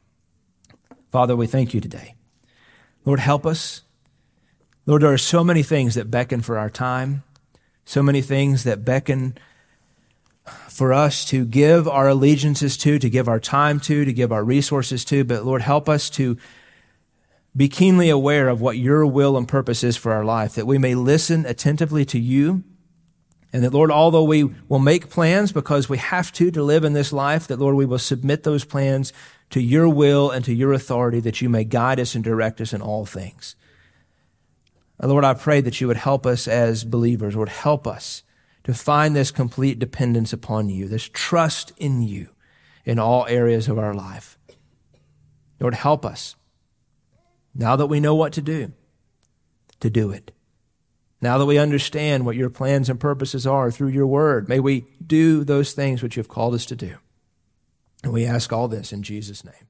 Father, 1.10 1.34
we 1.34 1.48
thank 1.48 1.74
you 1.74 1.80
today. 1.80 2.14
Lord, 3.04 3.18
help 3.18 3.44
us. 3.44 3.82
Lord, 4.86 5.02
there 5.02 5.12
are 5.12 5.18
so 5.18 5.42
many 5.42 5.64
things 5.64 5.96
that 5.96 6.08
beckon 6.08 6.40
for 6.40 6.56
our 6.56 6.70
time, 6.70 7.24
so 7.84 8.00
many 8.00 8.22
things 8.22 8.62
that 8.62 8.84
beckon 8.84 9.36
for 10.68 10.92
us 10.92 11.24
to 11.24 11.44
give 11.44 11.88
our 11.88 12.06
allegiances 12.06 12.76
to, 12.76 13.00
to 13.00 13.10
give 13.10 13.26
our 13.26 13.40
time 13.40 13.80
to, 13.80 14.04
to 14.04 14.12
give 14.12 14.30
our 14.30 14.44
resources 14.44 15.04
to. 15.06 15.24
But 15.24 15.44
Lord, 15.44 15.62
help 15.62 15.88
us 15.88 16.08
to 16.10 16.36
be 17.56 17.68
keenly 17.68 18.10
aware 18.10 18.48
of 18.48 18.60
what 18.60 18.76
your 18.76 19.06
will 19.06 19.36
and 19.36 19.48
purpose 19.48 19.82
is 19.82 19.96
for 19.96 20.12
our 20.12 20.24
life, 20.24 20.54
that 20.54 20.66
we 20.66 20.78
may 20.78 20.94
listen 20.94 21.46
attentively 21.46 22.04
to 22.04 22.18
you. 22.18 22.62
And 23.52 23.64
that, 23.64 23.72
Lord, 23.72 23.90
although 23.90 24.24
we 24.24 24.44
will 24.68 24.78
make 24.78 25.08
plans 25.08 25.52
because 25.52 25.88
we 25.88 25.96
have 25.98 26.30
to 26.32 26.50
to 26.50 26.62
live 26.62 26.84
in 26.84 26.92
this 26.92 27.12
life, 27.12 27.46
that, 27.46 27.58
Lord, 27.58 27.76
we 27.76 27.86
will 27.86 27.98
submit 27.98 28.42
those 28.42 28.64
plans 28.64 29.12
to 29.50 29.60
your 29.60 29.88
will 29.88 30.30
and 30.30 30.44
to 30.44 30.52
your 30.52 30.72
authority 30.72 31.20
that 31.20 31.40
you 31.40 31.48
may 31.48 31.64
guide 31.64 31.98
us 31.98 32.14
and 32.14 32.22
direct 32.22 32.60
us 32.60 32.72
in 32.72 32.82
all 32.82 33.06
things. 33.06 33.56
Lord, 35.00 35.24
I 35.24 35.34
pray 35.34 35.60
that 35.60 35.80
you 35.80 35.86
would 35.88 35.96
help 35.96 36.26
us 36.26 36.48
as 36.48 36.84
believers, 36.84 37.36
Lord, 37.36 37.48
help 37.48 37.86
us 37.86 38.22
to 38.64 38.74
find 38.74 39.14
this 39.14 39.30
complete 39.30 39.78
dependence 39.78 40.32
upon 40.32 40.68
you, 40.68 40.88
this 40.88 41.08
trust 41.12 41.72
in 41.76 42.02
you 42.02 42.30
in 42.84 42.98
all 42.98 43.26
areas 43.28 43.68
of 43.68 43.78
our 43.78 43.94
life. 43.94 44.38
Lord, 45.60 45.74
help 45.74 46.04
us, 46.04 46.34
now 47.58 47.76
that 47.76 47.86
we 47.86 48.00
know 48.00 48.14
what 48.14 48.32
to 48.34 48.42
do, 48.42 48.72
to 49.80 49.90
do 49.90 50.10
it. 50.10 50.32
Now 51.20 51.38
that 51.38 51.46
we 51.46 51.58
understand 51.58 52.26
what 52.26 52.36
your 52.36 52.50
plans 52.50 52.90
and 52.90 53.00
purposes 53.00 53.46
are 53.46 53.70
through 53.70 53.88
your 53.88 54.06
word, 54.06 54.48
may 54.48 54.60
we 54.60 54.86
do 55.04 55.44
those 55.44 55.72
things 55.72 56.02
which 56.02 56.16
you 56.16 56.20
have 56.20 56.28
called 56.28 56.54
us 56.54 56.66
to 56.66 56.76
do. 56.76 56.96
And 58.04 58.12
we 58.12 58.26
ask 58.26 58.52
all 58.52 58.68
this 58.68 58.92
in 58.92 59.02
Jesus' 59.02 59.44
name. 59.44 59.68